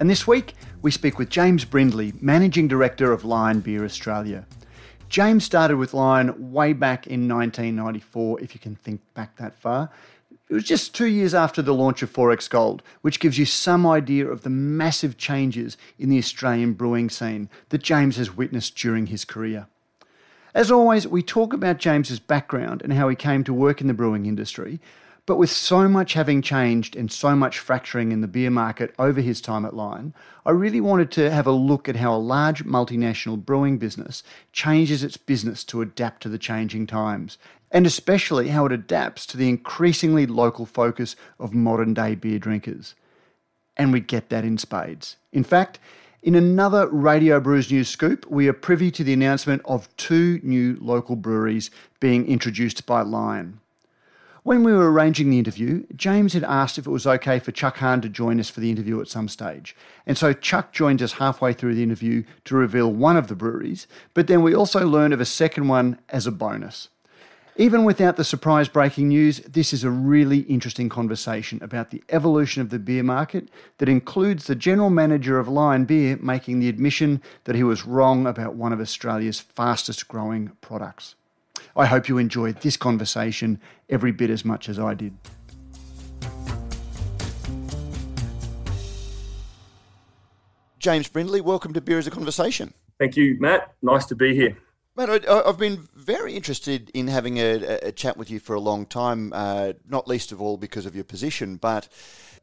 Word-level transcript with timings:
And 0.00 0.08
this 0.08 0.28
week, 0.28 0.54
we 0.80 0.92
speak 0.92 1.18
with 1.18 1.28
James 1.28 1.64
Brindley, 1.64 2.12
Managing 2.20 2.68
Director 2.68 3.10
of 3.10 3.24
Lion 3.24 3.58
Beer 3.58 3.84
Australia. 3.84 4.46
James 5.08 5.44
started 5.44 5.76
with 5.76 5.92
Lion 5.92 6.52
way 6.52 6.72
back 6.72 7.08
in 7.08 7.28
1994, 7.28 8.40
if 8.40 8.54
you 8.54 8.60
can 8.60 8.76
think 8.76 9.00
back 9.14 9.36
that 9.36 9.56
far. 9.56 9.90
It 10.48 10.54
was 10.54 10.62
just 10.62 10.94
two 10.94 11.06
years 11.06 11.34
after 11.34 11.62
the 11.62 11.74
launch 11.74 12.02
of 12.02 12.12
XXXX 12.12 12.48
Gold, 12.48 12.82
which 13.00 13.18
gives 13.18 13.38
you 13.38 13.44
some 13.44 13.84
idea 13.86 14.28
of 14.28 14.42
the 14.42 14.50
massive 14.50 15.18
changes 15.18 15.76
in 15.98 16.10
the 16.10 16.18
Australian 16.18 16.74
brewing 16.74 17.10
scene 17.10 17.50
that 17.70 17.82
James 17.82 18.16
has 18.18 18.36
witnessed 18.36 18.76
during 18.76 19.06
his 19.06 19.24
career. 19.24 19.66
As 20.54 20.70
always, 20.70 21.08
we 21.08 21.22
talk 21.22 21.52
about 21.52 21.78
James's 21.78 22.20
background 22.20 22.82
and 22.82 22.92
how 22.92 23.08
he 23.08 23.16
came 23.16 23.42
to 23.44 23.52
work 23.52 23.80
in 23.80 23.88
the 23.88 23.94
brewing 23.94 24.26
industry, 24.26 24.80
but 25.28 25.36
with 25.36 25.50
so 25.50 25.86
much 25.90 26.14
having 26.14 26.40
changed 26.40 26.96
and 26.96 27.12
so 27.12 27.36
much 27.36 27.58
fracturing 27.58 28.12
in 28.12 28.22
the 28.22 28.26
beer 28.26 28.48
market 28.48 28.94
over 28.98 29.20
his 29.20 29.42
time 29.42 29.66
at 29.66 29.76
Lion, 29.76 30.14
I 30.46 30.52
really 30.52 30.80
wanted 30.80 31.10
to 31.12 31.30
have 31.30 31.46
a 31.46 31.52
look 31.52 31.86
at 31.86 31.96
how 31.96 32.14
a 32.14 32.16
large 32.16 32.64
multinational 32.64 33.44
brewing 33.44 33.76
business 33.76 34.22
changes 34.52 35.04
its 35.04 35.18
business 35.18 35.64
to 35.64 35.82
adapt 35.82 36.22
to 36.22 36.30
the 36.30 36.38
changing 36.38 36.86
times, 36.86 37.36
and 37.70 37.86
especially 37.86 38.48
how 38.48 38.64
it 38.64 38.72
adapts 38.72 39.26
to 39.26 39.36
the 39.36 39.50
increasingly 39.50 40.24
local 40.24 40.64
focus 40.64 41.14
of 41.38 41.52
modern 41.52 41.92
day 41.92 42.14
beer 42.14 42.38
drinkers. 42.38 42.94
And 43.76 43.92
we 43.92 44.00
get 44.00 44.30
that 44.30 44.46
in 44.46 44.56
spades. 44.56 45.16
In 45.30 45.44
fact, 45.44 45.78
in 46.22 46.36
another 46.36 46.88
Radio 46.88 47.38
Brews 47.38 47.70
News 47.70 47.90
scoop, 47.90 48.24
we 48.30 48.48
are 48.48 48.54
privy 48.54 48.90
to 48.92 49.04
the 49.04 49.12
announcement 49.12 49.60
of 49.66 49.94
two 49.98 50.40
new 50.42 50.78
local 50.80 51.16
breweries 51.16 51.70
being 52.00 52.26
introduced 52.26 52.86
by 52.86 53.02
Lion. 53.02 53.60
When 54.48 54.64
we 54.64 54.72
were 54.72 54.90
arranging 54.90 55.28
the 55.28 55.38
interview, 55.38 55.84
James 55.94 56.32
had 56.32 56.42
asked 56.42 56.78
if 56.78 56.86
it 56.86 56.90
was 56.90 57.06
okay 57.06 57.38
for 57.38 57.52
Chuck 57.52 57.76
Hahn 57.76 58.00
to 58.00 58.08
join 58.08 58.40
us 58.40 58.48
for 58.48 58.60
the 58.60 58.70
interview 58.70 58.98
at 58.98 59.08
some 59.08 59.28
stage. 59.28 59.76
And 60.06 60.16
so 60.16 60.32
Chuck 60.32 60.72
joined 60.72 61.02
us 61.02 61.12
halfway 61.12 61.52
through 61.52 61.74
the 61.74 61.82
interview 61.82 62.24
to 62.46 62.56
reveal 62.56 62.90
one 62.90 63.18
of 63.18 63.28
the 63.28 63.34
breweries, 63.34 63.86
but 64.14 64.26
then 64.26 64.42
we 64.42 64.54
also 64.54 64.86
learned 64.86 65.12
of 65.12 65.20
a 65.20 65.26
second 65.26 65.68
one 65.68 65.98
as 66.08 66.26
a 66.26 66.32
bonus. 66.32 66.88
Even 67.56 67.84
without 67.84 68.16
the 68.16 68.24
surprise 68.24 68.70
breaking 68.70 69.08
news, 69.08 69.40
this 69.40 69.74
is 69.74 69.84
a 69.84 69.90
really 69.90 70.38
interesting 70.38 70.88
conversation 70.88 71.62
about 71.62 71.90
the 71.90 72.02
evolution 72.08 72.62
of 72.62 72.70
the 72.70 72.78
beer 72.78 73.02
market 73.02 73.50
that 73.76 73.88
includes 73.90 74.46
the 74.46 74.54
general 74.54 74.88
manager 74.88 75.38
of 75.38 75.46
Lion 75.46 75.84
Beer 75.84 76.18
making 76.22 76.58
the 76.58 76.70
admission 76.70 77.20
that 77.44 77.54
he 77.54 77.62
was 77.62 77.84
wrong 77.84 78.26
about 78.26 78.54
one 78.54 78.72
of 78.72 78.80
Australia's 78.80 79.40
fastest 79.40 80.08
growing 80.08 80.52
products. 80.62 81.16
I 81.78 81.86
hope 81.86 82.08
you 82.08 82.18
enjoyed 82.18 82.60
this 82.62 82.76
conversation 82.76 83.60
every 83.88 84.10
bit 84.10 84.30
as 84.30 84.44
much 84.44 84.68
as 84.68 84.80
I 84.80 84.94
did. 84.94 85.16
James 90.80 91.06
Brindley, 91.06 91.40
welcome 91.40 91.72
to 91.74 91.80
Beer 91.80 92.00
is 92.00 92.08
a 92.08 92.10
Conversation. 92.10 92.74
Thank 92.98 93.16
you, 93.16 93.36
Matt. 93.38 93.74
Nice 93.80 94.06
to 94.06 94.16
be 94.16 94.34
here. 94.34 94.58
Matt, 94.96 95.28
I, 95.28 95.46
have 95.46 95.58
been 95.58 95.88
very 95.94 96.34
interested 96.34 96.90
in 96.94 97.06
having 97.06 97.38
a, 97.38 97.78
a, 97.82 97.92
chat 97.92 98.16
with 98.16 98.28
you 98.28 98.40
for 98.40 98.54
a 98.54 98.60
long 98.60 98.84
time, 98.84 99.32
uh, 99.32 99.74
not 99.88 100.08
least 100.08 100.32
of 100.32 100.42
all 100.42 100.56
because 100.56 100.84
of 100.84 100.96
your 100.96 101.04
position, 101.04 101.58
but 101.58 101.88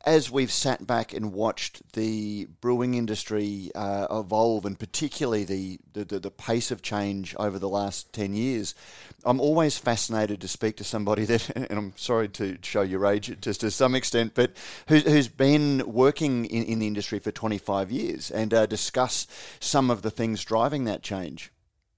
as 0.06 0.30
we've 0.30 0.52
sat 0.52 0.86
back 0.86 1.14
and 1.14 1.34
watched 1.34 1.94
the 1.94 2.46
brewing 2.62 2.94
industry 2.94 3.72
uh, 3.74 4.06
evolve, 4.12 4.66
and 4.66 4.78
particularly 4.78 5.44
the, 5.44 5.80
the, 5.94 6.20
the, 6.20 6.32
pace 6.32 6.70
of 6.70 6.82
change 6.82 7.36
over 7.40 7.58
the 7.58 7.70
last 7.70 8.14
10 8.14 8.36
years, 8.36 8.76
I'm 9.26 9.40
always 9.40 9.78
fascinated 9.78 10.42
to 10.42 10.48
speak 10.48 10.78
to 10.78 10.84
somebody 10.84 11.26
that, 11.26 11.50
and 11.56 11.72
I'm 11.72 11.94
sorry 11.96 12.30
to 12.30 12.58
show 12.62 12.84
your 12.84 13.06
age 13.08 13.36
just 13.42 13.62
to 13.62 13.72
some 13.72 13.96
extent, 13.96 14.34
but 14.36 14.56
who, 14.88 15.00
who's 15.00 15.28
been 15.28 15.82
working 15.92 16.46
in, 16.46 16.64
in 16.66 16.80
the 16.80 16.88
industry 16.88 17.18
for 17.18 17.32
25 17.32 17.92
years 17.92 18.30
and 18.30 18.54
uh, 18.54 18.68
discuss 18.68 19.26
some 19.60 19.90
of 19.90 20.04
the 20.04 20.12
things 20.12 20.44
driving 20.46 20.86
that 20.86 21.02
change. 21.02 21.52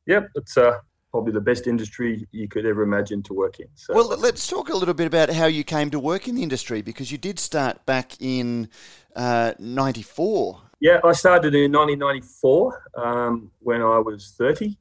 Yep, 0.05 0.29
it's 0.35 0.57
uh, 0.57 0.79
probably 1.11 1.31
the 1.31 1.41
best 1.41 1.67
industry 1.67 2.27
you 2.31 2.47
could 2.47 2.65
ever 2.65 2.83
imagine 2.83 3.23
to 3.23 3.33
work 3.33 3.59
in. 3.59 3.67
So. 3.75 3.93
Well, 3.93 4.17
let's 4.17 4.47
talk 4.47 4.69
a 4.69 4.75
little 4.75 4.93
bit 4.93 5.07
about 5.07 5.29
how 5.29 5.45
you 5.45 5.63
came 5.63 5.89
to 5.91 5.99
work 5.99 6.27
in 6.27 6.35
the 6.35 6.43
industry 6.43 6.81
because 6.81 7.11
you 7.11 7.17
did 7.17 7.39
start 7.39 7.85
back 7.85 8.13
in 8.19 8.69
uh, 9.15 9.53
94. 9.59 10.61
Yeah, 10.79 10.99
I 11.03 11.13
started 11.13 11.55
in 11.55 11.71
1994 11.71 12.91
um, 12.95 13.51
when 13.59 13.81
I 13.81 13.97
was 13.99 14.35
30, 14.37 14.77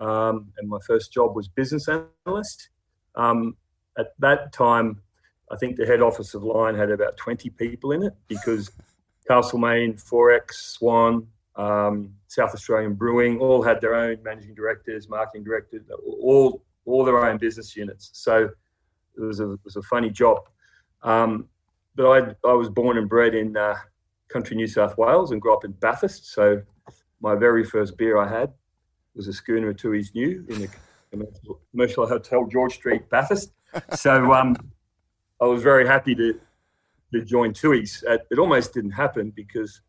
um, 0.00 0.52
and 0.58 0.68
my 0.68 0.78
first 0.86 1.12
job 1.12 1.34
was 1.34 1.48
business 1.48 1.88
analyst. 1.88 2.68
Um, 3.14 3.56
at 3.98 4.12
that 4.18 4.52
time, 4.52 5.00
I 5.50 5.56
think 5.56 5.76
the 5.76 5.86
head 5.86 6.02
office 6.02 6.34
of 6.34 6.42
Lion 6.42 6.76
had 6.76 6.90
about 6.90 7.16
20 7.16 7.50
people 7.50 7.92
in 7.92 8.02
it 8.02 8.14
because 8.28 8.70
Castlemaine, 9.26 9.94
XXXX, 9.94 10.52
Swan, 10.52 11.26
um, 11.56 12.14
South 12.28 12.54
Australian 12.54 12.94
Brewing, 12.94 13.38
all 13.38 13.62
had 13.62 13.80
their 13.80 13.94
own 13.94 14.22
managing 14.22 14.54
directors, 14.54 15.08
marketing 15.08 15.44
directors, 15.44 15.82
all 16.04 16.62
all 16.86 17.04
their 17.04 17.24
own 17.24 17.38
business 17.38 17.76
units. 17.76 18.10
So 18.12 18.50
it 19.16 19.20
was 19.20 19.40
a, 19.40 19.52
it 19.52 19.60
was 19.64 19.76
a 19.76 19.82
funny 19.82 20.10
job. 20.10 20.48
Um, 21.02 21.48
but 21.94 22.10
I 22.10 22.48
I 22.48 22.52
was 22.52 22.68
born 22.68 22.98
and 22.98 23.08
bred 23.08 23.34
in 23.34 23.56
uh, 23.56 23.76
country 24.28 24.56
New 24.56 24.66
South 24.66 24.96
Wales 24.96 25.32
and 25.32 25.40
grew 25.40 25.52
up 25.52 25.64
in 25.64 25.72
Bathurst. 25.72 26.32
So 26.32 26.62
my 27.20 27.34
very 27.34 27.64
first 27.64 27.98
beer 27.98 28.16
I 28.18 28.28
had 28.28 28.52
was 29.14 29.28
a 29.28 29.32
schooner 29.32 29.70
of 29.70 29.76
Tooheys 29.76 30.14
New 30.14 30.46
in 30.48 30.60
the 30.60 31.56
commercial 31.72 32.06
hotel 32.06 32.46
George 32.46 32.74
Street, 32.74 33.08
Bathurst. 33.10 33.52
So 33.94 34.32
um, 34.32 34.56
I 35.40 35.44
was 35.44 35.62
very 35.62 35.86
happy 35.86 36.14
to 36.14 36.40
to 37.12 37.24
join 37.24 37.52
Tooheys. 37.52 38.04
It 38.30 38.38
almost 38.38 38.72
didn't 38.72 38.92
happen 38.92 39.30
because 39.30 39.80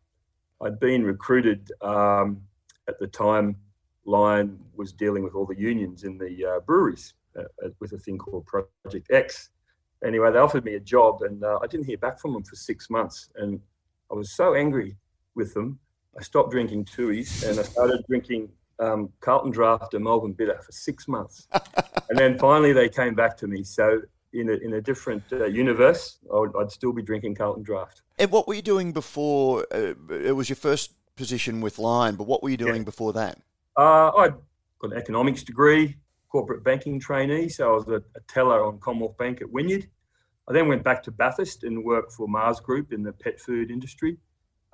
I'd 0.62 0.78
been 0.80 1.04
recruited 1.04 1.70
um, 1.80 2.42
at 2.88 2.98
the 2.98 3.06
time. 3.06 3.56
Lion 4.04 4.58
was 4.74 4.92
dealing 4.92 5.22
with 5.22 5.34
all 5.34 5.46
the 5.46 5.58
unions 5.58 6.04
in 6.04 6.18
the 6.18 6.44
uh, 6.44 6.60
breweries 6.60 7.14
uh, 7.38 7.68
with 7.80 7.92
a 7.92 7.98
thing 7.98 8.18
called 8.18 8.46
Project 8.46 9.10
X. 9.10 9.50
Anyway, 10.04 10.32
they 10.32 10.38
offered 10.38 10.64
me 10.64 10.74
a 10.74 10.80
job, 10.80 11.22
and 11.22 11.44
uh, 11.44 11.60
I 11.62 11.68
didn't 11.68 11.86
hear 11.86 11.98
back 11.98 12.18
from 12.18 12.32
them 12.32 12.42
for 12.42 12.56
six 12.56 12.90
months. 12.90 13.30
And 13.36 13.60
I 14.10 14.14
was 14.14 14.32
so 14.32 14.54
angry 14.54 14.96
with 15.34 15.54
them, 15.54 15.78
I 16.18 16.22
stopped 16.22 16.50
drinking 16.50 16.84
Tooheys 16.84 17.48
and 17.48 17.58
I 17.58 17.62
started 17.62 18.04
drinking 18.06 18.50
um, 18.78 19.10
Carlton 19.20 19.50
Draft 19.50 19.94
and 19.94 20.04
Melbourne 20.04 20.32
Bitter 20.32 20.60
for 20.60 20.72
six 20.72 21.08
months. 21.08 21.48
and 21.52 22.18
then 22.18 22.38
finally, 22.38 22.72
they 22.72 22.88
came 22.88 23.14
back 23.14 23.36
to 23.38 23.46
me. 23.46 23.62
So 23.62 24.02
in 24.32 24.48
a, 24.48 24.52
in 24.52 24.74
a 24.74 24.80
different 24.80 25.22
uh, 25.32 25.44
universe, 25.44 26.18
I 26.32 26.38
would, 26.38 26.52
I'd 26.58 26.70
still 26.70 26.92
be 26.92 27.02
drinking 27.02 27.34
Carlton 27.34 27.62
Draft. 27.62 28.02
And 28.18 28.30
what 28.30 28.48
were 28.48 28.54
you 28.54 28.62
doing 28.62 28.92
before? 28.92 29.66
Uh, 29.72 29.94
it 30.10 30.34
was 30.34 30.48
your 30.48 30.56
first 30.56 30.92
position 31.16 31.60
with 31.60 31.78
Lion, 31.78 32.16
but 32.16 32.26
what 32.26 32.42
were 32.42 32.50
you 32.50 32.56
doing 32.56 32.76
yeah. 32.76 32.82
before 32.84 33.12
that? 33.12 33.38
Uh, 33.76 34.10
I 34.10 34.28
got 34.78 34.92
an 34.92 34.96
economics 34.96 35.42
degree, 35.42 35.96
corporate 36.28 36.64
banking 36.64 36.98
trainee, 36.98 37.48
so 37.48 37.70
I 37.70 37.74
was 37.74 37.88
a, 37.88 38.02
a, 38.16 38.20
teller 38.28 38.64
on 38.64 38.78
Commonwealth 38.78 39.16
Bank 39.18 39.42
at 39.42 39.50
Wynyard. 39.50 39.88
I 40.48 40.52
then 40.52 40.68
went 40.68 40.82
back 40.82 41.02
to 41.04 41.10
Bathurst 41.10 41.64
and 41.64 41.84
worked 41.84 42.12
for 42.12 42.26
Mars 42.26 42.60
Group 42.60 42.92
in 42.92 43.02
the 43.02 43.12
pet 43.12 43.38
food 43.38 43.70
industry. 43.70 44.16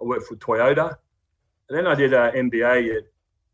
I 0.01 0.05
worked 0.05 0.27
for 0.27 0.37
Toyota. 0.37 0.97
And 1.69 1.77
then 1.77 1.87
I 1.87 1.95
did 1.95 2.15
an 2.15 2.51
MBA 2.51 2.97
at 2.97 3.05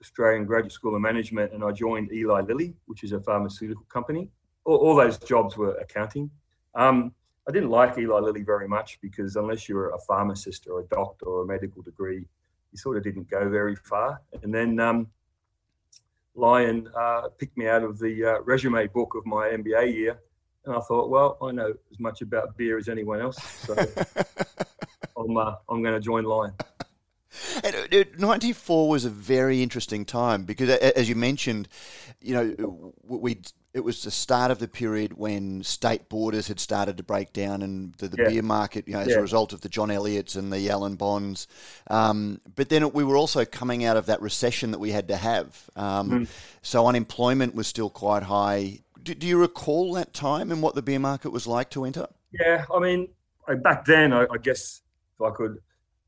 Australian 0.01 0.45
Graduate 0.45 0.73
School 0.73 0.95
of 0.95 1.01
Management 1.01 1.53
and 1.53 1.65
I 1.65 1.73
joined 1.73 2.13
Eli 2.13 2.43
Lilly, 2.43 2.75
which 2.87 3.03
is 3.03 3.13
a 3.13 3.21
pharmaceutical 3.21 3.85
company 3.89 4.31
all, 4.65 4.77
all 4.77 4.97
those 4.97 5.19
jobs 5.19 5.57
were 5.57 5.75
accounting. 5.77 6.31
Um, 6.75 7.13
I 7.49 7.53
didn't 7.53 7.71
like 7.71 7.99
Eli 7.99 8.21
Lilly 8.21 8.43
very 8.43 8.67
much 8.67 8.99
because 9.03 9.37
unless 9.37 9.69
you 9.69 9.75
were 9.75 9.91
a 9.91 9.99
pharmacist 9.99 10.67
or 10.67 10.81
a 10.81 10.85
doctor 10.85 11.27
or 11.27 11.43
a 11.43 11.47
medical 11.47 11.83
degree, 11.83 12.27
you 12.73 12.79
sort 12.79 12.97
of 12.97 13.05
didn't 13.05 13.31
go 13.31 13.49
very 13.49 13.77
far. 13.77 14.21
And 14.43 14.53
then 14.53 14.81
um, 14.81 15.09
Lion 16.35 16.89
uh, 16.97 17.29
picked 17.39 17.57
me 17.57 17.69
out 17.69 17.83
of 17.83 17.99
the 17.99 18.25
uh, 18.25 18.41
resume 18.43 18.87
book 18.89 19.15
of 19.15 19.27
my 19.27 19.49
MBA 19.49 19.93
year. 19.93 20.21
And 20.65 20.75
I 20.75 20.81
thought, 20.81 21.11
well, 21.11 21.37
I 21.43 21.53
know 21.53 21.75
as 21.93 22.01
much 22.01 22.23
about 22.23 22.57
beer 22.57 22.79
as 22.79 22.89
anyone 22.89 23.21
else. 23.21 23.37
So 23.43 23.75
I'm, 25.17 25.37
uh, 25.37 25.57
I'm 25.69 25.83
going 25.83 25.95
to 25.95 26.01
join 26.01 26.25
Lion. 26.25 26.55
And 27.63 27.75
uh, 27.93 27.99
uh, 28.01 28.05
94 28.19 28.89
was 28.89 29.05
a 29.05 29.11
very 29.11 29.63
interesting 29.63 30.05
time 30.05 30.45
because, 30.45 30.69
as 30.71 31.09
you 31.09 31.15
mentioned, 31.15 31.69
you 32.21 32.35
know, 32.35 32.95
we 33.03 33.39
it 33.75 33.83
was 33.83 34.05
the 34.05 34.11
start 34.11 34.53
of 34.53 34.61
the 34.61 34.69
period 34.69 35.15
when 35.15 35.65
state 35.65 36.09
borders 36.09 36.47
had 36.47 36.61
started 36.61 36.97
to 36.97 37.03
break 37.03 37.33
down 37.33 37.61
and 37.61 37.93
the, 37.95 38.07
the 38.07 38.23
yeah. 38.23 38.29
beer 38.29 38.43
market, 38.43 38.87
you 38.87 38.95
know, 38.95 39.01
as 39.01 39.09
yeah. 39.09 39.17
a 39.17 39.21
result 39.21 39.53
of 39.53 39.63
the 39.63 39.69
John 39.69 39.91
Elliott's 39.91 40.37
and 40.37 40.53
the 40.53 40.71
Alan 40.71 40.95
Bonds. 40.95 41.49
Um, 41.89 42.41
but 42.55 42.69
then 42.69 42.93
we 42.93 43.03
were 43.03 43.17
also 43.17 43.45
coming 43.45 43.85
out 43.85 43.97
of 43.97 44.07
that 44.07 44.23
recession 44.23 44.71
that 44.71 44.79
we 44.79 44.93
had 44.93 45.09
to 45.09 45.17
have. 45.17 45.69
Um, 45.75 46.11
mm. 46.11 46.29
So 46.63 46.87
unemployment 46.87 47.57
was 47.57 47.67
still 47.67 47.91
quite 47.91 48.23
high. 48.23 48.79
Do, 49.03 49.13
do, 49.13 49.27
you 49.27 49.39
recall 49.39 49.93
that 49.95 50.15
time 50.15 50.53
and 50.53 50.63
what 50.63 50.77
the 50.77 50.83
beer 50.83 51.01
market 51.01 51.31
was 51.31 51.49
like 51.49 51.69
to 51.71 51.85
enter? 51.85 52.07
Yeah, 52.31 52.65
I 52.73 52.79
mean, 52.79 53.09
back 53.63 53.85
then, 53.87 54.13
I, 54.13 54.27
I 54.33 54.39
guess 54.41 54.83
if 55.19 55.21
I 55.21 55.31
could 55.33 55.59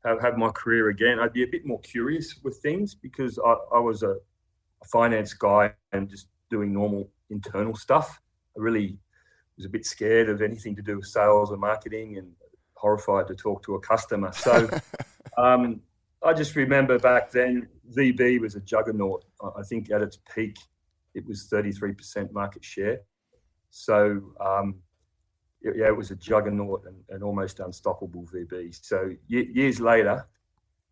have, 0.07 0.21
have 0.21 0.37
my 0.37 0.49
career 0.49 0.89
again, 0.89 1.19
I'd 1.19 1.33
be 1.33 1.43
a 1.43 1.47
bit 1.47 1.65
more 1.65 1.79
curious 1.81 2.35
with 2.43 2.57
things 2.57 2.95
because 2.95 3.37
I, 3.39 3.55
I 3.75 3.79
was 3.79 4.03
a, 4.03 4.11
a 4.11 4.85
finance 4.85 5.33
guy 5.33 5.73
and 5.91 6.09
just 6.09 6.27
doing 6.49 6.73
normal 6.73 7.09
internal 7.29 7.75
stuff. 7.75 8.21
I 8.57 8.61
really 8.61 8.97
was 9.57 9.65
a 9.65 9.69
bit 9.69 9.85
scared 9.85 10.29
of 10.29 10.41
anything 10.41 10.75
to 10.75 10.81
do 10.81 10.97
with 10.97 11.07
sales 11.07 11.51
and 11.51 11.59
marketing 11.59 12.17
and 12.17 12.31
horrified 12.75 13.27
to 13.27 13.35
talk 13.35 13.63
to 13.63 13.75
a 13.75 13.79
customer. 13.79 14.31
So 14.31 14.69
um, 15.37 15.81
I 16.23 16.33
just 16.33 16.55
remember 16.55 16.99
back 16.99 17.31
then, 17.31 17.67
VB 17.95 18.39
was 18.39 18.55
a 18.55 18.61
juggernaut. 18.61 19.23
I 19.41 19.63
think 19.63 19.91
at 19.91 20.01
its 20.01 20.19
peak, 20.33 20.57
it 21.13 21.25
was 21.25 21.47
33% 21.51 22.31
market 22.31 22.63
share. 22.63 23.01
So, 23.69 24.21
um, 24.39 24.75
yeah, 25.61 25.87
it 25.87 25.97
was 25.97 26.11
a 26.11 26.15
juggernaut 26.15 26.83
and, 26.85 26.95
and 27.09 27.23
almost 27.23 27.59
unstoppable 27.59 28.25
VB. 28.33 28.77
So, 28.81 29.11
years 29.27 29.79
later, 29.79 30.27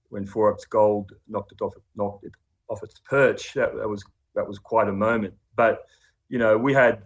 when 0.10 0.26
XXXX 0.26 0.70
Gold 0.70 1.12
knocked 1.28 1.52
it 1.52 1.62
off, 1.62 1.74
knocked 1.96 2.26
it 2.26 2.34
off 2.70 2.84
its 2.84 3.00
perch, 3.00 3.54
that, 3.54 3.76
that 3.76 3.88
was 3.88 4.04
that 4.36 4.48
was 4.48 4.60
quite 4.60 4.88
a 4.88 4.94
moment. 4.94 5.34
But 5.56 5.86
you 6.30 6.40
know, 6.40 6.58
we 6.58 6.74
had 6.74 7.04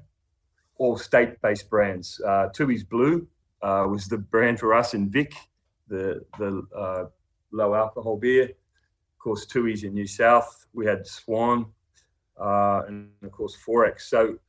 all 0.77 0.97
state-based 0.97 1.69
brands. 1.69 2.21
Uh, 2.25 2.49
Tooheys 2.55 2.87
Blue 2.87 3.27
uh, 3.61 3.85
was 3.87 4.07
the 4.07 4.17
brand 4.17 4.59
for 4.59 4.73
us 4.73 4.93
in 4.93 5.09
Vic, 5.09 5.33
the 5.87 6.23
the 6.37 6.63
uh, 6.75 7.05
low 7.51 7.75
alcohol 7.75 8.17
beer. 8.17 8.45
Of 8.45 9.19
course, 9.19 9.45
Tooheys 9.45 9.83
in 9.83 9.93
New 9.93 10.07
South. 10.07 10.65
We 10.73 10.85
had 10.85 11.05
Swan, 11.05 11.65
uh, 12.39 12.83
and 12.87 13.09
of 13.23 13.31
course 13.31 13.55
XXXX. 13.55 14.01
So 14.01 14.39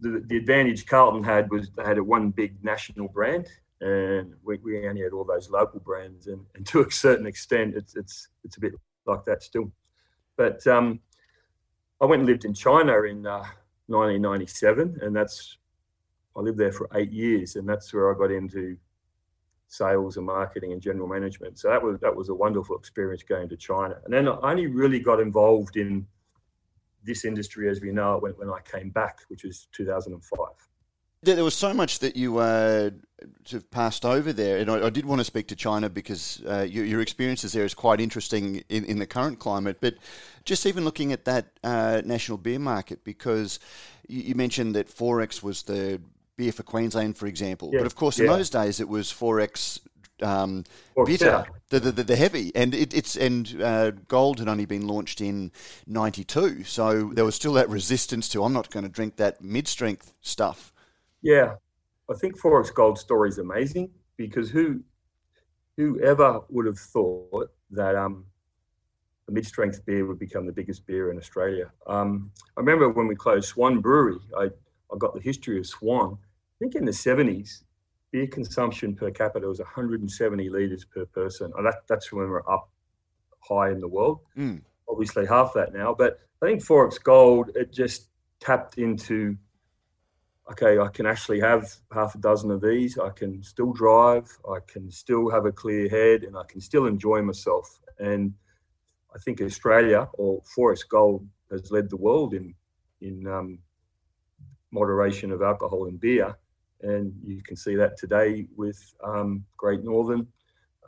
the, 0.00 0.22
the 0.26 0.36
advantage 0.36 0.86
Carlton 0.86 1.24
had 1.24 1.50
was 1.50 1.70
they 1.76 1.84
had 1.84 1.98
a 1.98 2.04
one 2.04 2.30
big 2.30 2.62
national 2.62 3.08
brand, 3.08 3.48
and 3.80 4.34
we, 4.44 4.58
we 4.58 4.88
only 4.88 5.02
had 5.02 5.12
all 5.12 5.24
those 5.24 5.50
local 5.50 5.80
brands. 5.80 6.26
And, 6.26 6.44
and 6.54 6.66
to 6.68 6.82
a 6.82 6.90
certain 6.90 7.26
extent, 7.26 7.74
it's 7.76 7.96
it's 7.96 8.28
it's 8.44 8.56
a 8.56 8.60
bit 8.60 8.74
like 9.06 9.24
that 9.24 9.42
still. 9.42 9.70
But 10.36 10.66
um, 10.66 11.00
I 12.00 12.06
went 12.06 12.20
and 12.20 12.28
lived 12.28 12.44
in 12.44 12.54
China 12.54 13.02
in 13.02 13.26
uh, 13.26 13.44
1997, 13.86 14.98
and 15.02 15.14
that's 15.14 15.58
I 16.36 16.40
lived 16.40 16.58
there 16.58 16.72
for 16.72 16.88
eight 16.94 17.10
years, 17.10 17.56
and 17.56 17.68
that's 17.68 17.92
where 17.92 18.14
I 18.14 18.18
got 18.18 18.30
into 18.30 18.76
sales 19.68 20.16
and 20.16 20.26
marketing 20.26 20.72
and 20.72 20.80
general 20.80 21.08
management. 21.08 21.58
So 21.58 21.68
that 21.68 21.82
was 21.82 21.98
that 22.00 22.14
was 22.14 22.28
a 22.28 22.34
wonderful 22.34 22.76
experience 22.76 23.22
going 23.22 23.48
to 23.48 23.56
China. 23.56 23.96
And 24.04 24.12
then 24.12 24.28
I 24.28 24.36
only 24.42 24.66
really 24.66 25.00
got 25.00 25.20
involved 25.20 25.76
in 25.76 26.06
this 27.04 27.24
industry 27.24 27.68
as 27.68 27.80
we 27.80 27.90
know 27.90 28.16
it 28.16 28.22
when, 28.22 28.32
when 28.32 28.50
I 28.50 28.60
came 28.60 28.90
back, 28.90 29.20
which 29.28 29.44
was 29.44 29.68
2005. 29.72 30.48
There 31.20 31.42
was 31.42 31.54
so 31.54 31.74
much 31.74 31.98
that 31.98 32.14
you 32.14 32.38
uh, 32.38 32.90
sort 33.44 33.62
of 33.62 33.70
passed 33.72 34.04
over 34.04 34.32
there, 34.32 34.58
and 34.58 34.70
I, 34.70 34.86
I, 34.86 34.90
did 34.90 35.04
want 35.04 35.20
to 35.20 35.24
speak 35.24 35.48
to 35.48 35.56
China 35.56 35.90
because 35.90 36.40
uh, 36.48 36.60
your, 36.68 36.84
your, 36.84 37.00
experiences 37.00 37.52
there 37.52 37.64
is 37.64 37.74
quite 37.74 38.00
interesting 38.00 38.62
in, 38.68 38.84
in, 38.84 39.00
the 39.00 39.06
current 39.06 39.40
climate. 39.40 39.78
But 39.80 39.96
just 40.44 40.64
even 40.64 40.84
looking 40.84 41.12
at 41.12 41.24
that 41.24 41.46
uh, 41.64 42.02
national 42.04 42.38
beer 42.38 42.60
market, 42.60 43.02
because 43.02 43.58
you, 44.06 44.22
you, 44.22 44.34
mentioned 44.36 44.76
that 44.76 44.86
XXXX 44.86 45.42
was 45.42 45.64
the 45.64 46.00
beer 46.36 46.52
for 46.52 46.62
Queensland, 46.62 47.16
for 47.16 47.26
example. 47.26 47.70
Yeah. 47.72 47.80
But 47.80 47.86
of 47.86 47.96
course, 47.96 48.20
in 48.20 48.26
yeah. 48.26 48.36
those 48.36 48.48
days, 48.48 48.78
it 48.78 48.88
was 48.88 49.12
XXXX 49.12 49.80
um, 50.22 50.64
bitter, 51.04 51.46
the, 51.70 51.80
the, 51.80 52.04
the 52.04 52.16
heavy, 52.16 52.52
and 52.54 52.74
it, 52.74 52.94
it's 52.94 53.16
and 53.16 53.60
uh, 53.62 53.90
gold 54.08 54.38
had 54.38 54.48
only 54.48 54.64
been 54.64 54.86
launched 54.86 55.20
in 55.20 55.52
'92, 55.86 56.64
so 56.64 57.10
there 57.14 57.24
was 57.24 57.34
still 57.34 57.52
that 57.54 57.68
resistance 57.68 58.28
to 58.30 58.42
I'm 58.44 58.52
not 58.52 58.70
going 58.70 58.84
to 58.84 58.90
drink 58.90 59.16
that 59.16 59.42
mid 59.42 59.68
strength 59.68 60.14
stuff. 60.20 60.72
Yeah, 61.22 61.54
I 62.10 62.14
think 62.14 62.38
XXXX 62.38 62.74
Gold 62.74 62.98
story 62.98 63.28
is 63.28 63.38
amazing 63.38 63.90
because 64.16 64.50
who 64.50 64.82
whoever 65.76 66.40
would 66.48 66.66
have 66.66 66.78
thought 66.78 67.50
that 67.70 67.94
um, 67.94 68.24
a 69.28 69.32
mid-strength 69.32 69.84
beer 69.84 70.06
would 70.06 70.18
become 70.18 70.46
the 70.46 70.52
biggest 70.52 70.86
beer 70.86 71.10
in 71.10 71.18
Australia? 71.18 71.70
Um, 71.86 72.32
I 72.56 72.60
remember 72.60 72.88
when 72.88 73.06
we 73.06 73.14
closed 73.14 73.48
Swan 73.48 73.80
Brewery, 73.80 74.18
I, 74.36 74.44
I 74.44 74.98
got 74.98 75.14
the 75.14 75.20
history 75.20 75.58
of 75.58 75.66
Swan. 75.66 76.18
I 76.20 76.56
think 76.58 76.74
in 76.74 76.84
the 76.84 76.92
70s, 76.92 77.62
beer 78.10 78.26
consumption 78.26 78.94
per 78.94 79.10
capita 79.10 79.46
was 79.46 79.58
170 79.58 80.48
litres 80.48 80.84
per 80.84 81.04
person. 81.06 81.52
And 81.56 81.66
that, 81.66 81.82
that's 81.88 82.12
when 82.12 82.28
we're 82.28 82.48
up 82.50 82.70
high 83.40 83.70
in 83.70 83.80
the 83.80 83.88
world. 83.88 84.20
Mm. 84.36 84.62
Obviously, 84.88 85.26
half 85.26 85.52
that 85.54 85.74
now. 85.74 85.94
But 85.94 86.20
I 86.42 86.46
think 86.46 86.62
XXXX 86.62 87.02
Gold, 87.02 87.50
it 87.54 87.72
just 87.72 88.08
tapped 88.40 88.78
into 88.78 89.36
okay, 90.50 90.78
I 90.78 90.88
can 90.88 91.06
actually 91.06 91.40
have 91.40 91.70
half 91.92 92.14
a 92.14 92.18
dozen 92.18 92.50
of 92.50 92.62
these. 92.62 92.98
I 92.98 93.10
can 93.10 93.42
still 93.42 93.72
drive. 93.72 94.26
I 94.48 94.58
can 94.66 94.90
still 94.90 95.30
have 95.30 95.44
a 95.44 95.52
clear 95.52 95.88
head, 95.88 96.24
and 96.24 96.36
I 96.36 96.42
can 96.48 96.60
still 96.60 96.86
enjoy 96.86 97.20
myself. 97.20 97.80
And 97.98 98.32
I 99.14 99.18
think 99.18 99.40
Australia 99.40 100.08
or 100.14 100.42
XXXX 100.42 100.88
Gold 100.88 101.28
has 101.50 101.70
led 101.70 101.90
the 101.90 101.96
world 101.96 102.34
in 102.34 102.54
in 103.00 103.26
um, 103.26 103.58
moderation 104.70 105.30
of 105.30 105.42
alcohol 105.42 105.86
and 105.86 106.00
beer, 106.00 106.36
and 106.82 107.12
you 107.24 107.42
can 107.42 107.56
see 107.56 107.74
that 107.76 107.96
today 107.96 108.46
with 108.56 108.94
um, 109.04 109.44
Great 109.56 109.82
Northern, 109.82 110.26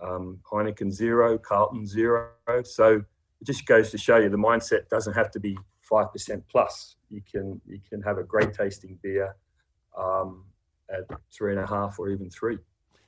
um, 0.02 0.38
Heineken 0.50 0.90
Zero, 0.92 1.38
Carlton 1.38 1.86
Zero. 1.86 2.30
So 2.64 3.02
it 3.40 3.44
just 3.44 3.66
goes 3.66 3.90
to 3.90 3.98
show 3.98 4.16
you 4.18 4.28
the 4.28 4.36
mindset 4.36 4.88
doesn't 4.88 5.14
have 5.14 5.30
to 5.32 5.40
be 5.40 5.56
five 5.82 6.12
percent 6.12 6.44
plus. 6.48 6.96
You 7.10 7.22
can 7.30 7.60
you 7.66 7.80
can 7.88 8.00
have 8.02 8.18
a 8.18 8.22
great 8.22 8.54
tasting 8.54 8.98
beer 9.02 9.34
um, 9.98 10.44
at 10.90 11.04
three 11.32 11.52
and 11.52 11.60
a 11.60 11.66
half 11.66 11.98
or 11.98 12.10
even 12.10 12.30
three. 12.30 12.58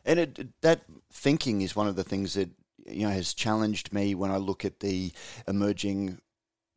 And 0.05 0.19
it, 0.19 0.61
that 0.62 0.82
thinking 1.12 1.62
is 1.62 1.76
one 1.76 1.87
of 1.87 1.96
the 1.96 2.05
things 2.05 2.34
that 2.34 2.50
you 2.87 3.06
know 3.06 3.12
has 3.12 3.34
challenged 3.34 3.93
me 3.93 4.14
when 4.14 4.31
I 4.31 4.37
look 4.38 4.64
at 4.64 4.81
the 4.81 5.12
emerging 5.46 6.19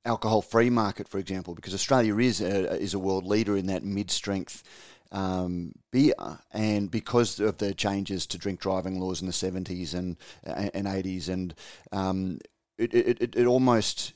alcohol-free 0.06 0.69
market, 0.69 1.07
for 1.07 1.18
example, 1.18 1.56
because 1.56 1.74
Australia 1.74 2.16
is 2.19 2.40
a, 2.40 2.80
is 2.80 2.94
a 2.94 3.00
world 3.00 3.25
leader 3.25 3.57
in 3.57 3.66
that 3.66 3.84
mid-strength 3.84 4.62
um, 5.12 5.74
beer, 5.92 6.13
and 6.52 6.90
because 6.90 7.40
of 7.40 7.57
the 7.57 7.74
changes 7.74 8.25
to 8.28 8.38
drink 8.38 8.60
driving 8.60 9.00
laws 9.00 9.22
in 9.22 9.28
the 9.28 9.34
70s 9.34 9.94
and 9.94 10.18
and 10.44 10.88
80s, 10.88 11.30
and 11.30 11.56
um, 11.92 12.40
it, 12.78 12.94
it, 12.94 13.36
it 13.36 13.46
almost 13.46 14.14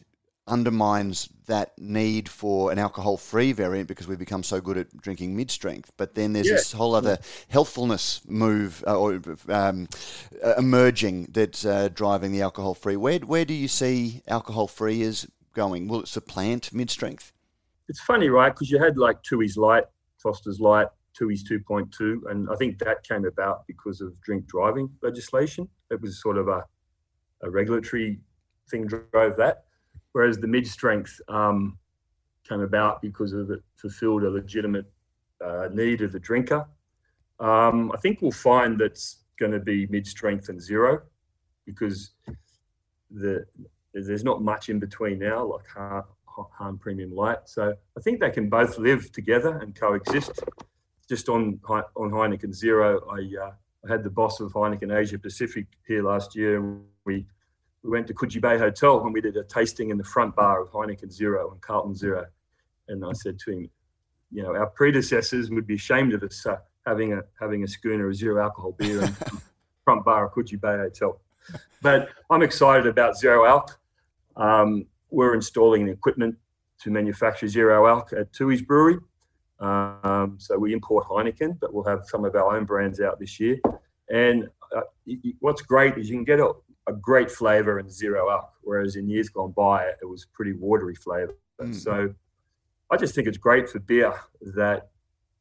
undermines 0.49 1.29
that 1.45 1.77
need 1.77 2.27
for 2.27 2.71
an 2.71 2.79
alcohol 2.79 3.17
free 3.17 3.51
variant 3.51 3.87
because 3.87 4.07
we've 4.07 4.19
become 4.19 4.43
so 4.43 4.59
good 4.59 4.77
at 4.77 4.97
drinking 4.97 5.35
mid 5.35 5.49
strength. 5.49 5.91
But 5.95 6.15
then 6.15 6.33
there's 6.33 6.47
yeah. 6.47 6.55
this 6.55 6.71
whole 6.71 6.95
other 6.95 7.19
healthfulness 7.47 8.21
move 8.27 8.83
uh, 8.85 8.97
or 8.97 9.21
um, 9.47 9.87
uh, 10.43 10.55
emerging 10.57 11.29
that's 11.31 11.65
uh, 11.65 11.89
driving 11.93 12.31
the 12.31 12.41
alcohol 12.41 12.73
free. 12.73 12.97
Where, 12.97 13.19
where 13.19 13.45
do 13.45 13.53
you 13.53 13.67
see 13.67 14.23
alcohol 14.27 14.67
free 14.67 15.01
is 15.01 15.27
going? 15.53 15.87
Will 15.87 16.01
it 16.01 16.07
supplant 16.07 16.73
mid 16.73 16.89
strength? 16.89 17.31
It's 17.87 18.01
funny, 18.01 18.29
right? 18.29 18.53
Because 18.53 18.69
you 18.69 18.79
had 18.79 18.97
like 18.97 19.23
Tooheys 19.23 19.57
Light, 19.57 19.85
Foster's 20.21 20.59
Light, 20.59 20.87
Tooheys 21.19 21.41
2.2, 21.49 22.29
and 22.29 22.49
I 22.49 22.55
think 22.55 22.79
that 22.79 23.03
came 23.03 23.25
about 23.25 23.65
because 23.67 24.01
of 24.01 24.19
drink 24.21 24.45
driving 24.47 24.89
legislation. 25.01 25.67
It 25.89 26.01
was 26.01 26.21
sort 26.21 26.37
of 26.37 26.47
a, 26.47 26.63
a 27.41 27.49
regulatory 27.49 28.19
thing 28.69 28.85
drove 28.85 29.35
that 29.37 29.63
whereas 30.11 30.37
the 30.37 30.47
mid 30.47 30.67
strength 30.67 31.19
um, 31.27 31.77
came 32.47 32.61
about 32.61 33.01
because 33.01 33.33
of 33.33 33.49
it 33.51 33.61
fulfilled 33.77 34.23
a 34.23 34.29
legitimate 34.29 34.91
uh, 35.45 35.69
need 35.71 36.01
of 36.01 36.11
the 36.11 36.19
drinker. 36.19 36.67
Um, 37.39 37.91
I 37.93 37.97
think 37.97 38.21
we'll 38.21 38.31
find 38.31 38.79
that's 38.79 39.23
going 39.39 39.51
to 39.51 39.59
be 39.59 39.87
mid 39.87 40.05
strength 40.05 40.49
and 40.49 40.61
zero 40.61 41.01
because 41.65 42.11
the 43.11 43.45
there's 43.93 44.23
not 44.23 44.43
much 44.43 44.69
in 44.69 44.79
between 44.79 45.19
now, 45.19 45.43
like 45.43 45.67
hard, 45.67 46.05
Hahn 46.57 46.77
Premium 46.77 47.15
Light. 47.15 47.39
So 47.45 47.73
I 47.97 48.01
think 48.01 48.19
they 48.19 48.29
can 48.29 48.49
both 48.49 48.77
live 48.77 49.11
together 49.11 49.57
and 49.57 49.75
coexist. 49.75 50.39
Just 51.07 51.29
on 51.29 51.59
on 51.65 52.11
Heineken 52.11 52.53
Zero, 52.53 53.01
I, 53.11 53.43
uh, 53.43 53.51
I 53.85 53.91
had 53.91 54.03
the 54.03 54.09
boss 54.09 54.39
of 54.39 54.53
Heineken 54.53 54.95
Asia 54.95 55.17
Pacific 55.17 55.65
here 55.87 56.03
last 56.03 56.35
year, 56.35 56.57
and 56.57 56.83
we 57.05 57.25
we 57.83 57.89
went 57.89 58.07
to 58.07 58.13
Coogee 58.13 58.41
Bay 58.41 58.57
Hotel 58.57 59.01
and 59.03 59.13
we 59.13 59.21
did 59.21 59.37
a 59.37 59.43
tasting 59.43 59.89
in 59.89 59.97
the 59.97 60.03
front 60.03 60.35
bar 60.35 60.61
of 60.61 60.69
Heineken 60.69 61.11
Zero 61.11 61.51
and 61.51 61.61
Carlton 61.61 61.95
Zero. 61.95 62.25
And 62.87 63.05
I 63.05 63.13
said 63.13 63.39
to 63.39 63.51
him, 63.51 63.69
you 64.31 64.43
know, 64.43 64.55
our 64.55 64.67
predecessors 64.67 65.49
would 65.49 65.65
be 65.65 65.75
ashamed 65.75 66.13
of 66.13 66.23
us 66.23 66.45
uh, 66.45 66.57
having 66.85 67.13
a 67.13 67.21
having 67.39 67.63
a 67.63 67.67
schooner 67.67 68.07
of 68.07 68.15
zero 68.15 68.41
alcohol 68.43 68.73
beer 68.73 69.01
in 69.01 69.15
front 69.83 70.03
bar 70.05 70.25
of 70.27 70.33
Coogee 70.33 70.59
Bay 70.59 70.77
Hotel. 70.77 71.19
but 71.81 72.09
I'm 72.29 72.41
excited 72.41 72.85
about 72.87 73.17
zero 73.17 73.45
alc. 73.45 73.79
Um, 74.35 74.85
we're 75.09 75.33
installing 75.33 75.85
the 75.85 75.91
equipment 75.91 76.35
to 76.81 76.91
manufacture 76.91 77.47
zero 77.47 77.87
alc 77.87 78.13
at 78.13 78.31
Tooheys 78.31 78.65
Brewery. 78.65 78.97
Um, 79.59 80.37
so 80.39 80.57
we 80.57 80.71
import 80.73 81.05
Heineken, 81.07 81.59
but 81.59 81.73
we'll 81.73 81.83
have 81.83 82.01
some 82.05 82.23
of 82.23 82.35
our 82.35 82.55
own 82.55 82.65
brands 82.65 83.01
out 83.01 83.19
this 83.19 83.39
year. 83.39 83.59
And 84.09 84.47
uh, 84.75 84.81
what's 85.39 85.61
great 85.61 85.97
is 85.97 86.09
you 86.09 86.15
can 86.15 86.23
get 86.23 86.39
a, 86.39 86.51
a 86.87 86.93
great 86.93 87.29
flavour 87.29 87.79
in 87.79 87.89
zero 87.89 88.31
alc, 88.31 88.49
whereas 88.61 88.95
in 88.95 89.09
years 89.09 89.29
gone 89.29 89.51
by 89.51 89.85
it 90.01 90.05
was 90.05 90.25
pretty 90.33 90.53
watery 90.53 90.95
flavour. 90.95 91.35
Mm. 91.61 91.75
So 91.75 92.13
I 92.89 92.97
just 92.97 93.13
think 93.13 93.27
it's 93.27 93.37
great 93.37 93.69
for 93.69 93.79
beer 93.79 94.13
that 94.55 94.89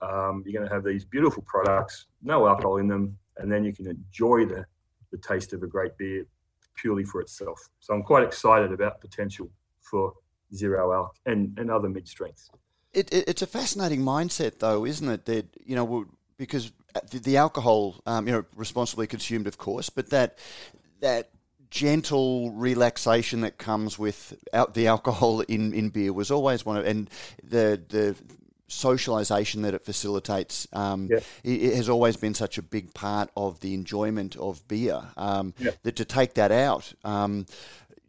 um, 0.00 0.42
you're 0.44 0.58
going 0.58 0.68
to 0.68 0.75
have 0.75 0.84
these 0.84 1.04
beautiful 1.04 1.44
products, 1.46 2.06
no 2.22 2.46
alcohol 2.46 2.78
in 2.78 2.88
them, 2.88 3.16
and 3.37 3.50
then 3.50 3.64
you 3.64 3.72
can 3.72 3.87
enjoy 3.87 4.44
the, 4.44 4.66
the 5.12 5.18
taste 5.18 5.52
of 5.52 5.62
a 5.62 5.66
great 5.66 5.96
beer 5.96 6.26
purely 6.75 7.04
for 7.04 7.20
itself. 7.20 7.68
So 7.80 7.94
I'm 7.94 8.02
quite 8.02 8.25
excited 8.25 8.72
about 8.72 9.00
potential 9.00 9.48
for 9.90 10.12
zero 10.54 10.92
alc 10.92 11.16
and, 11.26 11.57
and 11.59 11.71
other 11.71 11.88
mid 11.88 12.09
strengths. 12.09 12.50
It, 12.92 13.12
it, 13.12 13.28
it's 13.28 13.42
a 13.42 13.47
fascinating 13.47 14.00
mindset, 14.00 14.59
though, 14.61 14.85
isn't 14.85 15.09
it? 15.09 15.25
That 15.26 15.47
you 15.64 15.76
know, 15.76 16.07
because 16.37 16.73
the, 17.11 17.18
the 17.18 17.37
alcohol, 17.37 18.00
um, 18.07 18.26
you 18.26 18.33
know, 18.33 18.45
responsibly 18.57 19.07
consumed, 19.07 19.47
of 19.47 19.59
course, 19.59 19.90
but 19.90 20.11
that 20.11 20.38
that 21.00 21.30
gentle 21.71 22.50
relaxation 22.52 23.42
that 23.42 23.59
comes 23.59 23.99
with 23.99 24.35
the 24.73 24.87
alcohol 24.87 25.40
in, 25.42 25.75
in 25.75 25.90
beer 25.90 26.12
was 26.12 26.30
always 26.30 26.64
one 26.64 26.76
of, 26.78 26.87
and 26.87 27.11
the 27.42 27.80
the 27.88 28.16
socialization 28.68 29.62
that 29.62 29.73
it 29.73 29.83
facilitates 29.83 30.68
um, 30.75 31.09
yeah. 31.11 31.18
it, 31.42 31.62
it, 31.62 31.75
has 31.75 31.88
always 31.88 32.18
been 32.18 32.35
such 32.35 32.59
a 32.59 32.62
big 32.62 32.92
part 32.92 33.30
of 33.35 33.61
the 33.61 33.73
enjoyment 33.73 34.37
of 34.37 34.66
beer 34.68 35.02
um, 35.16 35.54
yeah. 35.59 35.71
that 35.85 35.97
to 35.97 36.04
take 36.04 36.35
that 36.35 36.52
out 36.52 36.92
um, 37.02 37.47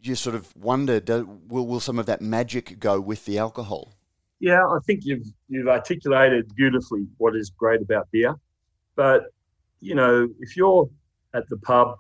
you 0.02 0.16
sort 0.16 0.36
of 0.36 0.56
wonder 0.56 1.00
do, 1.00 1.40
will, 1.48 1.68
will 1.68 1.80
some 1.80 2.00
of 2.00 2.06
that 2.06 2.22
magic 2.22 2.80
go 2.80 3.00
with 3.00 3.26
the 3.26 3.38
alcohol 3.38 3.96
yeah 4.40 4.66
i 4.66 4.80
think 4.86 5.02
you've 5.04 5.28
you've 5.48 5.68
articulated 5.68 6.54
beautifully 6.56 7.06
what 7.18 7.36
is 7.36 7.50
great 7.50 7.82
about 7.82 8.08
beer 8.12 8.36
but 8.96 9.26
you 9.82 9.96
know 9.96 10.28
if 10.40 10.56
you're 10.56 10.90
at 11.34 11.48
the 11.50 11.58
pub 11.58 11.96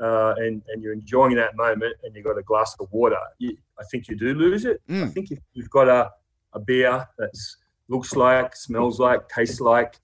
uh, 0.00 0.34
and 0.38 0.62
and 0.68 0.82
you're 0.82 0.92
enjoying 0.92 1.34
that 1.34 1.56
moment 1.56 1.94
and 2.04 2.14
you've 2.14 2.24
got 2.24 2.38
a 2.38 2.42
glass 2.42 2.74
of 2.78 2.86
water 2.92 3.16
you, 3.38 3.56
i 3.80 3.84
think 3.90 4.08
you 4.08 4.16
do 4.16 4.34
lose 4.34 4.64
it 4.64 4.80
mm. 4.88 5.04
i 5.04 5.08
think 5.08 5.30
if 5.30 5.38
you've 5.54 5.70
got 5.70 5.88
a, 5.88 6.08
a 6.52 6.60
beer 6.60 7.06
that 7.18 7.30
looks 7.88 8.14
like, 8.14 8.54
smells 8.54 9.00
like, 9.00 9.28
tastes 9.28 9.60
like. 9.60 9.98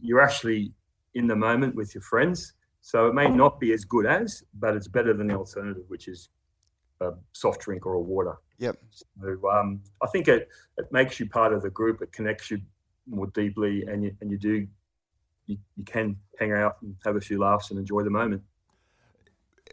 You're 0.00 0.20
actually 0.20 0.72
in 1.14 1.26
the 1.26 1.36
moment 1.36 1.74
with 1.74 1.94
your 1.94 2.02
friends. 2.02 2.54
So 2.86 3.08
it 3.08 3.14
may 3.14 3.26
not 3.26 3.58
be 3.58 3.72
as 3.72 3.84
good 3.84 4.06
as, 4.06 4.44
but 4.54 4.76
it's 4.76 4.86
better 4.86 5.12
than 5.12 5.26
the 5.26 5.34
alternative, 5.34 5.82
which 5.88 6.06
is 6.06 6.28
a 7.00 7.14
soft 7.32 7.62
drink 7.62 7.84
or 7.84 7.94
a 7.94 8.00
water. 8.00 8.36
Yep. 8.60 8.76
So 8.92 9.50
um, 9.50 9.80
I 10.00 10.06
think 10.06 10.28
it, 10.28 10.48
it 10.78 10.92
makes 10.92 11.18
you 11.18 11.28
part 11.28 11.52
of 11.52 11.62
the 11.62 11.70
group. 11.70 12.00
It 12.00 12.12
connects 12.12 12.48
you 12.48 12.60
more 13.08 13.26
deeply, 13.26 13.82
and 13.88 14.04
you 14.04 14.16
and 14.20 14.30
you 14.30 14.38
do 14.38 14.68
you, 15.46 15.58
you 15.76 15.84
can 15.84 16.14
hang 16.38 16.52
out 16.52 16.76
and 16.80 16.94
have 17.04 17.16
a 17.16 17.20
few 17.20 17.40
laughs 17.40 17.70
and 17.70 17.80
enjoy 17.80 18.04
the 18.04 18.10
moment. 18.10 18.44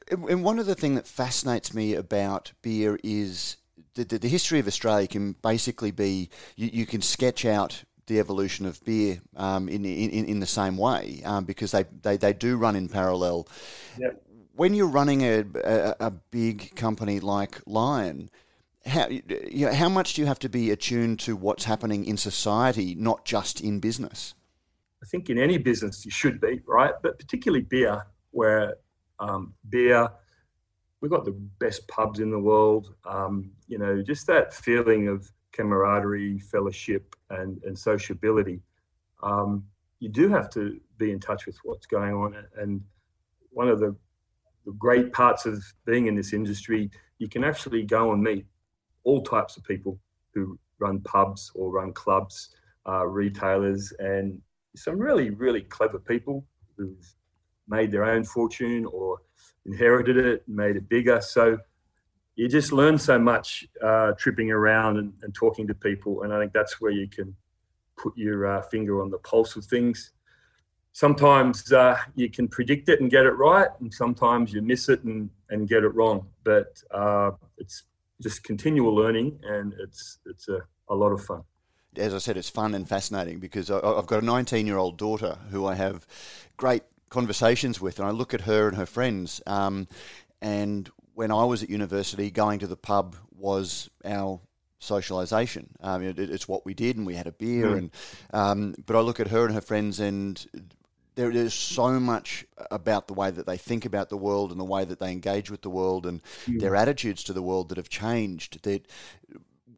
And 0.10 0.44
one 0.44 0.58
of 0.58 0.66
the 0.66 0.74
things 0.74 0.96
that 0.96 1.06
fascinates 1.06 1.72
me 1.72 1.94
about 1.94 2.54
beer 2.64 2.98
is 3.04 3.58
the, 3.94 4.06
the, 4.06 4.18
the 4.18 4.28
history 4.28 4.58
of 4.58 4.66
Australia 4.66 5.08
can 5.08 5.34
basically 5.44 5.92
be 5.92 6.32
you, 6.56 6.72
you 6.74 6.86
can 6.88 7.04
sketch 7.04 7.46
out 7.46 7.84
the 8.08 8.20
evolution 8.20 8.66
of 8.66 8.84
beer 8.84 9.22
um, 9.36 9.70
in, 9.70 9.86
in 9.86 10.26
in 10.26 10.40
the 10.40 10.46
same 10.46 10.78
way 10.78 11.22
um, 11.26 11.46
because 11.46 11.72
they, 11.72 11.86
they, 12.02 12.18
they 12.18 12.34
do 12.34 12.58
run 12.58 12.76
in 12.76 12.90
parallel. 12.90 13.48
Yep. 13.98 14.22
When 14.56 14.74
you're 14.74 14.88
running 14.88 15.22
a, 15.22 15.44
a, 15.64 15.96
a, 16.00 16.12
big 16.12 16.76
company 16.76 17.20
like 17.20 17.60
Lion, 17.66 18.30
how 18.86 19.08
you 19.10 19.66
know, 19.66 19.74
how 19.74 19.90
much 19.90 20.14
do 20.14 20.22
you 20.22 20.28
have 20.28 20.40
to 20.40 20.50
be 20.50 20.70
attuned 20.70 21.20
to 21.22 21.36
what's 21.36 21.64
happening 21.64 22.06
in 22.06 22.18
society, 22.18 22.94
not 22.96 23.26
just 23.26 23.62
in 23.62 23.80
business? 23.80 24.36
I 25.02 25.06
think 25.06 25.30
in 25.30 25.38
any 25.40 25.58
business 25.58 26.06
you 26.06 26.12
should 26.12 26.40
be 26.40 26.62
right, 26.68 26.94
but 27.02 27.18
particularly 27.18 27.64
beer, 27.64 28.06
where 28.32 28.76
um, 29.20 29.54
beer 29.70 30.10
we've 31.04 31.12
got 31.12 31.26
the 31.26 31.38
best 31.60 31.86
pubs 31.90 32.22
in 32.22 32.32
the 32.32 32.40
world. 32.40 32.96
Um, 33.06 33.52
you 33.68 33.78
know, 33.78 34.02
just 34.02 34.26
that 34.28 34.54
feeling 34.54 35.10
of 35.10 35.30
camaraderie, 35.54 36.40
fellowship, 36.40 37.16
and 37.30 37.62
and 37.64 37.78
sociability. 37.78 38.60
Um, 39.22 39.64
you 40.00 40.10
do 40.10 40.28
have 40.30 40.50
to 40.52 40.80
be 40.98 41.12
in 41.12 41.20
touch 41.20 41.46
with 41.46 41.58
what's 41.64 41.86
going 41.86 42.14
on, 42.14 42.36
and 42.58 42.82
one 43.52 43.70
of 43.70 43.80
the, 43.80 43.96
the 44.66 44.74
great 44.74 45.14
parts 45.14 45.46
of 45.46 45.64
being 45.86 46.08
in 46.08 46.16
this 46.16 46.34
industry, 46.34 46.90
you 47.20 47.30
can 47.30 47.44
actually 47.44 47.84
go 47.84 48.12
and 48.12 48.22
meet 48.22 48.46
all 49.04 49.22
types 49.22 49.56
of 49.58 49.64
people 49.64 50.00
who 50.34 50.60
run 50.80 51.00
pubs 51.02 51.52
or 51.56 51.72
run 51.72 51.94
clubs, 51.94 52.50
uh, 52.88 53.06
retailers, 53.06 53.94
and 54.00 54.42
some 54.76 54.98
really, 54.98 55.30
really 55.30 55.62
clever 55.62 56.00
people 56.00 56.44
who've 56.76 57.16
made 57.68 57.92
their 57.92 58.04
own 58.04 58.24
fortune 58.24 58.86
or 58.86 59.20
inherited 59.66 60.18
it, 60.18 60.44
made 60.48 60.76
it 60.76 60.90
bigger. 60.90 61.22
So 61.22 61.58
you 62.36 62.48
just 62.48 62.72
learn 62.72 62.98
so 62.98 63.20
much 63.20 63.66
uh, 63.84 64.14
tripping 64.14 64.52
around 64.52 64.98
and, 64.98 65.14
and, 65.22 65.34
talking 65.36 65.68
to 65.68 65.74
people. 65.74 66.24
And 66.24 66.34
I 66.34 66.40
think 66.40 66.52
that's 66.52 66.82
where 66.82 66.92
you 66.92 67.08
can 67.08 67.36
put 67.96 68.18
your 68.18 68.48
uh, 68.48 68.62
finger 68.64 69.02
on 69.02 69.12
the 69.12 69.20
pulse 69.20 69.56
of 69.56 69.66
things. 69.66 70.12
Sometimes 70.94 71.72
uh, 71.72 71.98
you 72.16 72.30
can 72.30 72.48
predict 72.48 72.90
it 72.90 73.02
and 73.02 73.10
get 73.10 73.26
it 73.26 73.32
right, 73.32 73.70
and 73.80 73.94
sometimes 73.94 74.54
you 74.54 74.62
miss 74.62 74.90
it 74.90 75.04
and, 75.04 75.30
and 75.50 75.68
get 75.68 75.84
it 75.84 75.90
wrong. 75.90 76.28
But 76.44 76.82
uh, 76.92 77.32
it's 77.58 77.84
just 78.22 78.44
continual 78.44 78.94
learning, 78.94 79.40
and 79.44 79.74
it's 79.80 80.20
it's 80.26 80.50
a, 80.50 80.60
a 80.90 80.96
lot 80.96 81.12
of 81.12 81.24
fun 81.24 81.44
as 81.98 82.14
I 82.14 82.18
said, 82.18 82.38
it's 82.38 82.50
fun 82.50 82.74
and 82.74 82.88
fascinating 82.88 83.40
because 83.40 83.70
I've 83.70 84.08
got 84.08 84.24
a 84.24 84.26
19 84.26 84.66
year 84.66 84.78
old 84.78 84.98
daughter 84.98 85.38
who 85.52 85.66
I 85.66 85.76
have 85.76 86.08
great 86.58 86.84
conversations 87.10 87.80
with, 87.80 88.00
and 88.00 88.08
I 88.08 88.12
look 88.12 88.34
at 88.34 88.42
her 88.42 88.68
and 88.68 88.78
her 88.78 88.86
friends. 88.86 89.42
Um, 89.46 89.88
and 90.42 90.90
when 91.14 91.32
I 91.32 91.44
was 91.44 91.64
at 91.64 91.70
university, 91.70 92.32
going 92.32 92.60
to 92.60 92.68
the 92.68 92.78
pub 92.78 93.16
was 93.36 93.90
our 94.06 94.40
socialization. 94.80 95.70
Um, 95.82 96.04
it, 96.04 96.20
it's 96.20 96.48
what 96.48 96.66
we 96.66 96.74
did, 96.74 96.98
and 96.98 97.06
we 97.06 97.16
had 97.16 97.28
a 97.28 97.32
beer. 97.32 97.68
Mm. 97.68 97.78
And 97.78 97.92
um, 98.34 98.76
but 98.86 98.96
I 98.96 99.00
look 99.00 99.20
at 99.20 99.28
her 99.28 99.46
and 99.46 99.54
her 99.54 99.62
friends, 99.62 100.00
and 100.00 100.46
there's 101.16 101.54
so 101.54 102.00
much 102.00 102.46
about 102.72 103.08
the 103.08 103.14
way 103.14 103.32
that 103.32 103.46
they 103.46 103.58
think 103.58 103.86
about 103.86 104.10
the 104.10 104.18
world 104.18 104.52
and 104.52 104.60
the 104.60 104.66
way 104.66 104.84
that 104.84 105.00
they 105.00 105.12
engage 105.12 105.50
with 105.50 105.62
the 105.62 105.70
world 105.70 106.06
and 106.06 106.22
mm. 106.46 106.60
their 106.60 106.76
attitudes 106.76 107.24
to 107.26 107.34
the 107.34 107.42
world 107.42 107.70
that 107.70 107.78
have 107.78 107.90
changed. 107.90 108.64
That 108.64 108.88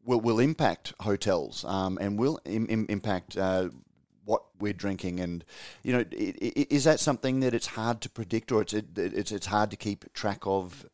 will, 0.05 0.21
will 0.21 0.39
impact 0.39 0.93
hotels 1.01 1.65
um, 1.65 1.97
and 1.99 2.17
will 2.17 2.39
Im, 2.45 2.67
Im, 2.69 2.85
impact 2.89 3.37
uh, 3.37 3.69
what 4.23 4.43
we're 4.59 4.73
drinking, 4.73 5.19
and 5.19 5.45
you 5.83 5.93
know, 5.93 6.03
is 6.11 6.85
that 6.85 6.99
something 6.99 7.41
that 7.41 7.53
it's 7.53 7.67
hard 7.67 8.01
to 8.01 8.09
predict, 8.09 8.51
or 8.51 8.61
it's 8.61 8.73
it's 8.73 9.31
it's 9.31 9.45
hard 9.45 9.69
to 9.71 9.77
keep 9.77 10.11
track 10.13 10.39
of 10.45 10.85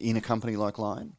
in 0.00 0.16
a 0.16 0.20
company 0.20 0.56
like 0.56 0.78
Lion? 0.78 1.14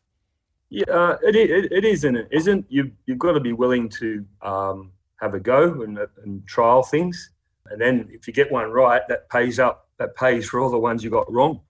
Yeah, 0.69 0.85
uh, 0.89 1.17
it, 1.21 1.35
it, 1.35 1.71
it 1.71 1.85
is, 1.85 2.03
and 2.03 2.17
it 2.17 2.27
isn't. 2.31 2.65
You've 2.69 2.91
you've 3.05 3.19
got 3.19 3.33
to 3.33 3.39
be 3.39 3.53
willing 3.53 3.89
to 3.89 4.25
um, 4.41 4.91
have 5.21 5.33
a 5.33 5.39
go 5.39 5.81
and, 5.81 5.99
and 6.23 6.47
trial 6.47 6.83
things, 6.83 7.31
and 7.69 7.79
then 7.79 8.09
if 8.11 8.27
you 8.27 8.33
get 8.33 8.51
one 8.51 8.71
right, 8.71 9.01
that 9.09 9.29
pays 9.29 9.59
up. 9.59 9.87
That 9.97 10.15
pays 10.15 10.49
for 10.49 10.59
all 10.59 10.71
the 10.71 10.79
ones 10.79 11.03
you 11.03 11.11
got 11.11 11.31
wrong. 11.31 11.61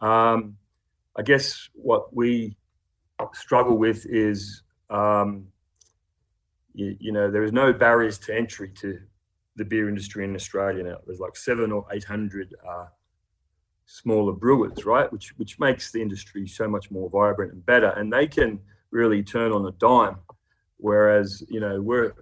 Um, 0.00 0.56
I 1.16 1.22
guess 1.22 1.68
what 1.74 2.14
we 2.14 2.56
struggle 3.34 3.76
with 3.76 4.06
is, 4.06 4.62
um, 4.88 5.48
you, 6.74 6.96
you, 7.00 7.12
know, 7.12 7.30
there 7.30 7.42
is 7.42 7.52
no 7.52 7.72
barriers 7.72 8.18
to 8.20 8.36
entry 8.36 8.68
to 8.80 8.98
the 9.56 9.64
beer 9.64 9.88
industry 9.88 10.24
in 10.24 10.34
Australia 10.34 10.84
now. 10.84 10.98
There's 11.06 11.20
like 11.20 11.36
seven 11.36 11.72
or 11.72 11.86
eight 11.92 12.04
hundred 12.04 12.54
uh, 12.68 12.86
smaller 13.92 14.32
brewers, 14.32 14.86
right? 14.86 15.12
Which 15.12 15.36
which 15.36 15.58
makes 15.58 15.92
the 15.92 16.00
industry 16.00 16.46
so 16.48 16.66
much 16.66 16.90
more 16.90 17.10
vibrant 17.10 17.52
and 17.52 17.64
better, 17.64 17.90
and 17.90 18.10
they 18.10 18.26
can 18.26 18.58
really 18.90 19.22
turn 19.22 19.52
on 19.52 19.66
a 19.66 19.72
dime. 19.72 20.16
Whereas 20.78 21.42
you 21.48 21.60
know 21.60 21.80
we're 21.80 22.14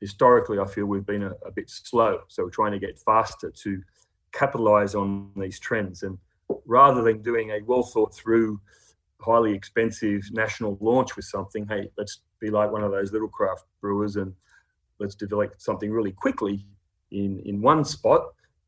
historically, 0.00 0.60
I 0.60 0.66
feel 0.66 0.86
we've 0.86 1.04
been 1.04 1.24
a, 1.24 1.32
a 1.44 1.50
bit 1.50 1.68
slow, 1.68 2.20
so 2.28 2.44
we're 2.44 2.50
trying 2.50 2.72
to 2.72 2.78
get 2.78 3.00
faster 3.00 3.50
to 3.50 3.82
capitalize 4.32 4.94
on 4.94 5.32
these 5.34 5.58
trends. 5.58 6.04
And 6.04 6.18
rather 6.64 7.02
than 7.02 7.20
doing 7.20 7.50
a 7.50 7.58
well 7.66 7.82
thought 7.82 8.14
through, 8.14 8.60
highly 9.20 9.52
expensive 9.52 10.22
national 10.30 10.78
launch 10.80 11.16
with 11.16 11.24
something, 11.24 11.66
hey, 11.66 11.90
let's 11.98 12.20
be 12.38 12.50
like 12.50 12.70
one 12.70 12.84
of 12.84 12.92
those 12.92 13.12
little 13.12 13.28
craft 13.28 13.64
brewers 13.80 14.14
and 14.14 14.32
let's 15.00 15.16
develop 15.16 15.54
something 15.58 15.90
really 15.90 16.12
quickly 16.12 16.64
in 17.10 17.40
in 17.44 17.60
one 17.60 17.84
spot 17.84 18.22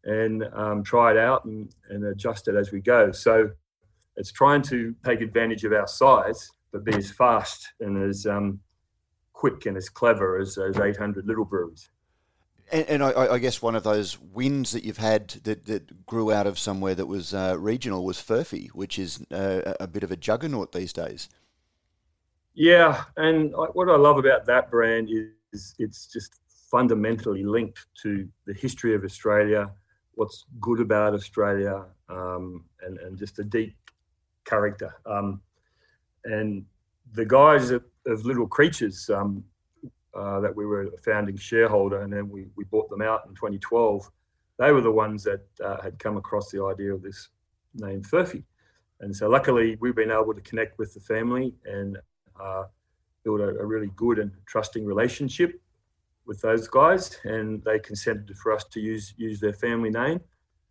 and 0.04 0.44
um, 0.54 0.82
try 0.82 1.10
it 1.10 1.16
out 1.18 1.44
and, 1.44 1.74
and 1.88 2.04
adjust 2.04 2.48
it 2.48 2.56
as 2.56 2.72
we 2.72 2.80
go. 2.80 3.12
So 3.12 3.50
it's 4.16 4.32
trying 4.32 4.62
to 4.62 4.94
take 5.04 5.20
advantage 5.20 5.64
of 5.64 5.72
our 5.72 5.86
size, 5.86 6.50
but 6.72 6.84
be 6.84 6.94
as 6.94 7.10
fast 7.10 7.68
and 7.80 8.02
as 8.02 8.26
um, 8.26 8.60
quick 9.32 9.66
and 9.66 9.76
as 9.76 9.88
clever 9.88 10.38
as 10.38 10.54
those 10.54 10.78
800 10.78 11.26
little 11.26 11.44
breweries. 11.44 11.90
And, 12.72 12.86
and 12.88 13.02
I, 13.02 13.34
I, 13.34 13.38
guess 13.38 13.60
one 13.60 13.74
of 13.74 13.82
those 13.82 14.18
wins 14.20 14.72
that 14.72 14.84
you've 14.84 14.98
had 14.98 15.28
that, 15.44 15.64
that 15.64 16.06
grew 16.06 16.30
out 16.30 16.46
of 16.46 16.58
somewhere 16.58 16.94
that 16.94 17.06
was 17.06 17.34
uh, 17.34 17.56
regional 17.58 18.04
was 18.04 18.18
Furphy, 18.18 18.68
which 18.68 18.98
is 18.98 19.24
uh, 19.32 19.74
a 19.80 19.88
bit 19.88 20.04
of 20.04 20.12
a 20.12 20.16
juggernaut 20.16 20.72
these 20.72 20.92
days. 20.92 21.28
Yeah, 22.54 23.04
and 23.16 23.52
what 23.54 23.88
I 23.88 23.96
love 23.96 24.18
about 24.18 24.44
that 24.46 24.70
brand 24.70 25.08
is 25.10 25.74
it's 25.78 26.06
just 26.06 26.40
fundamentally 26.70 27.42
linked 27.42 27.86
to 28.02 28.28
the 28.46 28.54
history 28.54 28.94
of 28.94 29.04
Australia, 29.04 29.70
what's 30.20 30.44
good 30.60 30.80
about 30.80 31.14
Australia, 31.14 31.86
um, 32.10 32.62
and, 32.82 32.98
and 32.98 33.18
just 33.18 33.38
a 33.38 33.44
deep 33.44 33.74
character. 34.44 34.94
Um, 35.06 35.40
and 36.26 36.66
the 37.14 37.24
guys 37.24 37.70
of, 37.70 37.82
Little 38.04 38.46
Creatures 38.46 39.08
um, 39.08 39.42
uh, 40.14 40.40
that 40.40 40.54
we 40.54 40.66
were 40.66 40.82
a 40.82 40.98
founding 40.98 41.38
shareholder, 41.38 42.02
and 42.02 42.12
then 42.12 42.28
we, 42.28 42.48
we 42.54 42.64
bought 42.64 42.90
them 42.90 43.00
out 43.00 43.20
in 43.28 43.34
2012. 43.34 44.10
They 44.58 44.72
were 44.72 44.82
the 44.82 44.90
ones 44.90 45.24
that 45.24 45.46
uh, 45.64 45.80
had 45.80 45.98
come 45.98 46.18
across 46.18 46.50
the 46.50 46.62
idea 46.64 46.92
of 46.92 47.02
this 47.02 47.28
name 47.74 48.02
Furphy. 48.02 48.42
And 49.00 49.16
so 49.16 49.26
luckily 49.26 49.78
we've 49.80 49.96
been 49.96 50.10
able 50.10 50.34
to 50.34 50.42
connect 50.42 50.78
with 50.78 50.92
the 50.92 51.00
family 51.00 51.54
and 51.64 51.96
uh, 52.38 52.64
build 53.24 53.40
a, 53.40 53.48
a, 53.58 53.64
really 53.64 53.90
good 53.96 54.18
and 54.18 54.32
trusting 54.46 54.84
relationship 54.84 55.58
with 56.30 56.40
those 56.42 56.68
guys, 56.68 57.18
and 57.24 57.60
they 57.64 57.80
consented 57.80 58.38
for 58.38 58.52
us 58.52 58.62
to 58.62 58.78
use 58.78 59.14
use 59.16 59.40
their 59.40 59.52
family 59.52 59.90
name, 59.90 60.20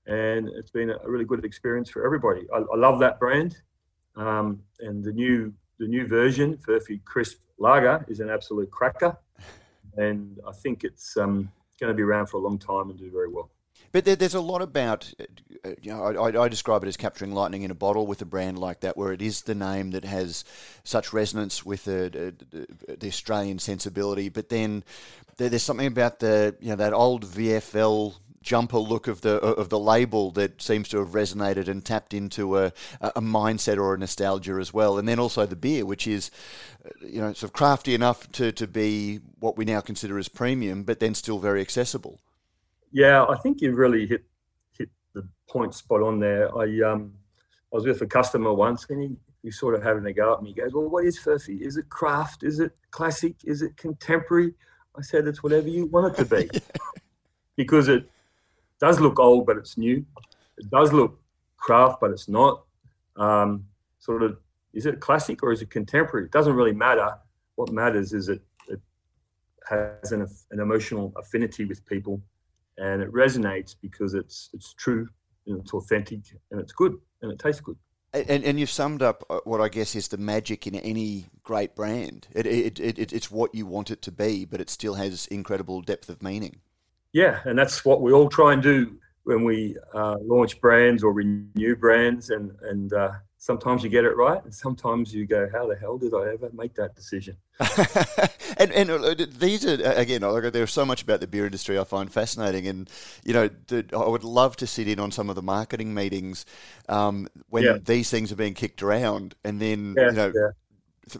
and 0.07 0.47
it's 0.57 0.71
been 0.71 0.89
a 0.89 1.09
really 1.13 1.25
good 1.25 1.43
experience 1.43 1.89
for 1.89 2.05
everybody. 2.05 2.47
I, 2.55 2.59
I 2.59 2.77
love 2.77 2.97
that 3.01 3.19
brand, 3.19 3.57
um, 4.15 4.47
and 4.79 5.03
the 5.03 5.11
new 5.11 5.53
the 5.77 5.85
new 5.95 6.07
version, 6.07 6.57
Furphy 6.65 7.03
Crisp 7.03 7.39
Lager, 7.57 8.05
is 8.07 8.21
an 8.21 8.29
absolute 8.29 8.71
cracker, 8.71 9.17
and 9.97 10.39
I 10.47 10.53
think 10.53 10.85
it's 10.85 11.17
um, 11.17 11.51
going 11.77 11.91
to 11.91 11.93
be 11.93 12.03
around 12.03 12.27
for 12.27 12.37
a 12.37 12.43
long 12.47 12.57
time 12.57 12.89
and 12.89 12.97
do 12.97 13.11
very 13.11 13.29
well. 13.29 13.49
But 13.91 14.05
there, 14.05 14.15
there's 14.15 14.35
a 14.35 14.41
lot 14.41 14.61
about, 14.61 15.11
uh, 15.19 15.69
you 15.81 15.91
know, 15.91 16.03
I, 16.03 16.43
I, 16.43 16.47
describe 16.47 16.83
it 16.83 16.87
as 16.87 16.97
capturing 16.97 17.33
lightning 17.33 17.63
in 17.63 17.71
a 17.71 17.75
bottle 17.75 18.05
with 18.05 18.21
a 18.21 18.25
brand 18.25 18.59
like 18.59 18.81
that, 18.81 18.97
where 18.97 19.11
it 19.11 19.21
is 19.21 19.41
the 19.41 19.55
name 19.55 19.91
that 19.91 20.05
has 20.05 20.45
such 20.83 21.11
resonance 21.11 21.65
with 21.65 21.85
the, 21.85 22.33
the, 22.51 22.95
the 22.95 23.07
Australian 23.07 23.59
sensibility. 23.59 24.29
But 24.29 24.49
then 24.49 24.83
there, 25.37 25.49
there's 25.49 25.63
something 25.63 25.87
about 25.87 26.19
the, 26.19 26.55
you 26.59 26.69
know, 26.69 26.75
that 26.75 26.93
old 26.93 27.25
VFL 27.25 28.15
jumper 28.41 28.77
look 28.77 29.07
of 29.07 29.19
the 29.21 29.35
of 29.35 29.67
the 29.67 29.79
label 29.79 30.31
that 30.31 30.61
seems 30.61 30.87
to 30.87 30.97
have 30.97 31.09
resonated 31.09 31.67
and 31.67 31.83
tapped 31.83 32.13
into 32.13 32.57
a, 32.57 32.71
a 33.01 33.21
mindset 33.21 33.77
or 33.77 33.93
a 33.93 33.97
nostalgia 33.97 34.53
as 34.53 34.73
well. 34.73 34.97
And 34.97 35.07
then 35.07 35.19
also 35.19 35.45
the 35.45 35.55
beer, 35.55 35.85
which 35.85 36.07
is, 36.07 36.31
uh, 36.85 36.89
you 37.01 37.19
know, 37.19 37.33
sort 37.33 37.49
of 37.49 37.53
crafty 37.53 37.93
enough 37.93 38.31
to, 38.33 38.51
to 38.53 38.67
be 38.67 39.19
what 39.39 39.57
we 39.57 39.65
now 39.65 39.81
consider 39.81 40.17
as 40.17 40.29
premium, 40.29 40.83
but 40.83 40.99
then 40.99 41.15
still 41.15 41.39
very 41.39 41.61
accessible. 41.61 42.19
Yeah, 42.91 43.25
I 43.25 43.37
think 43.37 43.61
you 43.61 43.73
really 43.75 44.07
hit 44.07 44.23
hit 44.77 44.89
the 45.13 45.27
point 45.47 45.73
spot 45.73 46.01
on 46.01 46.19
there. 46.19 46.55
I 46.57 46.81
um 46.81 47.13
I 47.71 47.75
was 47.75 47.85
with 47.85 48.01
a 48.01 48.07
customer 48.07 48.53
once 48.53 48.87
and 48.89 49.01
he, 49.01 49.15
he 49.43 49.51
sort 49.51 49.75
of 49.75 49.83
having 49.83 50.05
a 50.05 50.13
go 50.13 50.33
at 50.33 50.41
me. 50.41 50.49
He 50.49 50.55
goes, 50.55 50.73
Well, 50.73 50.89
what 50.89 51.05
is 51.05 51.19
Furphy? 51.19 51.61
Is 51.61 51.77
it 51.77 51.89
craft? 51.89 52.43
Is 52.43 52.59
it 52.59 52.71
classic? 52.91 53.35
Is 53.43 53.61
it 53.61 53.77
contemporary? 53.77 54.53
I 54.97 55.01
said, 55.01 55.27
It's 55.27 55.43
whatever 55.43 55.67
you 55.67 55.85
want 55.85 56.13
it 56.13 56.23
to 56.23 56.25
be. 56.25 56.49
because 57.55 57.87
it 57.89 58.09
does 58.79 58.99
look 58.99 59.19
old, 59.19 59.45
but 59.45 59.57
it's 59.57 59.77
new. 59.77 60.05
It 60.57 60.69
does 60.69 60.91
look 60.91 61.19
craft, 61.57 61.99
but 62.01 62.11
it's 62.11 62.27
not. 62.27 62.63
Um, 63.15 63.65
sort 63.99 64.23
of, 64.23 64.37
is 64.73 64.85
it 64.85 64.99
classic 64.99 65.43
or 65.43 65.51
is 65.51 65.61
it 65.61 65.69
contemporary? 65.69 66.25
It 66.25 66.31
doesn't 66.31 66.53
really 66.53 66.73
matter. 66.73 67.13
What 67.55 67.71
matters 67.71 68.13
is 68.13 68.29
it, 68.29 68.41
it 68.67 68.79
has 69.69 70.11
an, 70.11 70.25
an 70.51 70.59
emotional 70.59 71.13
affinity 71.17 71.65
with 71.65 71.85
people 71.85 72.21
and 72.79 73.01
it 73.01 73.11
resonates 73.11 73.75
because 73.81 74.13
it's 74.13 74.49
it's 74.53 74.73
true 74.73 75.07
and 75.47 75.59
it's 75.59 75.73
authentic 75.73 76.21
and 76.51 76.59
it's 76.59 76.73
good 76.73 76.95
and 77.21 77.31
it 77.31 77.39
tastes 77.39 77.61
good. 77.61 77.77
And, 78.11 78.43
and 78.43 78.59
you've 78.59 78.71
summed 78.71 79.03
up 79.03 79.23
uh, 79.29 79.39
what 79.43 79.61
I 79.61 79.69
guess 79.69 79.95
is 79.95 80.07
the 80.07 80.17
magic 80.17 80.65
in 80.65 80.73
any 80.73 81.27
great 81.43 81.75
brand. 81.75 82.27
It, 82.33 82.47
it, 82.47 82.79
it, 82.79 83.13
it's 83.13 83.29
what 83.29 83.53
you 83.53 83.67
want 83.67 83.91
it 83.91 84.01
to 84.03 84.11
be, 84.11 84.45
but 84.45 84.59
it 84.59 84.71
still 84.71 84.95
has 84.95 85.27
incredible 85.27 85.81
depth 85.81 86.09
of 86.09 86.23
meaning. 86.23 86.61
Yeah, 87.13 87.41
and 87.45 87.57
that's 87.57 87.85
what 87.85 88.01
we 88.01 88.11
all 88.11 88.27
try 88.27 88.53
and 88.53 88.63
do 88.63 88.97
when 89.25 89.43
we 89.43 89.77
uh, 89.93 90.15
launch 90.21 90.59
brands 90.59 91.03
or 91.03 91.13
renew 91.13 91.75
brands. 91.75 92.31
And 92.31 92.51
and 92.63 92.93
uh, 92.93 93.11
sometimes 93.39 93.83
you 93.83 93.89
get 93.89 94.03
it 94.03 94.15
right, 94.15 94.43
and 94.43 94.53
sometimes 94.53 95.13
you 95.13 95.25
go, 95.25 95.49
"How 95.51 95.65
the 95.65 95.75
hell 95.75 95.97
did 95.97 96.13
I 96.13 96.33
ever 96.33 96.49
make 96.53 96.75
that 96.75 96.95
decision?" 96.95 97.37
and 98.57 98.71
and 98.71 98.91
uh, 98.91 99.15
these 99.27 99.65
are 99.65 99.81
again, 99.93 100.21
there's 100.51 100.71
so 100.71 100.85
much 100.85 101.01
about 101.01 101.21
the 101.21 101.27
beer 101.27 101.45
industry 101.45 101.79
I 101.79 101.85
find 101.85 102.11
fascinating, 102.11 102.67
and 102.67 102.89
you 103.23 103.33
know, 103.33 103.49
I 103.71 104.07
would 104.07 104.23
love 104.23 104.55
to 104.57 104.67
sit 104.67 104.87
in 104.87 104.99
on 104.99 105.11
some 105.11 105.29
of 105.29 105.35
the 105.35 105.41
marketing 105.41 105.93
meetings 105.93 106.45
um, 106.87 107.27
when 107.47 107.63
yeah. 107.63 107.77
these 107.83 108.11
things 108.11 108.31
are 108.31 108.35
being 108.35 108.53
kicked 108.53 108.83
around, 108.83 109.33
and 109.43 109.59
then 109.59 109.95
yeah, 109.97 110.09
you 110.09 110.11
know. 110.11 110.31
Yeah. 110.35 110.49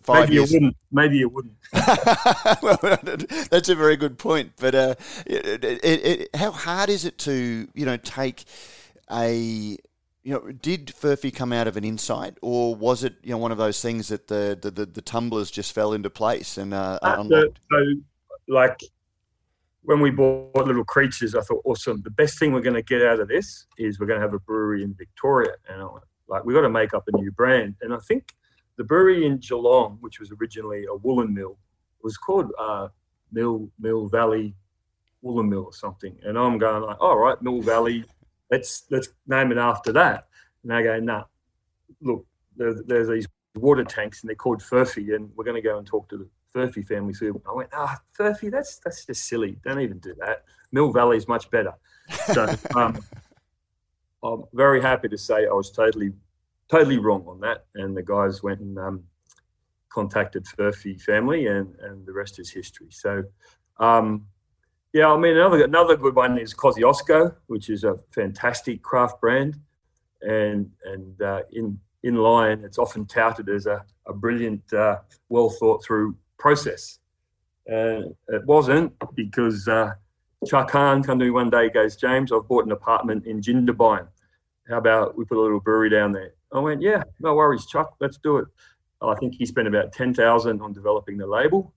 Five 0.04 0.26
Maybe 0.26 0.36
years. 0.36 0.52
you 0.52 0.58
wouldn't. 0.58 0.78
Maybe 0.92 1.18
you 1.18 1.30
wouldn't. 1.30 1.56
well, 2.62 2.78
that's 3.50 3.70
a 3.70 3.76
very 3.76 3.98
good 3.98 4.20
point. 4.20 4.52
But 4.60 4.76
uh, 4.76 4.96
it, 5.26 5.64
it, 5.64 5.80
it, 5.84 6.36
how 6.36 6.52
hard 6.52 6.92
is 6.92 7.06
it 7.06 7.18
to 7.20 7.68
you 7.74 7.86
know 7.88 7.98
take 7.98 8.44
a 9.12 9.78
you 10.30 10.36
know, 10.36 10.52
did 10.52 10.90
Furphy 10.90 11.34
come 11.34 11.52
out 11.52 11.68
of 11.68 11.76
an 11.76 11.84
insight, 11.84 12.38
or 12.44 12.76
was 12.76 13.04
it 13.04 13.16
you 13.24 13.32
know 13.32 13.40
one 13.40 13.52
of 13.52 13.58
those 13.58 13.82
things 13.82 14.10
that 14.10 14.28
the 14.28 14.56
the, 14.62 14.70
the, 14.70 14.86
the 14.86 15.02
tumblers 15.02 15.50
just 15.50 15.74
fell 15.74 15.92
into 15.94 16.12
place 16.12 16.60
and 16.60 16.72
uh, 16.72 17.00
uh, 17.02 17.16
unlocked? 17.18 17.60
So, 17.72 17.78
like 18.48 18.80
when 19.82 20.02
we 20.02 20.12
bought 20.12 20.68
Little 20.68 20.86
Creatures, 20.86 21.34
I 21.34 21.42
thought, 21.42 21.64
awesome. 21.66 22.04
The 22.04 22.12
best 22.12 22.38
thing 22.38 22.54
we're 22.54 22.62
going 22.62 22.76
to 22.76 22.84
get 22.84 23.02
out 23.02 23.20
of 23.20 23.28
this 23.28 23.66
is 23.80 24.00
we're 24.00 24.06
going 24.06 24.20
to 24.20 24.24
have 24.24 24.36
a 24.36 24.40
brewery 24.40 24.84
in 24.84 24.94
Victoria, 24.94 25.54
and 25.68 25.82
I 25.82 25.86
went, 25.86 26.04
like 26.28 26.46
we've 26.46 26.56
got 26.56 26.62
to 26.62 26.70
make 26.70 26.94
up 26.94 27.06
a 27.08 27.18
new 27.18 27.32
brand. 27.32 27.74
And 27.82 27.92
I 27.92 27.98
think 28.08 28.36
the 28.78 28.84
brewery 28.84 29.26
in 29.26 29.40
Geelong, 29.40 29.98
which 30.00 30.20
was 30.20 30.32
originally 30.40 30.86
a 30.86 30.96
woolen 30.96 31.34
mill, 31.34 31.58
was 32.04 32.18
called 32.18 32.52
uh, 32.60 32.90
Mill 33.32 33.68
Mill 33.80 34.08
Valley 34.08 34.54
Woolen 35.24 35.50
Mill 35.50 35.64
or 35.64 35.74
something. 35.74 36.16
And 36.22 36.38
I'm 36.38 36.60
going 36.60 36.84
like, 36.84 37.02
all 37.02 37.18
right, 37.18 37.42
Mill 37.42 37.62
Valley 37.62 38.06
let's 38.52 38.86
let's 38.90 39.10
name 39.28 39.52
it 39.52 39.58
after 39.58 39.92
that. 39.94 40.28
And 40.64 40.72
they 40.72 40.84
go, 40.84 41.00
nah, 41.00 41.24
look, 42.02 42.26
there, 42.56 42.74
there's 42.86 43.08
these 43.08 43.28
water 43.56 43.84
tanks 43.84 44.22
and 44.22 44.30
they're 44.30 44.36
called 44.36 44.62
Furphy, 44.62 45.16
and 45.16 45.30
we're 45.36 45.46
going 45.46 45.56
to 45.56 45.62
go 45.62 45.78
and 45.78 45.88
talk 45.88 46.10
to 46.10 46.18
the 46.18 46.28
Furphy 46.54 46.86
family. 46.88 47.14
So 47.14 47.42
I 47.48 47.54
went, 47.54 47.70
ah, 47.74 47.98
oh, 47.98 48.24
Furphy, 48.24 48.52
that's 48.52 48.80
that's 48.80 49.06
just 49.06 49.26
silly. 49.26 49.58
Don't 49.64 49.82
even 49.82 50.00
do 50.00 50.14
that. 50.20 50.44
Mill 50.72 50.92
Valley 50.92 51.18
is 51.18 51.28
much 51.28 51.50
better. 51.50 51.74
So 52.34 52.54
um, 52.76 53.00
I'm 54.24 54.44
very 54.54 54.82
happy 54.82 55.08
to 55.10 55.18
say 55.18 55.48
I 55.48 55.54
was 55.54 55.72
totally 55.72 56.12
totally 56.70 56.98
wrong 56.98 57.26
on 57.28 57.40
that, 57.42 57.66
and 57.76 57.96
the 57.96 58.04
guys 58.04 58.44
went 58.44 58.60
and 58.60 58.78
um, 58.78 59.04
contacted 59.90 60.46
Furphy 60.46 61.02
family, 61.02 61.48
and 61.48 61.76
and 61.82 62.06
the 62.06 62.14
rest 62.14 62.40
is 62.40 62.52
history. 62.52 62.88
So. 62.92 63.24
Um, 63.78 64.26
yeah, 64.94 65.12
I 65.12 65.18
mean 65.18 65.36
another 65.38 65.64
another 65.64 65.96
good 65.96 66.16
one 66.16 66.38
is 66.38 66.54
Kosciuszko, 66.54 67.36
which 67.48 67.70
is 67.70 67.84
a 67.84 67.98
fantastic 68.12 68.82
craft 68.82 69.22
brand, 69.22 69.60
and 70.22 70.72
and 70.86 71.22
uh, 71.22 71.42
in 71.52 71.80
in 72.04 72.16
Lion, 72.16 72.64
it's 72.64 72.78
often 72.78 73.06
touted 73.06 73.50
as 73.50 73.66
a, 73.66 73.84
a 74.08 74.14
brilliant, 74.14 74.72
uh, 74.74 74.98
well 75.30 75.50
thought 75.50 75.84
through 75.84 76.16
process. 76.38 77.00
And 77.68 78.16
it 78.30 78.46
wasn't 78.46 78.94
because 79.16 79.68
uh, 79.68 79.94
Chuck 80.48 80.72
Hahn 80.72 81.04
come 81.04 81.20
to 81.20 81.26
me 81.26 81.32
one 81.32 81.50
day, 81.50 81.70
goes, 81.70 81.96
James, 81.96 82.32
I've 82.32 82.48
bought 82.48 82.66
an 82.66 82.72
apartment 82.72 83.26
in 83.26 83.42
Jindabyne. 83.42 84.08
How 84.70 84.78
about 84.78 85.18
we 85.18 85.26
put 85.26 85.38
a 85.38 85.42
little 85.42 85.60
brewery 85.60 85.90
down 85.90 86.12
there? 86.12 86.34
I 86.52 86.60
went, 86.60 86.82
yeah, 86.82 87.04
no 87.20 87.36
worries, 87.36 87.66
Chuck, 87.66 87.96
let's 88.00 88.18
do 88.18 88.38
it. 88.38 88.48
I 89.02 89.16
think 89.16 89.36
he 89.36 89.46
spent 89.46 89.68
about 89.68 89.94
10,000 89.94 90.62
on 90.62 90.74
developing 90.74 91.18
the 91.18 91.28
label 91.28 91.74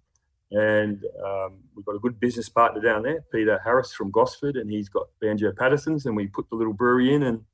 and 0.52 1.02
um, 1.24 1.54
we've 1.74 1.84
got 1.84 1.94
a 1.94 1.98
good 1.98 2.20
business 2.20 2.48
partner 2.48 2.80
down 2.80 3.02
there, 3.02 3.24
Peter 3.32 3.58
Harris 3.64 3.92
from 3.92 4.10
Gosford, 4.10 4.56
and 4.56 4.70
he's 4.70 4.88
got 4.88 5.08
Banjo 5.20 5.52
Paterson's. 5.52 6.04
And 6.04 6.14
we 6.14 6.26
put 6.26 6.48
the 6.50 6.56
little 6.56 6.74
brewery 6.74 7.14
in, 7.14 7.22
and 7.22 7.44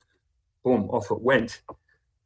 boom, 0.65 0.91
off 0.91 1.11
it 1.11 1.21
went. 1.21 1.63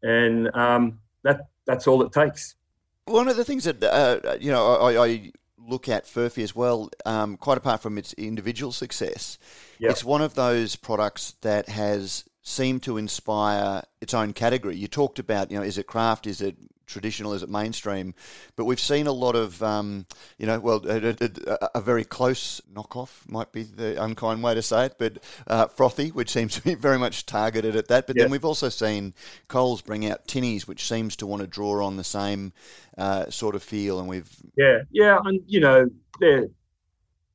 And 0.03 0.55
um, 0.57 0.99
that 1.25 1.49
that's 1.67 1.87
all 1.87 2.03
it 2.03 2.13
takes. 2.13 2.57
One 3.05 3.29
of 3.29 3.37
the 3.37 3.45
things 3.45 3.65
that 3.65 3.83
uh, 3.83 4.37
you 4.41 4.51
know 4.51 4.77
I, 4.77 5.07
I, 5.07 5.33
look 5.65 5.89
at 5.89 6.07
Furphy 6.07 6.43
as 6.43 6.57
well, 6.57 6.91
um, 7.07 7.37
quite 7.37 7.57
apart 7.57 7.81
from 7.81 7.97
its 7.97 8.13
individual 8.15 8.73
success, 8.73 9.39
yep. 9.79 9.93
it's 9.93 10.03
one 10.03 10.21
of 10.21 10.35
those 10.35 10.75
products 10.75 11.37
that 11.43 11.69
has 11.69 12.25
seemed 12.43 12.83
to 12.83 12.97
inspire 12.97 13.83
its 14.01 14.15
own 14.15 14.33
category. 14.33 14.77
You 14.77 14.89
talked 14.89 15.19
about, 15.19 15.51
you 15.51 15.59
know, 15.59 15.65
is 15.65 15.79
it 15.79 15.87
craft? 15.87 16.27
Is 16.27 16.41
it 16.41 16.57
traditional? 16.87 17.33
Is 17.33 17.43
it 17.43 17.49
mainstream? 17.49 18.15
But 18.57 18.65
we've 18.65 18.81
seen 18.81 19.07
a 19.07 19.13
lot 19.13 19.37
of, 19.37 19.63
um, 19.63 20.07
you 20.39 20.47
know, 20.47 20.59
well, 20.59 20.85
a, 20.89 21.17
a, 21.21 21.69
a, 21.77 21.81
very 21.81 22.05
close 22.05 22.61
knockoff 22.73 23.29
might 23.29 23.53
be 23.53 23.63
the 23.63 24.03
unkind 24.03 24.43
way 24.43 24.55
to 24.55 24.63
say 24.63 24.87
it, 24.87 24.97
but 24.99 25.19
uh, 25.47 25.69
frothy, 25.69 26.11
which 26.11 26.31
seems 26.31 26.55
to 26.57 26.63
be 26.63 26.75
very 26.75 26.99
much 26.99 27.27
targeted 27.27 27.77
at 27.77 27.87
that. 27.89 28.09
But 28.09 28.17
yeah. 28.17 28.25
then 28.25 28.33
we've 28.33 28.45
also 28.45 28.69
seen 28.69 29.15
Coles 29.47 29.81
bring 29.81 30.05
out 30.11 30.27
tinnies, 30.27 30.67
which 30.67 30.87
seems 30.87 31.15
to 31.17 31.27
want 31.27 31.43
to 31.43 31.47
draw 31.47 31.85
on 31.85 31.97
the 31.97 32.05
same 32.05 32.53
uh, 32.99 33.31
sort 33.31 33.55
of 33.55 33.63
feel. 33.63 34.01
And 34.01 34.09
we've 34.09 34.31
yeah, 34.57 34.81
yeah, 34.91 35.19
and 35.25 35.41
you 35.47 35.61
know, 35.61 35.89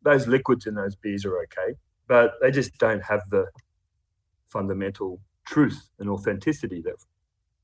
those 0.04 0.28
liquids 0.28 0.68
in 0.68 0.76
those 0.76 0.96
beers 0.96 1.26
are 1.26 1.40
okay, 1.44 1.78
but 2.08 2.34
they 2.42 2.52
just 2.52 2.78
don't 2.78 3.02
have 3.04 3.22
the 3.30 3.46
fundamental 4.50 5.20
truth 5.46 5.90
and 6.00 6.10
authenticity 6.10 6.82
that 6.82 6.96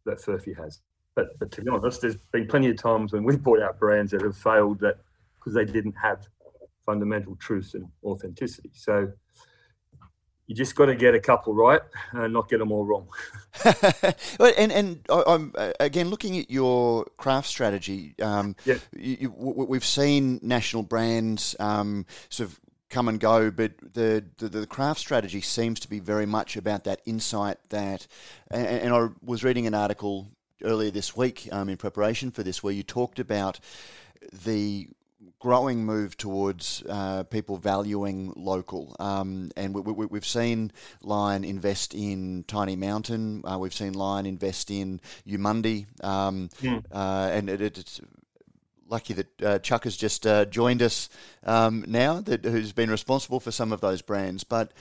that 0.06 0.20
Furphy 0.20 0.58
has. 0.58 0.82
But 1.16 1.38
but 1.40 1.52
to 1.52 1.62
be 1.62 1.70
honest, 1.70 2.02
there's 2.02 2.18
been 2.32 2.48
plenty 2.48 2.70
of 2.70 2.78
times 2.78 3.14
when 3.14 3.24
we've 3.24 3.42
brought 3.42 3.62
out 3.62 3.80
brands 3.80 4.12
that 4.12 4.22
have 4.22 4.38
failed 4.38 4.80
that 4.80 4.98
because 5.40 5.54
they 5.54 5.66
didn't 5.66 5.96
have 6.02 6.28
fundamental 6.86 7.36
truth 7.38 7.72
and 7.74 7.88
authenticity. 8.04 8.72
So 8.74 9.12
you 10.48 10.56
just 10.56 10.76
got 10.76 10.88
to 10.88 10.96
get 10.96 11.16
a 11.16 11.20
couple 11.20 11.54
right 11.54 11.82
and 12.12 12.34
not 12.34 12.50
get 12.50 12.60
them 12.60 12.72
all 12.72 12.86
wrong. 12.86 13.08
and 14.40 14.72
and 14.72 15.06
I'm 15.10 15.54
again 15.80 16.10
looking 16.10 16.38
at 16.38 16.50
your 16.50 17.06
craft 17.18 17.48
strategy. 17.48 18.16
Um, 18.22 18.56
yeah. 18.66 18.76
You, 18.96 19.18
you, 19.22 19.30
we've 19.30 19.86
seen 19.86 20.40
national 20.42 20.84
brands 20.84 21.56
um, 21.60 22.06
sort 22.30 22.50
of 22.50 22.60
come 22.94 23.08
and 23.08 23.20
go, 23.20 23.52
but 23.52 23.72
the, 23.94 24.24
the, 24.38 24.48
the 24.48 24.68
craft 24.68 25.00
strategy 25.00 25.42
seems 25.42 25.80
to 25.82 25.90
be 25.90 26.00
very 26.00 26.26
much 26.26 26.56
about 26.56 26.84
that 26.84 27.02
insight 27.06 27.58
that. 27.70 28.08
And, 28.52 28.68
and 28.68 28.94
I 28.94 29.10
was 29.24 29.44
reading 29.44 29.68
an 29.68 29.74
article 29.74 30.30
earlier 30.64 30.92
this 30.92 31.18
week 31.18 31.50
um, 31.52 31.70
in 31.70 31.78
preparation 31.78 32.32
for 32.32 32.44
this 32.44 32.64
where 32.64 32.74
you 32.74 32.84
talked 32.84 33.20
about 33.20 33.60
the 34.32 34.88
growing 35.40 35.86
move 35.86 36.16
towards 36.16 36.84
uh, 36.88 37.24
people 37.24 37.58
valuing 37.58 38.32
local. 38.36 38.96
Um, 39.00 39.52
and 39.58 39.74
we, 39.74 40.04
have 40.04 40.12
we, 40.12 40.22
seen 40.22 40.72
Lion 41.02 41.44
invest 41.44 41.94
in 41.94 42.46
Tiny 42.48 42.78
Mountain. 42.78 43.44
Uh, 43.44 43.58
we've 43.58 43.74
seen 43.74 43.94
Lion 43.94 44.26
invest 44.26 44.72
in 44.72 45.02
Eumundi. 45.28 45.86
Um, 46.02 46.50
mm. 46.62 46.82
uh, 46.92 47.30
and 47.34 47.50
it, 47.50 47.60
it's 47.60 48.00
lucky 48.88 49.14
that 49.14 49.42
uh, 49.42 49.60
Chuck 49.60 49.84
has 49.86 49.98
just 49.98 50.26
uh, 50.28 50.46
joined 50.46 50.82
us 50.82 51.10
um, 51.44 51.84
now, 51.88 52.22
that 52.22 52.46
who's 52.46 52.74
been 52.74 52.90
responsible 52.90 53.40
for 53.40 53.52
some 53.52 53.72
of 53.72 53.82
those 53.82 54.02
brands. 54.02 54.44
But 54.44 54.72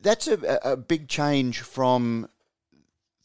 that's 0.00 0.28
a, 0.28 0.58
a 0.62 0.76
big 0.76 1.08
change 1.08 1.60
from 1.60 2.28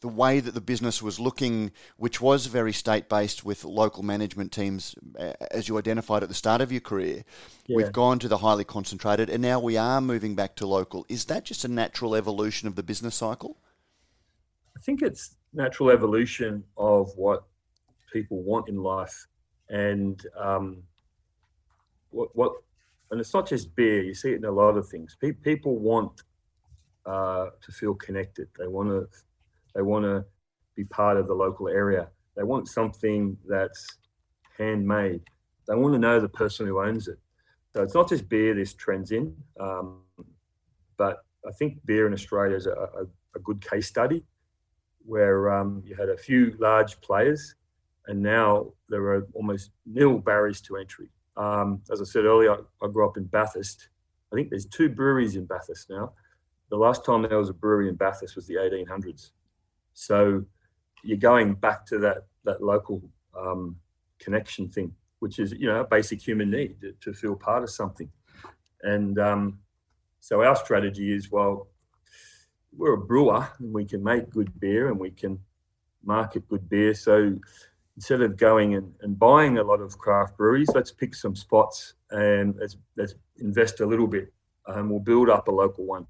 the 0.02 0.08
way 0.10 0.42
that 0.42 0.54
the 0.54 0.60
business 0.60 1.02
was 1.02 1.18
looking, 1.18 1.72
which 1.96 2.20
was 2.20 2.48
very 2.48 2.74
state 2.74 3.08
based 3.08 3.46
with 3.46 3.64
local 3.64 4.04
management 4.04 4.52
teams, 4.52 4.96
as 5.50 5.70
you 5.70 5.78
identified 5.78 6.22
at 6.22 6.28
the 6.28 6.36
start 6.36 6.60
of 6.60 6.74
your 6.74 6.82
career. 6.82 7.24
Yeah. 7.68 7.78
We've 7.78 7.92
gone 7.94 8.20
to 8.20 8.28
the 8.28 8.40
highly 8.40 8.66
concentrated, 8.66 9.30
and 9.30 9.42
now 9.42 9.62
we 9.62 9.78
are 9.78 10.02
moving 10.02 10.36
back 10.36 10.58
to 10.58 10.68
local. 10.68 11.06
Is 11.08 11.24
that 11.26 11.46
just 11.46 11.64
a 11.64 11.70
natural 11.70 12.16
evolution 12.16 12.68
of 12.68 12.76
the 12.76 12.84
business 12.84 13.16
cycle? 13.16 13.58
I 14.76 14.82
think 14.82 15.02
it's 15.02 15.38
natural 15.54 15.90
evolution 15.90 16.66
of 16.76 17.14
what 17.16 17.46
people 18.12 18.44
want 18.44 18.68
in 18.68 18.84
life, 18.84 19.26
and 19.70 20.26
um, 20.38 20.84
what 22.12 22.30
what, 22.36 22.54
and 23.12 23.20
it's 23.20 23.34
not 23.34 23.48
just 23.48 23.76
beer. 23.76 24.04
You 24.04 24.14
see 24.14 24.32
it 24.32 24.38
in 24.38 24.46
a 24.46 24.52
lot 24.52 24.78
of 24.78 24.88
things. 24.88 25.18
people 25.44 25.78
want 25.78 26.24
uh, 27.06 27.48
to 27.62 27.72
feel 27.72 27.94
connected. 27.96 28.48
They 28.58 28.68
want 28.68 28.90
to 28.90 29.08
they 29.76 29.82
want 29.82 30.06
to 30.06 30.26
be 30.76 30.84
part 30.86 31.18
of 31.18 31.28
the 31.28 31.34
local 31.34 31.68
area. 31.68 32.08
They 32.36 32.44
want 32.44 32.68
something 32.68 33.38
that's 33.48 33.86
handmade. 34.58 35.22
They 35.68 35.76
want 35.76 35.94
to 35.94 36.00
know 36.00 36.20
the 36.20 36.30
person 36.30 36.68
who 36.68 36.82
owns 36.82 37.08
it. 37.08 37.20
So 37.74 37.82
it's 37.82 37.96
not 37.96 38.10
just 38.10 38.30
beer 38.30 38.54
this 38.54 38.74
trends 38.74 39.12
in, 39.12 39.36
um, 39.60 40.02
but 40.98 41.24
I 41.48 41.52
think 41.52 41.84
beer 41.86 42.06
in 42.06 42.14
Australia 42.14 42.56
is 42.56 42.68
a, 42.68 42.72
a, 42.72 43.06
a 43.36 43.40
good 43.44 43.68
case 43.68 43.88
study 43.88 44.24
where 45.06 45.52
um, 45.52 45.82
you 45.86 45.96
had 45.96 46.10
a 46.10 46.18
few 46.18 46.56
large 46.60 47.02
players 47.02 47.56
and 48.08 48.22
now 48.22 48.72
there 48.90 49.04
are 49.14 49.28
almost 49.34 49.72
nil 49.86 50.18
barriers 50.18 50.62
to 50.62 50.78
entry. 50.78 51.10
Um, 51.38 51.82
as 51.92 52.02
I 52.02 52.06
said 52.06 52.26
earlier, 52.26 52.54
I, 52.54 52.86
I 52.86 52.90
grew 52.90 53.08
up 53.08 53.18
in 53.18 53.26
Bathurst. 53.26 53.90
I 54.32 54.36
think 54.36 54.50
there's 54.50 54.66
two 54.66 54.90
breweries 54.90 55.36
in 55.36 55.46
Bathurst 55.46 55.90
now. 55.90 56.14
The 56.70 56.78
last 56.78 57.06
time 57.06 57.22
there 57.22 57.38
was 57.38 57.50
a 57.50 57.54
brewery 57.54 57.90
in 57.90 57.96
Bathurst 57.96 58.36
was 58.36 58.48
the 58.48 58.56
1800s. 58.56 59.32
So 59.94 60.44
you're 61.04 61.18
going 61.18 61.54
back 61.54 61.86
to 61.88 62.00
that 62.00 62.26
that 62.46 62.62
local 62.62 63.02
um, 63.38 63.78
connection 64.20 64.70
thing, 64.70 64.94
which 65.20 65.40
is 65.40 65.54
you 65.54 65.68
know 65.68 65.82
a 65.82 65.88
basic 65.88 66.22
human 66.22 66.50
need 66.50 66.82
to, 66.82 66.94
to 67.02 67.14
feel 67.14 67.36
part 67.36 67.64
of 67.64 67.70
something. 67.70 68.10
And 68.82 69.18
um, 69.20 69.60
so 70.20 70.44
our 70.44 70.56
strategy 70.56 71.14
is 71.14 71.32
well, 71.32 71.68
we're 72.76 72.94
a 72.94 72.98
brewer 72.98 73.48
and 73.60 73.74
we 73.74 73.86
can 73.86 74.04
make 74.04 74.30
good 74.30 74.60
beer 74.60 74.90
and 74.90 75.00
we 75.00 75.12
can 75.12 75.40
market 76.04 76.48
good 76.48 76.68
beer. 76.70 76.94
So 76.94 77.36
instead 77.96 78.22
of 78.22 78.38
going 78.38 78.76
and, 78.76 78.94
and 79.02 79.18
buying 79.18 79.58
a 79.58 79.64
lot 79.64 79.82
of 79.82 79.98
craft 79.98 80.38
breweries, 80.38 80.70
let's 80.74 80.92
pick 80.92 81.14
some 81.14 81.36
spots 81.36 81.94
and 82.12 82.56
let's, 82.60 82.78
let's 82.98 83.16
invest 83.38 83.80
a 83.80 83.86
little 83.86 84.08
bit 84.08 84.34
and 84.68 84.90
we'll 84.90 85.00
build 85.00 85.30
up 85.30 85.48
a 85.48 85.52
local 85.52 85.86
one. 85.86 86.08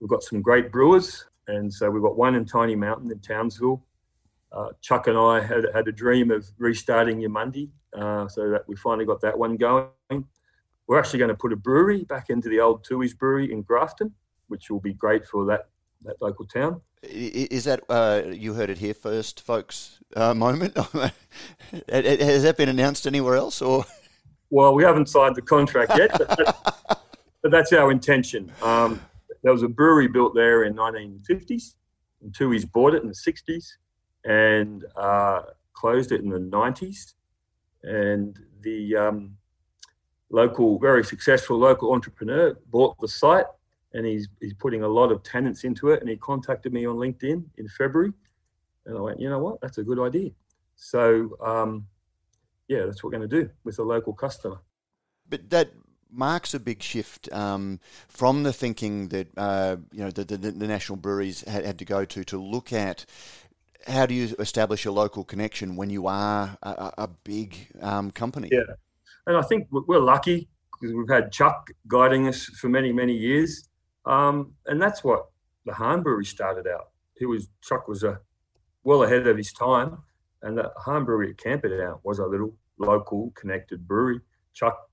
We've 0.00 0.10
got 0.10 0.22
some 0.22 0.42
great 0.42 0.72
brewers 0.72 1.26
and 1.46 1.72
so 1.72 1.90
we've 1.90 2.02
got 2.02 2.16
one 2.16 2.34
in 2.34 2.44
Tiny 2.44 2.74
Mountain 2.74 3.10
in 3.10 3.18
Townsville. 3.20 3.84
Uh, 4.52 4.68
Chuck 4.80 5.08
and 5.08 5.18
I 5.18 5.40
had, 5.40 5.66
had 5.74 5.88
a 5.88 5.92
dream 5.92 6.30
of 6.30 6.46
restarting 6.58 7.20
Eumundi, 7.20 7.70
uh, 7.96 8.28
so 8.28 8.50
that 8.50 8.62
we 8.68 8.76
finally 8.76 9.04
got 9.04 9.20
that 9.20 9.36
one 9.36 9.56
going. 9.56 9.88
We're 10.86 10.98
actually 10.98 11.18
going 11.18 11.30
to 11.30 11.34
put 11.34 11.52
a 11.52 11.56
brewery 11.56 12.04
back 12.04 12.30
into 12.30 12.48
the 12.48 12.60
old 12.60 12.86
Tooheys 12.86 13.16
Brewery 13.16 13.50
in 13.50 13.62
Grafton, 13.62 14.12
which 14.48 14.70
will 14.70 14.80
be 14.80 14.92
great 14.92 15.26
for 15.26 15.44
that 15.46 15.68
that 16.04 16.16
local 16.20 16.44
town. 16.44 16.80
Is 17.10 17.64
that 17.64 17.82
uh, 17.88 18.22
you 18.30 18.54
heard 18.54 18.70
it 18.70 18.78
here 18.78 18.94
first, 18.94 19.40
folks? 19.40 19.98
Uh, 20.16 20.34
moment 20.34 20.76
has 21.88 22.42
that 22.42 22.56
been 22.56 22.68
announced 22.68 23.06
anywhere 23.06 23.36
else, 23.36 23.60
or? 23.60 23.84
Well, 24.50 24.74
we 24.74 24.84
haven't 24.84 25.08
signed 25.08 25.34
the 25.34 25.42
contract 25.42 25.92
yet, 25.96 26.12
but, 26.16 27.00
but 27.42 27.50
that's 27.50 27.72
our 27.72 27.90
intention. 27.90 28.52
Um, 28.62 29.00
there 29.42 29.52
was 29.52 29.62
a 29.62 29.68
brewery 29.68 30.08
built 30.08 30.34
there 30.34 30.64
in 30.64 30.74
1950s, 30.74 31.74
and 32.22 32.32
Tooheys 32.32 32.70
bought 32.70 32.94
it 32.94 33.02
in 33.02 33.08
the 33.08 33.14
60s 33.14 33.72
and 34.24 34.84
uh, 34.96 35.42
closed 35.72 36.12
it 36.12 36.20
in 36.20 36.30
the 36.30 36.38
90s. 36.38 37.14
And 37.82 38.38
the 38.62 38.96
um, 38.96 39.36
local, 40.30 40.78
very 40.78 41.04
successful 41.04 41.58
local 41.58 41.92
entrepreneur 41.92 42.56
bought 42.70 42.98
the 43.00 43.08
site 43.08 43.46
and 43.94 44.04
he's, 44.04 44.28
he's 44.40 44.54
putting 44.54 44.82
a 44.82 44.88
lot 44.88 45.10
of 45.10 45.22
tenants 45.22 45.64
into 45.64 45.90
it. 45.90 46.00
And 46.00 46.08
he 46.08 46.16
contacted 46.16 46.72
me 46.72 46.84
on 46.86 46.96
LinkedIn 46.96 47.44
in 47.56 47.68
February. 47.68 48.12
And 48.86 48.98
I 48.98 49.00
went, 49.00 49.20
you 49.20 49.30
know 49.30 49.38
what? 49.38 49.60
That's 49.60 49.78
a 49.78 49.82
good 49.82 49.98
idea. 49.98 50.30
So, 50.76 51.36
um, 51.42 51.86
yeah, 52.68 52.84
that's 52.84 53.02
what 53.02 53.12
we're 53.12 53.18
going 53.18 53.28
to 53.28 53.42
do 53.42 53.50
with 53.64 53.78
a 53.78 53.82
local 53.82 54.12
customer. 54.12 54.58
But 55.28 55.48
that 55.50 55.70
marks 56.10 56.54
a 56.54 56.60
big 56.60 56.82
shift 56.82 57.32
um, 57.32 57.80
from 58.08 58.42
the 58.42 58.52
thinking 58.52 59.08
that 59.08 59.28
uh, 59.36 59.76
you 59.92 60.04
know 60.04 60.10
the, 60.10 60.24
the, 60.24 60.36
the, 60.36 60.66
national 60.66 60.96
breweries 60.96 61.42
had, 61.42 61.64
had 61.64 61.78
to 61.78 61.84
go 61.84 62.04
to 62.04 62.24
to 62.24 62.38
look 62.38 62.72
at 62.72 63.04
how 63.86 64.06
do 64.06 64.14
you 64.14 64.34
establish 64.38 64.86
a 64.86 64.92
local 64.92 65.24
connection 65.24 65.76
when 65.76 65.90
you 65.90 66.06
are 66.06 66.56
a, 66.62 66.92
a 66.98 67.08
big 67.24 67.66
um, 67.82 68.10
company? 68.10 68.48
Yeah, 68.50 68.60
and 69.26 69.36
I 69.36 69.42
think 69.42 69.66
we're 69.70 69.98
lucky 69.98 70.48
because 70.72 70.94
we've 70.94 71.08
had 71.08 71.32
Chuck 71.32 71.70
guiding 71.88 72.28
us 72.28 72.44
for 72.44 72.68
many 72.68 72.92
many 72.92 73.14
years, 73.14 73.68
um, 74.06 74.52
and 74.66 74.80
that's 74.80 75.02
what 75.02 75.30
the 75.64 75.74
Hahn 75.74 76.02
Brewery 76.02 76.24
started 76.24 76.66
out. 76.66 76.90
He 77.16 77.26
was 77.26 77.48
Chuck 77.62 77.88
was 77.88 78.02
a 78.02 78.20
well 78.82 79.02
ahead 79.04 79.26
of 79.26 79.36
his 79.36 79.52
time, 79.52 79.98
and 80.42 80.58
the 80.58 80.72
Hahn 80.76 81.04
Brewery 81.04 81.30
at 81.30 81.38
Camperdown 81.38 81.98
was 82.02 82.18
a 82.18 82.26
little 82.26 82.54
local 82.78 83.32
connected 83.34 83.86
brewery. 83.86 84.20
Chuck 84.52 84.90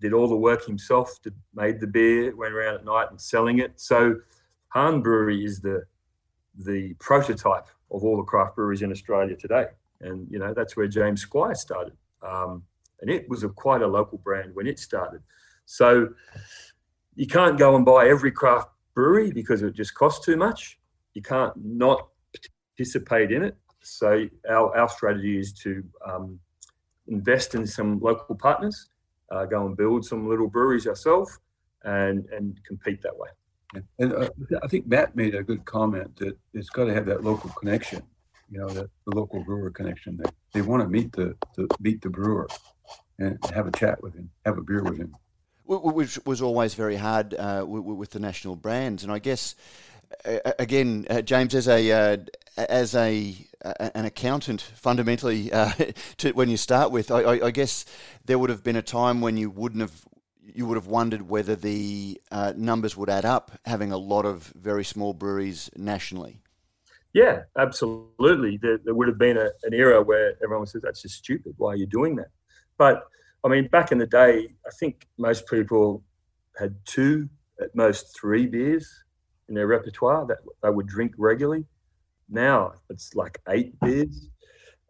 did 0.00 0.12
all 0.12 0.28
the 0.28 0.36
work 0.36 0.66
himself, 0.66 1.20
did, 1.22 1.34
made 1.54 1.80
the 1.80 1.86
beer, 1.86 2.34
went 2.36 2.52
around 2.52 2.74
at 2.74 2.84
night 2.84 3.10
and 3.10 3.20
selling 3.20 3.58
it. 3.60 3.72
So 3.80 4.16
Hahn 4.68 5.00
Brewery 5.00 5.44
is 5.44 5.60
the 5.60 5.84
the 6.58 6.94
prototype 6.94 7.68
of 7.90 8.04
all 8.04 8.16
the 8.16 8.22
craft 8.22 8.56
breweries 8.56 8.82
in 8.82 8.90
Australia 8.90 9.36
today. 9.36 9.66
And, 10.00 10.26
you 10.30 10.38
know, 10.38 10.52
that's 10.54 10.76
where 10.76 10.88
James 10.88 11.22
Squire 11.22 11.54
started. 11.54 11.94
Um, 12.22 12.64
and 13.00 13.10
it 13.10 13.28
was 13.28 13.42
a, 13.42 13.48
quite 13.48 13.82
a 13.82 13.86
local 13.86 14.18
brand 14.18 14.54
when 14.54 14.66
it 14.66 14.78
started. 14.78 15.22
So 15.64 16.08
you 17.14 17.26
can't 17.26 17.58
go 17.58 17.76
and 17.76 17.84
buy 17.84 18.08
every 18.08 18.32
craft 18.32 18.68
brewery 18.94 19.30
because 19.30 19.62
it 19.62 19.74
just 19.74 19.94
costs 19.94 20.24
too 20.24 20.36
much. 20.36 20.78
You 21.14 21.22
can't 21.22 21.52
not 21.56 22.08
participate 22.76 23.32
in 23.32 23.42
it. 23.42 23.56
So 23.82 24.28
our, 24.48 24.76
our 24.76 24.88
strategy 24.88 25.38
is 25.38 25.52
to 25.54 25.84
um, 26.06 26.38
invest 27.08 27.54
in 27.54 27.66
some 27.66 27.98
local 28.00 28.36
partners 28.36 28.88
uh, 29.32 29.46
go 29.46 29.66
and 29.66 29.76
build 29.76 30.04
some 30.04 30.28
little 30.28 30.48
breweries 30.48 30.86
ourselves 30.86 31.38
and 31.84 32.26
and 32.26 32.58
compete 32.66 33.02
that 33.02 33.16
way. 33.16 33.28
And 33.98 34.12
uh, 34.12 34.28
I 34.62 34.68
think 34.68 34.86
Matt 34.86 35.16
made 35.16 35.34
a 35.34 35.42
good 35.42 35.64
comment 35.64 36.14
that 36.16 36.36
it's 36.52 36.68
got 36.68 36.84
to 36.84 36.94
have 36.94 37.06
that 37.06 37.24
local 37.24 37.50
connection, 37.50 38.02
you 38.50 38.58
know, 38.58 38.68
that 38.68 38.90
the 39.06 39.16
local 39.16 39.42
brewer 39.42 39.70
connection. 39.70 40.18
They 40.22 40.30
they 40.52 40.62
want 40.62 40.82
to 40.82 40.88
meet 40.88 41.12
the, 41.12 41.34
the 41.56 41.66
meet 41.80 42.02
the 42.02 42.10
brewer 42.10 42.46
and 43.18 43.38
have 43.54 43.66
a 43.66 43.72
chat 43.72 44.02
with 44.02 44.14
him, 44.14 44.30
have 44.44 44.58
a 44.58 44.62
beer 44.62 44.82
with 44.82 44.98
him. 44.98 45.14
Which 45.78 46.18
was 46.26 46.42
always 46.42 46.74
very 46.74 46.96
hard 46.96 47.34
uh, 47.34 47.64
with 47.66 48.10
the 48.10 48.20
national 48.20 48.56
brands, 48.56 49.02
and 49.02 49.12
I 49.12 49.18
guess 49.18 49.54
again, 50.58 51.06
uh, 51.10 51.22
James, 51.22 51.54
as 51.54 51.68
a 51.68 51.90
uh, 51.90 52.16
as 52.56 52.94
a 52.94 53.34
an 53.62 54.04
accountant, 54.04 54.60
fundamentally, 54.60 55.52
uh, 55.52 55.72
to, 56.18 56.32
when 56.32 56.48
you 56.48 56.56
start 56.56 56.90
with, 56.90 57.10
I, 57.10 57.40
I, 57.40 57.50
guess 57.52 57.84
there 58.24 58.36
would 58.36 58.50
have 58.50 58.64
been 58.64 58.74
a 58.74 58.82
time 58.82 59.20
when 59.20 59.36
you 59.36 59.50
wouldn't 59.50 59.82
have 59.82 60.04
you 60.44 60.66
would 60.66 60.76
have 60.76 60.88
wondered 60.88 61.28
whether 61.28 61.54
the 61.54 62.20
uh, 62.30 62.52
numbers 62.56 62.96
would 62.96 63.08
add 63.08 63.24
up, 63.24 63.52
having 63.64 63.92
a 63.92 63.96
lot 63.96 64.26
of 64.26 64.52
very 64.56 64.84
small 64.84 65.14
breweries 65.14 65.70
nationally. 65.76 66.40
Yeah, 67.12 67.42
absolutely. 67.56 68.58
There, 68.60 68.78
there 68.78 68.94
would 68.94 69.08
have 69.08 69.18
been 69.18 69.36
a, 69.36 69.50
an 69.62 69.72
era 69.72 70.02
where 70.02 70.34
everyone 70.42 70.66
says, 70.66 70.82
that's 70.82 71.00
just 71.00 71.16
stupid. 71.16 71.54
Why 71.58 71.72
are 71.72 71.76
you 71.76 71.86
doing 71.86 72.16
that? 72.16 72.30
But 72.76 73.04
I 73.44 73.48
mean, 73.48 73.68
back 73.68 73.90
in 73.90 73.98
the 73.98 74.06
day, 74.06 74.48
I 74.66 74.70
think 74.78 75.08
most 75.18 75.48
people 75.48 76.04
had 76.58 76.76
two, 76.84 77.28
at 77.60 77.74
most 77.74 78.16
three 78.18 78.46
beers 78.46 78.88
in 79.48 79.54
their 79.54 79.66
repertoire 79.66 80.26
that 80.26 80.38
they 80.62 80.70
would 80.70 80.86
drink 80.86 81.12
regularly. 81.18 81.64
Now 82.28 82.74
it's 82.88 83.14
like 83.14 83.38
eight 83.48 83.78
beers. 83.80 84.28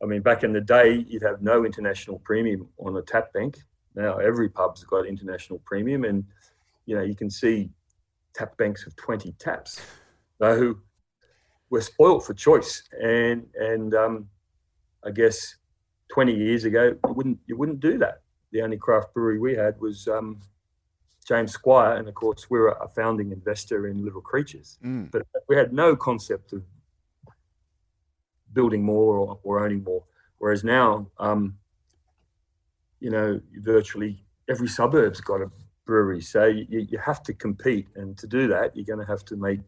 I 0.03 0.07
mean, 0.07 0.23
back 0.23 0.45
in 0.45 0.53
the 0.53 0.61
day, 0.61 1.05
you'd 1.09 1.23
have 1.23 1.43
no 1.43 1.65
international 1.65 2.21
premium 2.25 2.69
on 2.79 2.97
a 2.97 3.03
tap 3.03 3.33
bank. 3.33 3.59
Now 3.95 4.19
every 4.19 4.49
pub's 4.49 4.85
got 4.85 5.07
international 5.07 5.61
premium, 5.65 6.05
and 6.05 6.25
you 6.87 6.97
know 6.97 7.03
you 7.03 7.15
can 7.15 7.31
see 7.31 7.71
tap 8.35 8.57
banks 8.57 8.87
of 8.87 8.97
20 8.97 9.33
taps. 9.38 9.81
So 10.41 10.77
we're 11.71 11.81
spoilt 11.81 12.25
for 12.25 12.35
choice, 12.35 12.83
and 13.01 13.47
and 13.55 13.95
um, 13.95 14.29
I 15.05 15.11
guess 15.11 15.57
20 16.12 16.35
years 16.35 16.65
ago 16.65 16.95
you 17.07 17.12
wouldn't 17.12 17.38
you 17.47 17.57
wouldn't 17.57 17.81
do 17.81 17.99
that. 17.99 18.23
The 18.53 18.62
only 18.62 18.77
craft 18.77 19.15
brewery 19.15 19.38
we 19.38 19.55
had 19.55 19.81
was 19.81 20.07
um, 20.09 20.41
James 21.27 21.53
Squire, 21.53 21.97
and 21.97 22.07
of 22.09 22.15
course 22.15 22.51
we 22.51 22.59
were 22.59 22.71
a 22.81 22.88
founding 22.88 23.33
investor 23.33 23.87
in 23.88 24.05
Little 24.05 24.21
Creatures, 24.21 24.79
Mm. 24.85 25.11
but 25.11 25.23
we 25.49 25.57
had 25.57 25.73
no 25.73 25.97
concept 25.97 26.53
of 26.53 26.62
building 28.53 28.83
more 28.85 29.17
or, 29.17 29.38
or 29.43 29.65
owning 29.65 29.83
more. 29.83 30.05
Whereas 30.38 30.62
now, 30.65 31.07
um, 31.19 31.57
you 33.01 33.11
know, 33.11 33.41
virtually 33.61 34.25
every 34.49 34.69
suburb's 34.69 35.21
got 35.21 35.41
a 35.41 35.51
brewery, 35.87 36.21
so 36.21 36.45
you, 36.47 36.67
you 36.91 36.99
have 36.99 37.23
to 37.23 37.33
compete, 37.33 37.88
and 37.97 38.19
to 38.19 38.27
do 38.27 38.49
that, 38.49 38.77
you're 38.77 38.85
going 38.85 39.05
to 39.05 39.11
have 39.11 39.25
to 39.27 39.37
make 39.37 39.61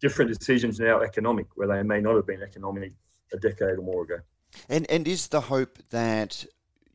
different 0.00 0.30
decisions 0.36 0.78
now 0.78 1.00
economic, 1.00 1.46
where 1.54 1.68
they 1.68 1.82
may 1.82 2.00
not 2.00 2.16
have 2.16 2.26
been 2.26 2.42
economic 2.42 2.92
a 3.32 3.38
decade 3.38 3.78
or 3.78 3.82
more 3.82 4.02
ago. 4.02 4.18
And 4.68 4.84
and 4.90 5.08
is 5.08 5.28
the 5.28 5.40
hope 5.40 5.78
that 5.90 6.44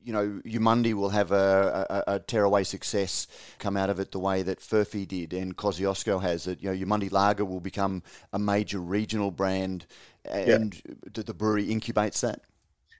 you 0.07 0.13
know 0.13 0.41
Eumundi 0.45 0.93
will 0.93 1.09
have 1.09 1.31
a, 1.31 2.03
a, 2.07 2.13
a 2.15 2.19
tearaway 2.19 2.63
success 2.63 3.27
come 3.59 3.75
out 3.75 3.89
of 3.89 3.99
it 3.99 4.11
the 4.11 4.19
way 4.19 4.41
that 4.41 4.59
Furphy 4.59 5.05
did 5.05 5.33
and 5.33 5.57
Kosciuszko 5.57 6.21
has 6.21 6.45
that 6.45 6.63
you 6.63 6.71
know 6.71 6.85
Eumundi 6.85 7.11
Lager 7.11 7.43
will 7.43 7.59
become 7.59 8.01
a 8.31 8.39
major 8.39 8.79
regional 8.79 9.31
brand 9.31 9.85
and 10.25 10.81
that 11.13 11.25
the 11.25 11.33
brewery 11.33 11.67
incubates 11.67 12.21
that. 12.21 12.41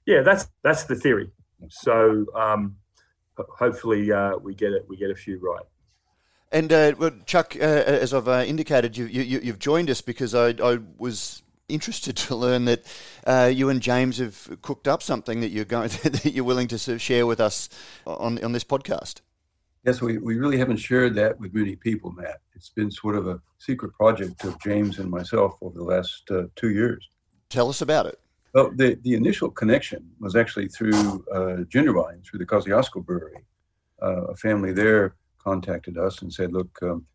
Yeah, 0.06 0.22
that's 0.22 0.48
that's 0.62 0.84
the 0.84 0.94
theory. 0.94 1.30
So 1.70 2.26
um, 2.34 2.76
hopefully 3.36 4.12
uh, 4.12 4.36
we 4.36 4.54
get 4.54 4.72
it. 4.72 4.84
We 4.88 4.96
get 4.96 5.10
a 5.10 5.14
few 5.14 5.38
right. 5.38 5.64
And 6.50 6.72
uh, 6.72 6.94
well, 6.98 7.10
Chuck, 7.26 7.56
uh, 7.56 7.64
as 7.64 8.14
I've 8.14 8.28
uh, 8.28 8.44
indicated, 8.46 8.96
you, 8.96 9.04
you, 9.04 9.40
you've 9.42 9.58
joined 9.58 9.90
us 9.90 10.00
because 10.00 10.34
I, 10.34 10.54
I 10.62 10.78
was 10.96 11.42
interested 11.68 12.16
to 12.16 12.34
learn 12.36 12.64
that 12.66 12.84
uh, 13.26 13.50
you 13.52 13.68
and 13.68 13.80
James 13.80 14.18
have 14.18 14.58
cooked 14.62 14.88
up 14.88 15.02
something 15.02 15.40
that 15.40 15.50
you're 15.50 15.64
going 15.64 15.88
that 16.02 16.32
you're 16.32 16.44
willing 16.44 16.68
to 16.68 16.78
sort 16.78 16.96
of 16.96 17.02
share 17.02 17.26
with 17.26 17.40
us 17.40 17.68
on 18.06 18.42
on 18.44 18.52
this 18.52 18.64
podcast. 18.64 19.20
Yes, 19.84 20.02
we, 20.02 20.18
we 20.18 20.36
really 20.36 20.58
haven't 20.58 20.78
shared 20.78 21.14
that 21.14 21.38
with 21.38 21.54
many 21.54 21.76
people, 21.76 22.10
Matt. 22.12 22.40
It's 22.54 22.68
been 22.68 22.90
sort 22.90 23.14
of 23.14 23.28
a 23.28 23.40
secret 23.58 23.94
project 23.94 24.44
of 24.44 24.60
James 24.60 24.98
and 24.98 25.08
myself 25.10 25.56
over 25.62 25.78
the 25.78 25.84
last 25.84 26.30
uh, 26.30 26.42
two 26.56 26.70
years. 26.70 27.08
Tell 27.48 27.68
us 27.68 27.80
about 27.80 28.06
it. 28.06 28.18
Well, 28.52 28.70
the, 28.74 28.98
the 29.02 29.14
initial 29.14 29.50
connection 29.50 30.10
was 30.20 30.34
actually 30.34 30.68
through 30.68 31.24
uh, 31.32 31.64
Jindabyne, 31.72 32.24
through 32.26 32.40
the 32.40 32.46
Kosciuszko 32.46 33.04
Brewery. 33.04 33.44
Uh, 34.02 34.24
a 34.26 34.36
family 34.36 34.72
there 34.72 35.14
contacted 35.38 35.96
us 35.96 36.22
and 36.22 36.32
said, 36.32 36.52
look, 36.52 36.76
um, 36.82 37.06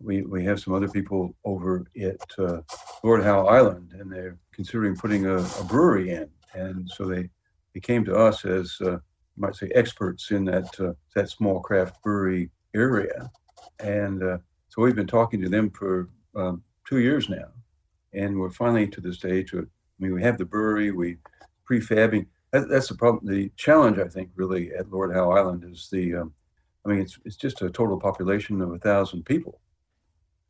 we, 0.00 0.22
we 0.22 0.44
have 0.44 0.60
some 0.60 0.74
other 0.74 0.88
people 0.88 1.34
over 1.44 1.84
at 2.00 2.20
uh, 2.38 2.60
Lord 3.02 3.22
Howe 3.22 3.46
Island, 3.46 3.94
and 3.98 4.10
they're 4.10 4.38
considering 4.52 4.96
putting 4.96 5.26
a, 5.26 5.36
a 5.38 5.64
brewery 5.68 6.10
in. 6.10 6.28
And 6.54 6.90
so 6.90 7.04
they, 7.04 7.28
they 7.74 7.80
came 7.80 8.04
to 8.06 8.16
us 8.16 8.44
as, 8.44 8.76
uh, 8.80 8.92
you 8.92 9.00
might 9.36 9.56
say, 9.56 9.68
experts 9.74 10.30
in 10.30 10.44
that, 10.46 10.68
uh, 10.80 10.94
that 11.14 11.30
small 11.30 11.60
craft 11.60 12.02
brewery 12.02 12.50
area. 12.74 13.30
And 13.78 14.22
uh, 14.22 14.38
so 14.68 14.82
we've 14.82 14.96
been 14.96 15.06
talking 15.06 15.40
to 15.42 15.48
them 15.48 15.70
for 15.70 16.08
um, 16.34 16.62
two 16.88 16.98
years 16.98 17.28
now. 17.28 17.48
And 18.12 18.38
we're 18.38 18.50
finally 18.50 18.88
to 18.88 19.00
the 19.00 19.12
stage 19.12 19.52
of 19.52 19.68
I 20.00 20.04
mean, 20.04 20.14
we 20.14 20.22
have 20.22 20.38
the 20.38 20.46
brewery, 20.46 20.92
we 20.92 21.18
prefabbing. 21.70 22.26
That, 22.52 22.68
that's 22.68 22.88
the 22.88 22.94
problem. 22.94 23.26
The 23.32 23.52
challenge, 23.56 23.98
I 23.98 24.08
think, 24.08 24.30
really 24.34 24.72
at 24.72 24.90
Lord 24.90 25.14
Howe 25.14 25.30
Island 25.30 25.64
is 25.70 25.88
the. 25.90 26.16
Um, 26.16 26.34
I 26.84 26.88
mean, 26.88 27.00
it's 27.00 27.18
it's 27.26 27.36
just 27.36 27.60
a 27.60 27.68
total 27.68 28.00
population 28.00 28.62
of 28.62 28.72
a 28.72 28.78
thousand 28.78 29.24
people, 29.26 29.59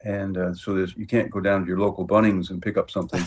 and 0.04 0.36
uh, 0.36 0.54
so 0.54 0.74
there's 0.74 0.96
you 0.96 1.06
can't 1.06 1.30
go 1.30 1.40
down 1.40 1.62
to 1.62 1.68
your 1.68 1.78
local 1.78 2.06
Bunnings 2.06 2.50
and 2.50 2.62
pick 2.62 2.76
up 2.76 2.90
something, 2.90 3.22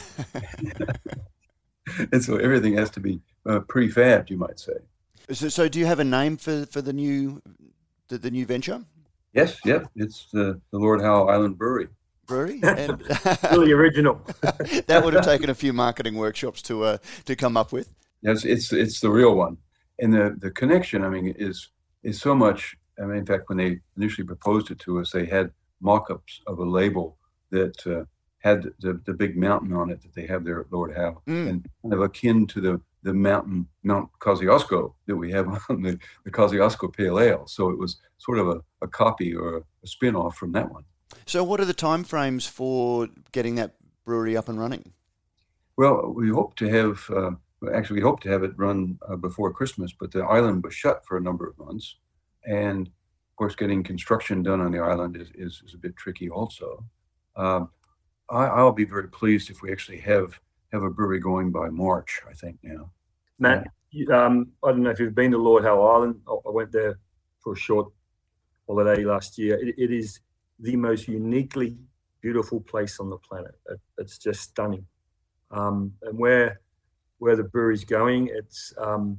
and 2.12 2.24
so 2.24 2.38
everything 2.38 2.76
has 2.78 2.90
to 2.92 3.00
be 3.00 3.20
uh, 3.46 3.60
prefabbed, 3.62 4.30
you 4.30 4.38
might 4.38 4.60
say. 4.60 4.74
So, 5.32 5.50
so 5.50 5.70
do 5.70 5.80
you 5.80 5.86
have 5.86 6.00
a 6.00 6.04
name 6.04 6.38
for, 6.38 6.66
for 6.66 6.82
the 6.82 6.94
new 6.94 7.42
the, 8.10 8.18
the 8.18 8.32
new 8.32 8.46
venture 8.46 8.84
Yes, 9.34 9.60
yep, 9.66 9.88
it's 9.96 10.28
the 10.32 10.62
the 10.72 10.78
Lord 10.78 11.02
Howe 11.02 11.28
Island 11.28 11.58
Brewery. 11.58 11.88
brewery? 12.28 12.60
And 12.64 13.02
Really 13.52 13.72
original. 13.72 14.22
that 14.88 15.02
would 15.04 15.14
have 15.16 15.26
taken 15.26 15.50
a 15.50 15.56
few 15.56 15.74
marketing 15.74 16.16
workshops 16.16 16.62
to 16.64 16.84
uh, 16.84 16.98
to 17.26 17.36
come 17.36 17.58
up 17.58 17.72
with. 17.72 17.94
Yes, 18.22 18.46
it's 18.46 18.72
it's 18.72 19.00
the 19.00 19.10
real 19.10 19.36
one, 19.36 19.58
and 20.00 20.14
the 20.14 20.36
the 20.40 20.52
connection. 20.52 21.04
I 21.04 21.10
mean, 21.10 21.34
is 21.38 21.70
is 22.04 22.22
so 22.22 22.36
much. 22.36 22.76
I 23.02 23.06
mean, 23.06 23.18
in 23.18 23.26
fact, 23.26 23.50
when 23.50 23.58
they 23.58 23.80
initially 23.98 24.28
proposed 24.28 24.70
it 24.70 24.80
to 24.80 25.00
us, 25.00 25.12
they 25.12 25.26
had 25.26 25.52
mock-ups 25.84 26.42
of 26.48 26.60
a 26.60 26.64
label 26.80 27.18
that 27.52 27.78
uh, 27.86 28.04
had 28.40 28.64
the, 28.80 29.00
the 29.06 29.14
big 29.14 29.38
mountain 29.38 29.74
on 29.74 29.90
it 29.90 30.02
that 30.02 30.14
they 30.16 30.26
have 30.28 30.44
there 30.44 30.60
at 30.62 30.72
Lord 30.72 30.96
Howe, 30.96 31.22
Mm. 31.28 31.50
and 31.50 31.70
kind 31.82 31.94
of 31.94 32.02
akin 32.02 32.48
to 32.48 32.62
the 32.62 32.82
the 33.04 33.14
mountain 33.14 33.68
Mount 33.84 34.10
Kosciuszko 34.20 34.94
that 35.08 35.18
we 35.18 35.30
have 35.32 35.48
on 35.70 35.82
the 35.82 36.00
the 36.24 36.32
Kosciuszko 36.32 36.88
Pale 36.96 37.20
Ale. 37.20 37.48
So 37.48 37.70
it 37.70 37.78
was 37.78 37.98
sort 38.18 38.40
of 38.40 38.48
a, 38.48 38.62
a 38.82 38.88
copy 38.88 39.36
or 39.36 39.58
a, 39.58 39.62
a 39.84 39.88
spin-off 39.88 40.36
from 40.38 40.54
that 40.54 40.72
one. 40.72 40.86
So, 41.26 41.44
what 41.44 41.60
are 41.60 41.66
the 41.66 41.74
timeframes 41.74 42.48
for 42.50 43.08
getting 43.34 43.56
that 43.56 43.76
brewery 44.06 44.36
up 44.38 44.48
and 44.50 44.58
running? 44.60 44.94
Well, 45.78 46.14
we 46.16 46.30
hope 46.30 46.56
to 46.58 46.68
have, 46.70 47.10
uh, 47.10 47.32
actually, 47.74 47.96
we 48.00 48.02
hope 48.10 48.20
to 48.22 48.30
have 48.30 48.44
it 48.44 48.52
run 48.58 48.98
uh, 49.08 49.16
before 49.16 49.52
Christmas, 49.54 49.92
but 50.00 50.12
the 50.12 50.24
island 50.24 50.64
was 50.64 50.74
shut 50.74 51.06
for 51.06 51.18
a 51.18 51.22
number 51.22 51.48
of 51.48 51.58
months. 51.58 51.98
And 52.46 52.90
course, 53.44 53.56
getting 53.56 53.84
construction 53.84 54.42
done 54.42 54.62
on 54.62 54.72
the 54.72 54.80
island 54.80 55.18
is, 55.18 55.30
is, 55.36 55.62
is 55.66 55.74
a 55.74 55.78
bit 55.78 55.96
tricky 55.98 56.30
also. 56.30 56.84
Um, 57.36 57.70
I, 58.30 58.46
I'll 58.46 58.72
be 58.72 58.86
very 58.86 59.10
pleased 59.10 59.50
if 59.50 59.62
we 59.62 59.70
actually 59.72 60.00
have, 60.00 60.40
have 60.72 60.84
a 60.84 60.90
brewery 60.90 61.20
going 61.20 61.52
by 61.52 61.70
March, 61.70 62.22
I 62.30 62.34
think 62.34 62.58
now. 62.64 62.90
Matt, 63.40 63.68
you- 63.92 64.10
um, 64.14 64.52
I 64.64 64.72
don't 64.72 64.84
know 64.84 64.92
if 64.92 65.00
you've 65.00 65.14
been 65.14 65.32
to 65.32 65.38
Lord 65.38 65.64
Howe 65.64 65.82
Island. 65.82 66.22
I 66.28 66.32
I 66.32 66.52
went 66.52 66.72
there 66.72 66.98
for 67.42 67.54
a 67.54 67.58
short 67.58 67.92
holiday 68.66 69.04
last 69.04 69.38
year. 69.38 69.56
It, 69.60 69.76
it 69.78 69.92
is 69.92 70.22
the 70.60 70.76
most 70.78 71.08
uniquely 71.08 71.76
beautiful 72.22 72.62
place 72.62 73.00
on 73.02 73.10
the 73.10 73.18
planet. 73.18 73.56
It, 73.70 73.80
it's 73.98 74.18
just 74.18 74.42
stunning. 74.42 74.86
Um, 75.52 75.94
and 76.04 76.18
where 76.18 76.62
where 77.20 77.36
the 77.36 77.44
brewery's 77.44 77.84
going, 77.86 78.30
it's 78.34 78.74
um, 78.78 79.18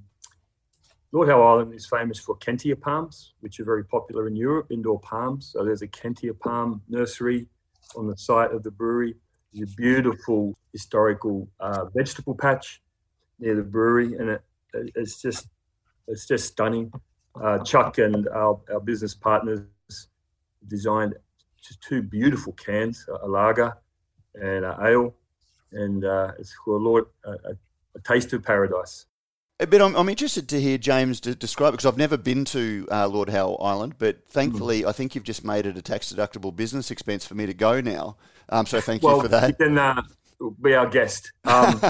Lord 1.15 1.29
Howe 1.29 1.43
Island 1.43 1.73
is 1.73 1.87
famous 1.87 2.19
for 2.19 2.37
Kentia 2.39 2.75
palms, 2.79 3.35
which 3.39 3.61
are 3.61 3.65
very 3.65 3.85
popular 3.85 4.27
in 4.27 4.35
Europe, 4.35 4.67
indoor 4.73 4.99
palms. 4.99 5.47
So 5.53 5.65
there's 5.65 5.81
a 5.83 5.87
Kentia 5.87 6.37
palm 6.37 6.83
nursery 6.89 7.47
on 7.97 8.09
the 8.09 8.17
site 8.17 8.51
of 8.51 8.65
the 8.65 8.73
brewery. 8.73 9.15
There's 9.53 9.71
a 9.71 9.77
beautiful 9.77 10.59
historical 10.73 11.49
uh, 11.61 11.85
vegetable 11.95 12.35
patch 12.35 12.83
near 13.39 13.55
the 13.55 13.63
brewery, 13.63 14.15
and 14.17 14.29
it, 14.31 14.43
it- 14.75 14.91
it's 14.97 15.23
just 15.23 15.47
it's 16.09 16.27
just 16.27 16.49
stunning. 16.49 16.93
Uh, 17.41 17.59
Chuck 17.63 17.99
and 17.99 18.27
our, 18.29 18.61
our 18.73 18.81
business 18.81 19.15
partners 19.15 19.63
designed 20.67 21.15
just 21.63 21.81
two 21.81 22.03
beautiful 22.03 22.53
cans, 22.55 23.07
a 23.23 23.29
lager 23.29 23.73
and 24.35 24.65
an 24.65 24.75
ale, 24.85 25.15
and 25.71 26.05
uh, 26.05 26.33
it's 26.41 26.53
called 26.57 26.83
Lord 26.83 27.05
a, 27.25 27.31
a, 27.31 27.53
a 27.95 28.01
taste 28.05 28.33
of 28.33 28.43
paradise. 28.43 29.07
But 29.59 29.81
I'm, 29.81 29.95
I'm 29.95 30.09
interested 30.09 30.49
to 30.49 30.61
hear 30.61 30.79
James 30.79 31.21
de- 31.21 31.35
describe 31.37 31.69
it 31.69 31.73
because 31.77 31.87
I've 31.87 31.97
never 31.97 32.17
been 32.17 32.45
to 32.47 32.89
uh, 32.91 33.07
Lord 33.07 33.29
Howe 33.29 33.55
Island, 33.55 33.95
but 33.99 34.27
thankfully 34.29 34.85
I 34.85 34.91
think 34.91 35.15
you've 35.15 35.25
just 35.25 35.45
made 35.45 35.65
it 35.65 35.77
a 35.77 35.83
tax 35.83 36.13
deductible 36.13 36.55
business 36.55 36.91
expense 36.91 37.25
for 37.25 37.37
me 37.37 37.47
to 37.47 37.55
go 37.55 37.81
now. 37.81 38.17
Um, 38.49 38.67
so 38.67 38.81
thank 38.81 39.03
well, 39.05 39.17
you 39.17 39.23
for 39.23 39.29
that. 39.29 39.49
you 39.51 39.55
can 39.55 39.79
uh, 39.79 40.03
be 40.61 40.75
our 40.75 40.89
guest. 40.89 41.31
Um, 41.45 41.81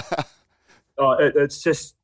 oh, 0.99 1.13
it, 1.19 1.35
it's 1.37 1.63
just 1.63 1.97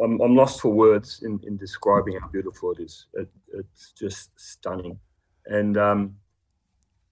I'm, 0.00 0.20
I'm 0.20 0.36
lost 0.36 0.60
for 0.60 0.72
words 0.72 1.22
in, 1.24 1.40
in 1.44 1.56
describing 1.56 2.16
how 2.20 2.28
beautiful 2.28 2.70
it 2.70 2.80
is. 2.80 3.06
It, 3.14 3.28
it's 3.52 3.90
just 3.92 4.30
stunning, 4.38 4.96
and 5.46 5.76
um, 5.76 6.16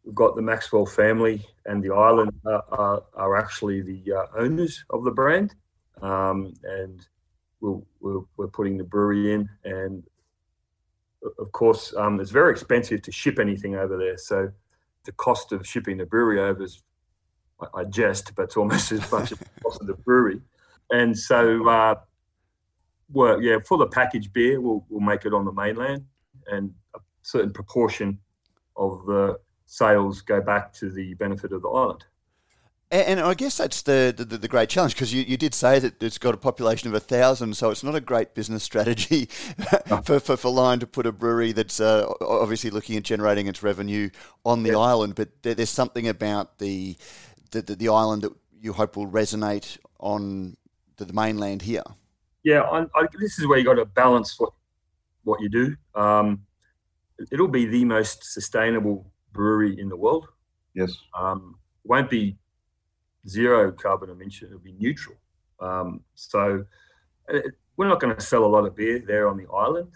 we've 0.05 0.15
got 0.15 0.37
the 0.37 0.43
Maxwell 0.43 0.87
family 0.87 1.45
and 1.67 1.83
the 1.83 1.93
island 1.93 2.33
are, 2.47 2.65
are, 2.71 3.03
are 3.15 3.37
actually 3.37 3.81
the 3.81 4.13
uh, 4.13 4.27
owners 4.39 4.85
of 4.91 5.03
the 5.03 5.11
brand, 5.11 5.55
um, 6.01 6.55
and 6.63 7.05
we'll, 7.65 7.87
we're, 8.01 8.21
we're 8.37 8.49
putting 8.49 8.77
the 8.77 8.85
brewery 8.85 9.33
in, 9.33 9.49
and 9.65 10.03
of 11.39 11.51
course, 11.53 11.95
um, 11.97 12.21
it's 12.21 12.31
very 12.31 12.53
expensive 12.53 13.01
to 13.03 13.11
ship 13.11 13.39
anything 13.39 13.75
over 13.75 13.97
there. 13.97 14.19
So 14.19 14.53
the 15.05 15.13
cost 15.13 15.53
of 15.53 15.67
shipping 15.67 15.97
the 15.97 16.05
brewery 16.05 16.41
over 16.41 16.63
is, 16.63 16.83
I, 17.61 17.81
I 17.81 17.85
jest, 17.85 18.35
but 18.37 18.45
it's 18.45 18.57
almost 18.57 18.93
as 18.93 19.11
much 19.11 19.33
as 19.33 19.39
the 19.39 19.61
cost 19.63 19.81
of 19.81 19.87
the 19.87 19.95
brewery. 19.95 20.41
And 20.91 21.19
so, 21.19 21.67
uh, 21.67 21.95
well, 23.11 23.41
yeah, 23.41 23.57
for 23.67 23.79
the 23.79 23.87
packaged 23.87 24.33
beer, 24.33 24.61
we'll, 24.61 24.85
we'll 24.91 25.01
make 25.01 25.25
it 25.25 25.33
on 25.33 25.47
the 25.47 25.53
mainland, 25.53 26.05
and 26.49 26.75
a 26.95 26.99
certain 27.23 27.53
proportion 27.53 28.19
of 28.77 29.07
the 29.07 29.39
sales 29.67 30.21
go 30.21 30.43
back 30.43 30.73
to 30.75 30.91
the 30.91 31.15
benefit 31.15 31.53
of 31.53 31.63
the 31.63 31.69
island. 31.69 32.05
And, 32.95 33.19
I 33.19 33.35
guess 33.35 33.57
that's 33.57 33.83
the, 33.83 34.15
the, 34.17 34.25
the 34.25 34.47
great 34.47 34.69
challenge 34.69 34.95
because 34.95 35.13
you, 35.13 35.25
you 35.25 35.37
did 35.37 35.53
say 35.53 35.81
that 35.81 36.01
it's 36.01 36.17
got 36.17 36.33
a 36.33 36.37
population 36.37 36.89
of 36.89 36.95
a 36.95 37.01
thousand, 37.01 37.57
so 37.57 37.71
it's 37.71 37.83
not 37.83 37.97
a 37.97 38.01
great 38.01 38.35
business 38.35 38.63
strategy 38.63 39.27
for, 40.05 40.21
for, 40.21 40.37
for 40.37 40.49
Lion 40.49 40.79
to 40.79 40.87
put 40.87 41.05
a 41.05 41.11
brewery 41.11 41.51
that's 41.51 41.81
uh, 41.81 42.09
obviously 42.21 42.71
looking 42.71 42.97
at 42.97 43.03
generating 43.03 43.49
its 43.49 43.65
revenue 43.65 44.11
on 44.45 44.63
the 44.63 44.77
island. 44.77 45.17
But 45.17 45.31
there, 45.43 45.55
there's 45.55 45.71
something 45.71 46.07
about 46.07 46.59
the, 46.59 46.97
the, 47.51 47.63
the, 47.63 47.75
the 47.75 47.89
island 47.89 48.23
that 48.23 48.33
you 48.61 48.73
hope 48.73 48.97
will 48.97 49.11
resonate 49.11 49.77
on 49.99 50.57
the, 50.97 51.05
the 51.05 51.13
mainland 51.13 51.63
here. 51.63 51.83
Yeah, 52.45 52.61
I, 52.61 52.83
I, 52.95 53.07
this 53.19 53.41
is 53.41 53.49
where 53.49 53.59
you 53.59 53.65
got 53.65 53.75
to 53.75 53.87
balance 53.87 54.39
what 54.39 54.53
what 55.25 55.41
you 55.41 55.49
do. 55.49 55.75
Um, 56.01 56.45
it'll 57.33 57.49
be 57.49 57.65
the 57.65 57.85
most 57.85 58.33
sustainable 58.33 59.11
brewery 59.33 59.81
in 59.81 59.89
the 59.89 59.97
world. 59.97 60.29
Yes. 60.75 60.93
Um, 61.19 61.57
won't 61.85 62.11
be 62.11 62.37
zero 63.29 63.73
carbon 63.73 64.11
emission, 64.11 64.49
it'll 64.49 64.61
be 64.61 64.75
neutral. 64.79 65.17
Um, 65.61 66.01
so 66.15 66.65
it, 67.29 67.47
uh, 67.47 67.49
we're 67.77 67.89
not 67.89 68.01
going 68.01 68.15
to 68.15 68.21
sell 68.21 68.45
a 68.45 68.47
lot 68.47 68.67
of 68.67 68.77
beer 68.77 69.01
there 69.01 69.29
on 69.29 69.37
the 69.37 69.47
island, 69.53 69.93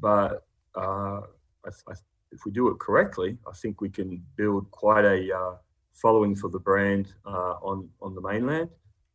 but 0.00 0.46
uh, 0.74 1.20
I, 1.64 1.68
I, 1.88 1.92
if 2.32 2.44
we 2.46 2.52
do 2.52 2.68
it 2.68 2.78
correctly, 2.78 3.36
I 3.46 3.52
think 3.52 3.80
we 3.80 3.90
can 3.90 4.24
build 4.36 4.70
quite 4.70 5.04
a 5.04 5.36
uh, 5.36 5.54
following 5.92 6.34
for 6.34 6.48
the 6.48 6.58
brand 6.58 7.12
uh, 7.26 7.54
on 7.62 7.88
on 8.00 8.14
the 8.14 8.20
mainland. 8.20 8.70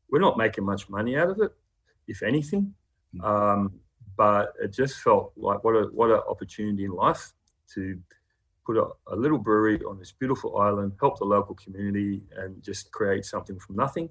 We're 0.10 0.20
not 0.20 0.38
making 0.38 0.66
much 0.66 0.90
money 0.90 1.18
out 1.18 1.30
of 1.30 1.40
it, 1.42 1.52
if 2.08 2.22
anything, 2.22 2.74
hmm. 3.14 3.22
um, 3.22 3.80
but 4.18 4.54
it 4.62 4.72
just 4.72 5.00
felt 5.00 5.34
like 5.36 5.64
what 5.64 5.76
a 5.76 5.84
what 5.94 6.12
an 6.12 6.22
opportunity 6.30 6.86
in 6.86 6.92
life 6.92 7.34
to 7.74 8.00
put 8.66 8.78
a, 8.78 8.88
a, 9.08 9.16
little 9.16 9.38
brewery 9.38 9.80
on 9.84 10.00
this 10.00 10.12
beautiful 10.12 10.58
island, 10.58 10.94
help 11.00 11.20
the 11.20 11.26
local 11.26 11.56
community, 11.56 12.24
and 12.38 12.62
just 12.64 12.92
create 12.92 13.26
something 13.26 13.60
from 13.60 13.76
nothing. 13.76 14.10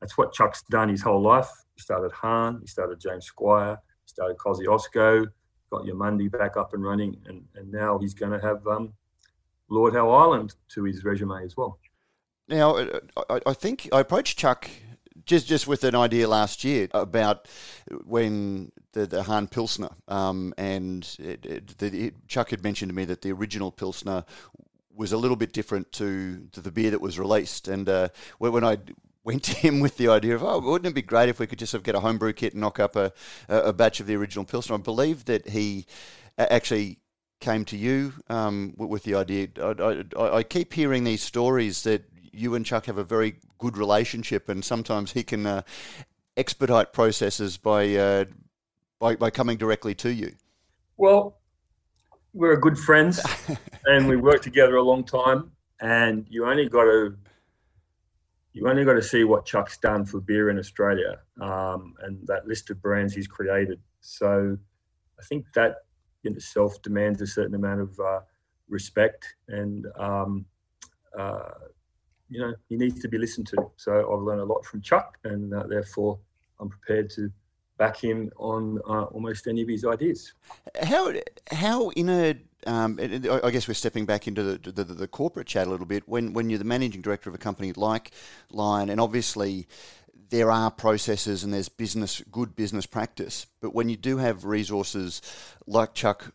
That's 0.00 0.16
what 0.16 0.32
Chuck's 0.32 0.62
done 0.62 0.88
his 0.88 1.02
whole 1.02 1.22
life. 1.22 1.48
He 1.74 1.82
started 1.82 2.12
Hahn, 2.12 2.58
he 2.60 2.66
started 2.66 3.00
James 3.00 3.26
Squire, 3.26 3.78
he 4.04 4.08
started 4.08 4.36
Cosi 4.38 4.64
Kosciuszko, 4.64 5.26
got 5.70 5.84
Eumundi 5.84 6.30
back 6.30 6.56
up 6.56 6.74
and 6.74 6.84
running, 6.84 7.16
and, 7.26 7.44
and 7.54 7.70
now 7.70 7.98
he's 7.98 8.14
going 8.14 8.32
to 8.32 8.46
have 8.46 8.66
um, 8.66 8.92
Lord 9.68 9.94
Howe 9.94 10.10
Island 10.10 10.54
to 10.74 10.84
his 10.84 11.04
resume 11.04 11.44
as 11.44 11.56
well. 11.56 11.78
Now, 12.48 12.76
I, 13.30 13.40
I 13.46 13.54
think 13.54 13.88
I 13.92 14.00
approached 14.00 14.38
Chuck 14.38 14.68
just 15.24 15.46
just 15.46 15.66
with 15.66 15.84
an 15.84 15.94
idea 15.94 16.28
last 16.28 16.64
year 16.64 16.88
about 16.92 17.48
when 18.04 18.72
the, 18.92 19.06
the 19.06 19.22
Hahn 19.22 19.48
Pilsner, 19.48 19.90
um, 20.08 20.54
and 20.56 21.04
it, 21.18 21.44
it, 21.46 21.78
the, 21.78 22.06
it, 22.06 22.28
Chuck 22.28 22.50
had 22.50 22.62
mentioned 22.62 22.90
to 22.90 22.94
me 22.94 23.04
that 23.06 23.22
the 23.22 23.32
original 23.32 23.70
Pilsner 23.70 24.24
was 24.94 25.12
a 25.12 25.16
little 25.16 25.36
bit 25.36 25.52
different 25.52 25.90
to, 25.92 26.46
to 26.52 26.60
the 26.60 26.70
beer 26.70 26.90
that 26.90 27.00
was 27.00 27.18
released. 27.18 27.68
And 27.68 27.88
uh, 27.88 28.08
when 28.38 28.64
I 28.64 28.78
went 29.24 29.42
to 29.44 29.54
him 29.54 29.80
with 29.80 29.96
the 29.96 30.08
idea 30.08 30.34
of, 30.34 30.42
oh, 30.42 30.60
wouldn't 30.60 30.90
it 30.90 30.94
be 30.94 31.02
great 31.02 31.28
if 31.28 31.38
we 31.38 31.46
could 31.46 31.58
just 31.58 31.72
sort 31.72 31.80
of 31.80 31.84
get 31.84 31.94
a 31.94 32.00
homebrew 32.00 32.32
kit 32.32 32.52
and 32.52 32.60
knock 32.60 32.78
up 32.78 32.96
a, 32.96 33.12
a 33.48 33.72
batch 33.72 34.00
of 34.00 34.06
the 34.06 34.16
original 34.16 34.44
Pilsner? 34.44 34.74
I 34.74 34.78
believe 34.78 35.24
that 35.26 35.48
he 35.48 35.86
actually 36.38 36.98
came 37.40 37.64
to 37.66 37.76
you 37.76 38.12
um, 38.28 38.74
with 38.76 39.02
the 39.02 39.14
idea. 39.14 39.48
I, 39.60 40.04
I, 40.16 40.36
I, 40.36 40.42
keep 40.44 40.72
hearing 40.72 41.02
these 41.02 41.22
stories 41.22 41.82
that 41.82 42.04
you 42.32 42.54
and 42.54 42.64
Chuck 42.64 42.86
have 42.86 42.98
a 42.98 43.04
very 43.04 43.36
good 43.58 43.76
relationship, 43.76 44.48
and 44.48 44.64
sometimes 44.64 45.12
he 45.12 45.22
can 45.22 45.46
uh, 45.46 45.62
expedite 46.36 46.92
processes 46.92 47.56
by, 47.56 47.94
uh, 47.94 48.24
by 48.98 49.16
by 49.16 49.30
coming 49.30 49.56
directly 49.56 49.94
to 49.96 50.12
you. 50.12 50.34
Well, 50.96 51.38
we're 52.32 52.56
good 52.56 52.78
friends, 52.78 53.20
and 53.86 54.08
we 54.08 54.16
work 54.16 54.42
together 54.42 54.76
a 54.76 54.82
long 54.82 55.04
time. 55.04 55.52
And 55.80 56.26
you 56.30 56.46
only 56.46 56.68
got 56.68 56.84
to 56.84 57.16
you 58.52 58.68
only 58.68 58.84
got 58.84 58.94
to 58.94 59.02
see 59.02 59.24
what 59.24 59.46
Chuck's 59.46 59.78
done 59.78 60.04
for 60.04 60.20
beer 60.20 60.50
in 60.50 60.58
Australia 60.58 61.20
um, 61.40 61.94
and 62.02 62.18
that 62.26 62.46
list 62.46 62.70
of 62.70 62.82
brands 62.82 63.14
he's 63.14 63.26
created. 63.26 63.80
So 64.00 64.58
I 65.18 65.22
think 65.24 65.46
that 65.54 65.76
in 66.24 66.34
itself 66.34 66.80
demands 66.82 67.20
a 67.22 67.26
certain 67.26 67.54
amount 67.54 67.80
of 67.80 67.98
uh, 67.98 68.20
respect 68.68 69.34
and 69.48 69.86
um, 69.98 70.44
uh, 71.18 71.48
you 72.32 72.40
know 72.40 72.54
he 72.68 72.76
needs 72.76 73.00
to 73.00 73.08
be 73.08 73.18
listened 73.18 73.46
to. 73.48 73.70
So 73.76 73.92
I've 73.92 74.22
learned 74.22 74.40
a 74.40 74.44
lot 74.44 74.64
from 74.64 74.80
Chuck, 74.80 75.18
and 75.24 75.52
uh, 75.52 75.64
therefore 75.66 76.18
I'm 76.58 76.68
prepared 76.68 77.10
to 77.10 77.30
back 77.78 77.96
him 77.96 78.30
on 78.36 78.78
uh, 78.88 79.04
almost 79.04 79.46
any 79.46 79.62
of 79.62 79.68
his 79.68 79.84
ideas. 79.84 80.32
How 80.82 81.12
how 81.50 81.90
in 81.90 82.08
a 82.08 82.36
um, 82.66 82.98
I 83.00 83.50
guess 83.50 83.66
we're 83.66 83.74
stepping 83.74 84.06
back 84.06 84.28
into 84.28 84.42
the, 84.44 84.70
the, 84.70 84.84
the, 84.84 85.08
corporate 85.08 85.48
chat 85.48 85.66
a 85.66 85.70
little 85.70 85.86
bit. 85.86 86.08
When 86.08 86.32
when 86.32 86.48
you're 86.48 86.60
the 86.60 86.64
managing 86.64 87.02
director 87.02 87.28
of 87.28 87.34
a 87.34 87.38
company 87.38 87.72
like 87.72 88.12
Lion, 88.50 88.88
and 88.88 89.00
obviously 89.00 89.66
there 90.30 90.50
are 90.50 90.70
processes 90.70 91.42
and 91.44 91.52
there's 91.52 91.68
business 91.68 92.22
good 92.30 92.54
business 92.54 92.86
practice, 92.86 93.46
but 93.60 93.74
when 93.74 93.88
you 93.88 93.96
do 93.96 94.18
have 94.18 94.44
resources 94.44 95.20
like 95.66 95.92
Chuck 95.92 96.32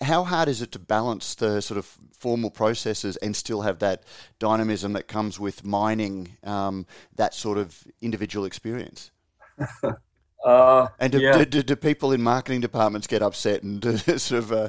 how 0.00 0.24
hard 0.24 0.48
is 0.48 0.60
it 0.62 0.72
to 0.72 0.78
balance 0.78 1.34
the 1.34 1.60
sort 1.60 1.78
of 1.78 1.86
formal 2.12 2.50
processes 2.50 3.16
and 3.18 3.36
still 3.36 3.62
have 3.62 3.78
that 3.78 4.02
dynamism 4.38 4.92
that 4.94 5.06
comes 5.06 5.38
with 5.38 5.64
mining 5.64 6.36
um, 6.44 6.86
that 7.16 7.34
sort 7.34 7.58
of 7.58 7.84
individual 8.00 8.44
experience? 8.44 9.10
uh, 10.44 10.88
and 10.98 11.12
do, 11.12 11.20
yeah. 11.20 11.38
do, 11.38 11.44
do, 11.44 11.62
do, 11.62 11.76
people 11.76 12.12
in 12.12 12.22
marketing 12.22 12.60
departments 12.60 13.06
get 13.06 13.22
upset 13.22 13.62
and 13.62 14.00
sort 14.20 14.42
of? 14.42 14.52
Uh, 14.52 14.68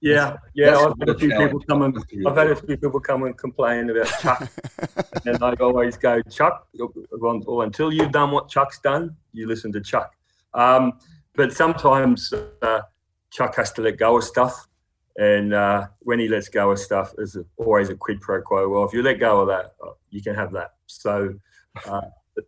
yeah, 0.00 0.36
yeah. 0.54 0.76
I've 0.76 0.98
had 1.00 1.08
a 1.08 1.18
few 1.18 1.30
people 1.30 1.60
come 1.60 1.82
and 1.82 1.98
I've 2.26 2.36
had 2.36 2.50
a 2.50 2.56
few 2.56 2.76
people 2.76 3.00
come 3.00 3.24
and 3.24 3.36
complain 3.36 3.90
about 3.90 4.06
Chuck, 4.20 4.48
and 5.24 5.42
I 5.42 5.54
always 5.54 5.96
go, 5.96 6.20
Chuck. 6.22 6.68
Well, 7.10 7.62
until 7.62 7.92
you've 7.92 8.12
done 8.12 8.30
what 8.30 8.48
Chuck's 8.48 8.78
done, 8.78 9.16
you 9.32 9.48
listen 9.48 9.72
to 9.72 9.80
Chuck. 9.80 10.14
Um, 10.54 10.98
but 11.34 11.52
sometimes. 11.52 12.32
Uh, 12.62 12.80
Chuck 13.30 13.56
has 13.56 13.72
to 13.72 13.82
let 13.82 13.98
go 13.98 14.16
of 14.16 14.24
stuff. 14.24 14.66
And 15.18 15.52
uh, 15.52 15.88
when 16.00 16.20
he 16.20 16.28
lets 16.28 16.48
go 16.48 16.70
of 16.70 16.78
stuff, 16.78 17.12
there's 17.16 17.36
always 17.56 17.88
a 17.88 17.96
quid 17.96 18.20
pro 18.20 18.40
quo. 18.40 18.68
Well, 18.68 18.84
if 18.84 18.92
you 18.92 19.02
let 19.02 19.18
go 19.18 19.40
of 19.40 19.48
that, 19.48 19.74
uh, 19.84 19.92
you 20.10 20.22
can 20.22 20.34
have 20.34 20.52
that. 20.52 20.74
So 20.86 21.34
uh, 21.86 22.02
it, 22.36 22.46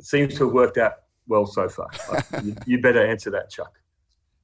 seems 0.00 0.34
to 0.34 0.44
have 0.44 0.52
worked 0.52 0.76
out 0.76 0.92
well 1.26 1.46
so 1.46 1.68
far. 1.68 1.88
You, 2.42 2.54
you, 2.66 2.80
better 2.80 3.06
answer 3.06 3.30
that, 3.30 3.48
Chuck. 3.50 3.78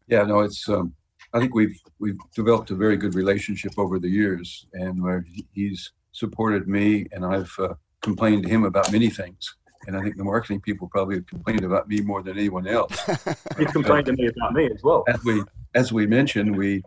Yeah, 0.06 0.22
no, 0.22 0.40
it's. 0.40 0.68
Um, 0.68 0.94
I 1.34 1.38
think 1.38 1.54
we've 1.54 1.78
we've 1.98 2.18
developed 2.34 2.70
a 2.70 2.74
very 2.74 2.96
good 2.96 3.14
relationship 3.14 3.72
over 3.76 3.98
the 3.98 4.08
years, 4.08 4.66
and 4.72 5.02
where 5.02 5.24
he's 5.52 5.92
supported 6.12 6.66
me, 6.66 7.06
and 7.12 7.26
I've 7.26 7.54
uh, 7.58 7.74
complained 8.00 8.44
to 8.44 8.48
him 8.48 8.64
about 8.64 8.90
many 8.90 9.10
things 9.10 9.54
and 9.86 9.96
I 9.96 10.02
think 10.02 10.16
the 10.16 10.24
marketing 10.24 10.60
people 10.60 10.88
probably 10.88 11.16
have 11.16 11.26
complained 11.26 11.64
about 11.64 11.88
me 11.88 12.00
more 12.00 12.22
than 12.22 12.38
anyone 12.38 12.66
else. 12.66 12.96
you 13.58 13.66
complained 13.66 14.06
to 14.06 14.12
me 14.12 14.26
about 14.26 14.52
me 14.52 14.66
as 14.66 14.82
well. 14.82 15.04
As 15.08 15.22
we 15.24 15.42
as 15.74 15.92
we 15.92 16.06
mentioned, 16.06 16.56
we 16.56 16.82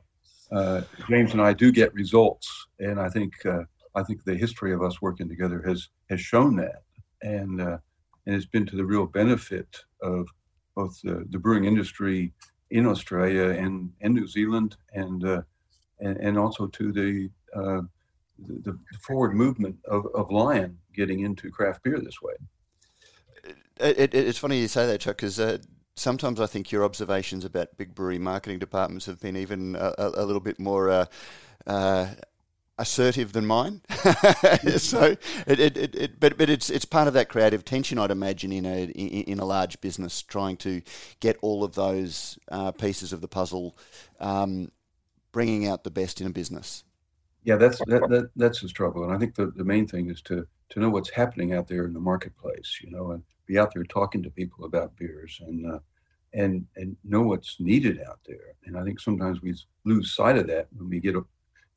uh, 0.51 0.81
James 1.09 1.31
and 1.31 1.41
I 1.41 1.53
do 1.53 1.71
get 1.71 1.93
results, 1.93 2.67
and 2.79 2.99
I 2.99 3.09
think 3.09 3.33
uh, 3.45 3.63
I 3.95 4.03
think 4.03 4.23
the 4.23 4.35
history 4.35 4.73
of 4.73 4.83
us 4.83 5.01
working 5.01 5.27
together 5.27 5.61
has 5.65 5.89
has 6.09 6.21
shown 6.21 6.55
that, 6.57 6.83
and 7.21 7.61
uh, 7.61 7.77
and 8.25 8.35
it's 8.35 8.45
been 8.45 8.65
to 8.67 8.75
the 8.75 8.85
real 8.85 9.05
benefit 9.05 9.67
of 10.01 10.27
both 10.75 10.99
the, 11.01 11.25
the 11.29 11.39
brewing 11.39 11.65
industry 11.65 12.33
in 12.71 12.87
Australia 12.87 13.49
and, 13.49 13.91
and 14.01 14.13
New 14.13 14.27
Zealand, 14.27 14.75
and 14.93 15.25
uh, 15.25 15.41
and, 15.99 16.17
and 16.17 16.37
also 16.37 16.67
to 16.67 16.91
the, 16.91 17.29
uh, 17.55 17.81
the 18.47 18.71
the 18.71 18.79
forward 19.01 19.35
movement 19.35 19.77
of, 19.87 20.05
of 20.13 20.31
Lion 20.31 20.77
getting 20.95 21.21
into 21.21 21.49
craft 21.49 21.83
beer 21.83 21.99
this 21.99 22.21
way. 22.21 22.33
It, 23.79 23.97
it, 23.99 24.13
it's 24.13 24.37
funny 24.37 24.59
you 24.59 24.67
say 24.67 24.85
that, 24.85 24.99
Chuck, 24.99 25.17
because 25.17 25.39
uh, 25.39 25.57
sometimes 25.95 26.39
I 26.39 26.47
think 26.47 26.71
your 26.71 26.83
observations 26.83 27.45
about 27.45 27.77
big 27.77 27.93
brewery 27.95 28.19
marketing 28.19 28.59
departments 28.59 29.05
have 29.05 29.19
been 29.19 29.35
even 29.35 29.75
a, 29.75 29.93
a, 29.97 30.25
little 30.25 30.41
bit 30.41 30.59
more 30.59 30.89
uh, 30.89 31.05
uh, 31.67 32.07
assertive 32.77 33.33
than 33.33 33.45
mine. 33.45 33.81
so, 34.77 35.15
it, 35.47 35.59
it, 35.59 35.95
it, 35.95 36.19
but 36.19 36.37
but 36.37 36.49
it's 36.49 36.69
it's 36.69 36.85
part 36.85 37.07
of 37.07 37.13
that 37.13 37.29
creative 37.29 37.63
tension, 37.63 37.99
I'd 37.99 38.11
imagine, 38.11 38.51
in 38.51 38.65
a 38.65 38.85
in, 38.85 39.23
in 39.23 39.39
a 39.39 39.45
large 39.45 39.79
business, 39.81 40.21
trying 40.21 40.57
to 40.57 40.81
get 41.19 41.37
all 41.41 41.63
of 41.63 41.75
those 41.75 42.37
uh, 42.51 42.71
pieces 42.71 43.13
of 43.13 43.21
the 43.21 43.27
puzzle, 43.27 43.77
um, 44.19 44.71
bringing 45.31 45.67
out 45.67 45.83
the 45.83 45.91
best 45.91 46.21
in 46.21 46.27
a 46.27 46.31
business. 46.31 46.83
Yeah, 47.43 47.57
that's 47.57 47.79
that, 47.87 48.07
that 48.09 48.29
that's 48.35 48.61
the 48.61 48.69
struggle, 48.69 49.03
and 49.03 49.13
I 49.13 49.17
think 49.17 49.35
the, 49.35 49.47
the 49.47 49.65
main 49.65 49.87
thing 49.87 50.09
is 50.09 50.21
to 50.23 50.47
to 50.69 50.79
know 50.79 50.89
what's 50.89 51.11
happening 51.11 51.53
out 51.53 51.67
there 51.67 51.85
in 51.85 51.93
the 51.93 51.99
marketplace, 51.99 52.79
you 52.81 52.89
know, 52.89 53.11
and 53.11 53.23
be 53.47 53.57
out 53.57 53.73
there 53.73 53.83
talking 53.83 54.23
to 54.23 54.29
people 54.29 54.65
about 54.65 54.95
beers 54.97 55.39
and 55.45 55.71
uh, 55.71 55.79
and 56.33 56.65
and 56.75 56.95
know 57.03 57.21
what's 57.21 57.59
needed 57.59 57.99
out 58.07 58.19
there. 58.25 58.55
And 58.65 58.77
I 58.77 58.83
think 58.83 58.99
sometimes 58.99 59.41
we 59.41 59.53
lose 59.85 60.15
sight 60.15 60.37
of 60.37 60.47
that 60.47 60.67
when 60.75 60.89
we 60.89 60.99
get, 60.99 61.13
you 61.13 61.25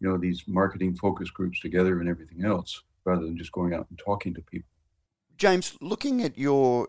know, 0.01 0.17
these 0.17 0.45
marketing 0.47 0.97
focus 0.97 1.31
groups 1.31 1.61
together 1.61 2.01
and 2.01 2.09
everything 2.09 2.45
else, 2.45 2.83
rather 3.05 3.23
than 3.23 3.37
just 3.37 3.53
going 3.53 3.75
out 3.75 3.87
and 3.91 3.99
talking 3.99 4.35
to 4.35 4.43
people. 4.43 4.71
James, 5.37 5.77
looking 5.81 6.23
at 6.23 6.39
your 6.39 6.89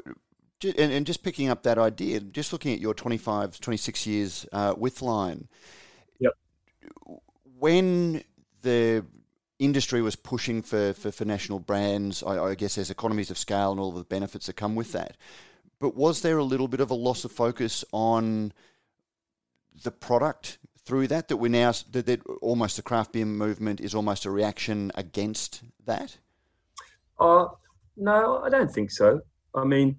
and, 0.63 0.91
and 0.91 1.05
just 1.05 1.23
picking 1.23 1.49
up 1.49 1.63
that 1.63 1.77
idea, 1.77 2.19
just 2.19 2.51
looking 2.51 2.73
at 2.73 2.79
your 2.79 2.93
25, 2.93 3.59
26 3.59 4.07
years 4.07 4.45
uh, 4.51 4.73
with 4.77 5.01
Lion, 5.01 5.47
Yep. 6.19 6.33
When 7.59 8.23
the 8.61 9.05
industry 9.59 10.01
was 10.01 10.15
pushing 10.15 10.61
for, 10.61 10.93
for, 10.93 11.11
for 11.11 11.25
national 11.25 11.59
brands, 11.59 12.23
I, 12.23 12.43
I 12.43 12.55
guess 12.55 12.75
there's 12.75 12.91
economies 12.91 13.31
of 13.31 13.37
scale 13.37 13.71
and 13.71 13.79
all 13.79 13.91
the 13.91 14.03
benefits 14.03 14.47
that 14.47 14.53
come 14.53 14.75
with 14.75 14.91
that. 14.91 15.17
But 15.79 15.95
was 15.95 16.21
there 16.21 16.37
a 16.37 16.43
little 16.43 16.67
bit 16.67 16.79
of 16.79 16.89
a 16.89 16.95
loss 16.95 17.23
of 17.23 17.31
focus 17.31 17.85
on 17.91 18.51
the 19.83 19.91
product 19.91 20.57
through 20.83 21.07
that? 21.07 21.27
That 21.27 21.37
we 21.37 21.49
now 21.49 21.71
that, 21.91 22.05
that 22.05 22.21
almost 22.41 22.77
the 22.77 22.81
craft 22.81 23.13
beer 23.13 23.25
movement 23.25 23.79
is 23.79 23.93
almost 23.93 24.25
a 24.25 24.31
reaction 24.31 24.91
against 24.95 25.61
that. 25.85 26.17
Uh, 27.19 27.47
no, 27.95 28.41
I 28.43 28.49
don't 28.49 28.71
think 28.71 28.91
so. 28.91 29.21
I 29.53 29.65
mean, 29.65 29.97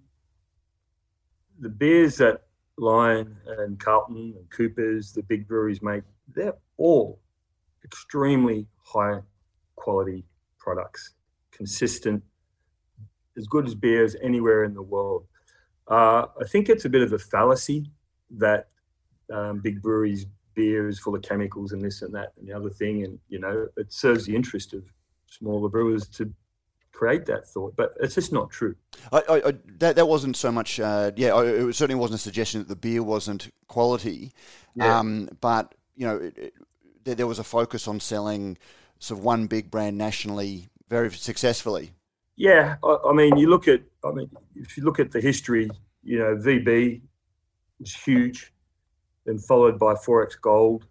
the 1.60 1.68
beers 1.68 2.16
that 2.16 2.42
Lion 2.76 3.36
and 3.46 3.78
Carlton 3.78 4.34
and 4.36 4.50
Coopers, 4.50 5.12
the 5.12 5.22
big 5.22 5.48
breweries 5.48 5.82
make, 5.82 6.04
they're 6.34 6.54
all 6.76 7.20
extremely 7.84 8.66
high 8.84 9.20
quality 9.78 10.24
products, 10.58 11.14
consistent, 11.52 12.22
as 13.36 13.46
good 13.46 13.66
as 13.66 13.74
beers 13.74 14.16
anywhere 14.22 14.64
in 14.64 14.74
the 14.74 14.82
world. 14.82 15.26
Uh, 15.88 16.26
I 16.40 16.44
think 16.46 16.68
it's 16.68 16.84
a 16.84 16.88
bit 16.88 17.02
of 17.02 17.12
a 17.12 17.18
fallacy 17.18 17.90
that 18.36 18.68
um, 19.32 19.60
big 19.60 19.80
breweries 19.80 20.26
beer 20.54 20.88
is 20.88 20.98
full 20.98 21.14
of 21.14 21.22
chemicals 21.22 21.72
and 21.72 21.80
this 21.80 22.02
and 22.02 22.12
that 22.14 22.32
and 22.38 22.46
the 22.48 22.52
other 22.52 22.70
thing, 22.70 23.04
and 23.04 23.18
you 23.28 23.38
know 23.38 23.68
it 23.76 23.92
serves 23.92 24.26
the 24.26 24.34
interest 24.34 24.74
of 24.74 24.82
smaller 25.26 25.68
brewers 25.68 26.08
to 26.08 26.32
create 26.92 27.24
that 27.26 27.46
thought, 27.46 27.74
but 27.76 27.94
it's 28.00 28.16
just 28.16 28.32
not 28.32 28.50
true. 28.50 28.74
I, 29.12 29.22
I, 29.28 29.52
that 29.78 29.96
that 29.96 30.08
wasn't 30.08 30.36
so 30.36 30.50
much. 30.50 30.80
Uh, 30.80 31.12
yeah, 31.16 31.38
it 31.40 31.74
certainly 31.76 32.00
wasn't 32.00 32.20
a 32.20 32.22
suggestion 32.22 32.60
that 32.60 32.68
the 32.68 32.76
beer 32.76 33.02
wasn't 33.02 33.52
quality, 33.68 34.32
yeah. 34.74 34.98
um, 34.98 35.28
but 35.40 35.74
you 35.96 36.06
know, 36.06 36.16
it, 36.16 36.52
it, 37.04 37.16
there 37.16 37.26
was 37.26 37.38
a 37.38 37.44
focus 37.44 37.88
on 37.88 38.00
selling 38.00 38.58
sort 38.98 39.18
of 39.18 39.24
one 39.24 39.46
big 39.46 39.70
brand 39.70 39.96
nationally 39.96 40.68
very 40.88 41.10
successfully. 41.10 41.92
Yeah, 42.36 42.76
I, 42.84 42.96
I, 43.10 43.12
mean, 43.12 43.36
you 43.36 43.48
look 43.50 43.68
at, 43.68 43.82
I 44.04 44.12
mean, 44.12 44.30
if 44.54 44.76
you 44.76 44.84
look 44.84 45.00
at 45.00 45.10
the 45.10 45.20
history, 45.20 45.70
you 46.02 46.18
know, 46.18 46.36
VB 46.36 47.00
was 47.80 47.94
huge, 47.94 48.52
then 49.26 49.38
followed 49.38 49.78
by 49.78 49.94
XXXX 49.94 50.40
Gold, 50.40 50.86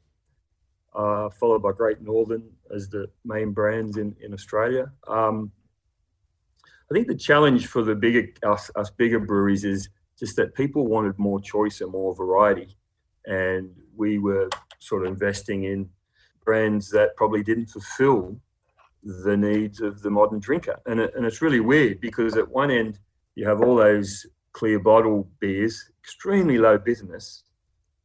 uh, 0.95 1.29
followed 1.29 1.63
by 1.63 1.71
Great 1.71 2.01
Northern 2.01 2.43
as 2.73 2.89
the 2.89 3.07
main 3.23 3.51
brands 3.51 3.97
in 3.97 4.15
in 4.21 4.33
Australia. 4.33 4.91
Um, 5.07 5.51
I 6.89 6.93
think 6.93 7.07
the 7.07 7.15
challenge 7.15 7.67
for 7.67 7.83
the 7.83 7.95
bigger 7.95 8.27
us, 8.43 8.71
us 8.75 8.89
bigger 8.89 9.19
breweries 9.19 9.63
is 9.63 9.89
just 10.17 10.35
that 10.37 10.55
people 10.55 10.87
wanted 10.87 11.17
more 11.19 11.39
choice 11.39 11.81
and 11.81 11.91
more 11.91 12.15
variety, 12.15 12.77
and 13.25 13.69
we 13.95 14.19
were 14.19 14.49
sort 14.79 15.05
of 15.05 15.11
investing 15.11 15.63
in 15.63 15.89
brands 16.47 16.89
that 16.89 17.13
probably 17.17 17.43
didn't 17.43 17.67
fulfill 17.67 18.39
the 19.03 19.35
needs 19.35 19.81
of 19.81 20.01
the 20.01 20.09
modern 20.09 20.39
drinker. 20.39 20.79
And, 20.85 21.01
it, 21.01 21.13
and 21.13 21.25
it's 21.25 21.41
really 21.41 21.59
weird 21.59 21.99
because 21.99 22.37
at 22.37 22.47
one 22.47 22.71
end, 22.71 22.99
you 23.35 23.45
have 23.45 23.61
all 23.61 23.75
those 23.75 24.25
clear 24.53 24.79
bottle 24.79 25.29
beers, 25.41 25.91
extremely 26.01 26.57
low 26.57 26.77
business, 26.77 27.43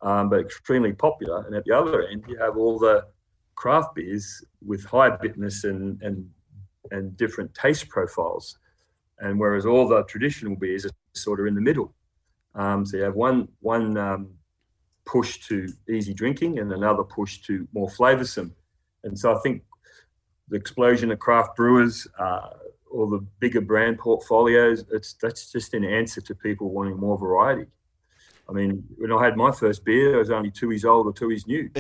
um, 0.03 0.29
but 0.29 0.41
extremely 0.41 0.93
popular. 0.93 1.45
And 1.47 1.55
at 1.55 1.65
the 1.65 1.73
other 1.73 2.09
end, 2.09 2.25
you 2.27 2.37
have 2.39 2.57
all 2.57 2.81
the 2.81 3.07
craft 3.55 3.95
beers 3.95 4.45
with 4.67 4.85
high 4.85 5.11
bitterness 5.11 5.63
and, 5.63 6.03
and, 6.03 6.29
and 6.91 7.17
different 7.17 7.55
taste 7.55 7.89
profiles. 7.89 8.59
And 9.21 9.39
whereas 9.39 9.67
all 9.67 9.87
the 9.87 10.03
traditional 10.05 10.57
beers 10.57 10.85
are 10.85 10.91
sort 11.15 11.39
of 11.39 11.47
in 11.47 11.55
the 11.55 11.61
middle. 11.61 11.95
Um, 12.57 12.85
so 12.85 12.97
you 12.97 13.05
have 13.05 13.15
one, 13.15 13.47
one 13.61 13.97
um, 13.97 14.31
push 15.13 15.47
to 15.47 15.69
easy 15.91 16.15
drinking 16.15 16.59
and 16.59 16.73
another 16.73 17.05
push 17.05 17.43
to 17.43 17.69
more 17.75 17.89
flavoursome. 17.89 18.51
And 19.05 19.19
so 19.19 19.37
I 19.37 19.39
think 19.41 19.63
the 20.49 20.57
explosion 20.57 21.13
of 21.13 21.19
craft 21.19 21.55
brewers, 21.55 22.09
uh, 22.19 22.49
or 22.91 23.09
the 23.09 23.19
bigger 23.39 23.61
brand 23.61 23.99
portfolios, 23.99 24.87
it's 24.91 25.13
that's 25.21 25.53
just 25.53 25.75
an 25.75 25.85
answer 25.85 26.23
to 26.23 26.35
people 26.35 26.71
wanting 26.71 26.97
more 26.97 27.19
variety. 27.19 27.67
I 28.49 28.53
mean, 28.53 28.85
when 28.97 29.13
I 29.13 29.23
had 29.23 29.37
my 29.37 29.53
first 29.53 29.85
beer, 29.85 30.15
I 30.17 30.19
was 30.19 30.31
only 30.31 30.51
two 30.51 30.71
years 30.71 30.85
old 30.85 31.07
or 31.07 31.13
two 31.13 31.29
years 31.31 31.47
new. 31.47 31.71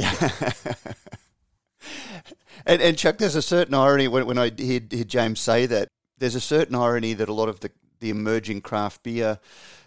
and, 2.66 2.80
and 2.80 2.98
Chuck, 2.98 3.18
there's 3.18 3.34
a 3.34 3.42
certain 3.42 3.74
irony 3.74 4.08
when, 4.08 4.26
when 4.26 4.38
I 4.38 4.52
hear, 4.56 4.80
hear, 4.90 5.04
James 5.04 5.40
say 5.40 5.66
that. 5.66 5.88
There's 6.18 6.34
a 6.36 6.40
certain 6.40 6.76
irony 6.76 7.14
that 7.14 7.28
a 7.28 7.32
lot 7.32 7.48
of 7.48 7.60
the, 7.60 7.70
the 7.98 8.10
emerging 8.10 8.60
craft 8.60 9.02
beer 9.02 9.40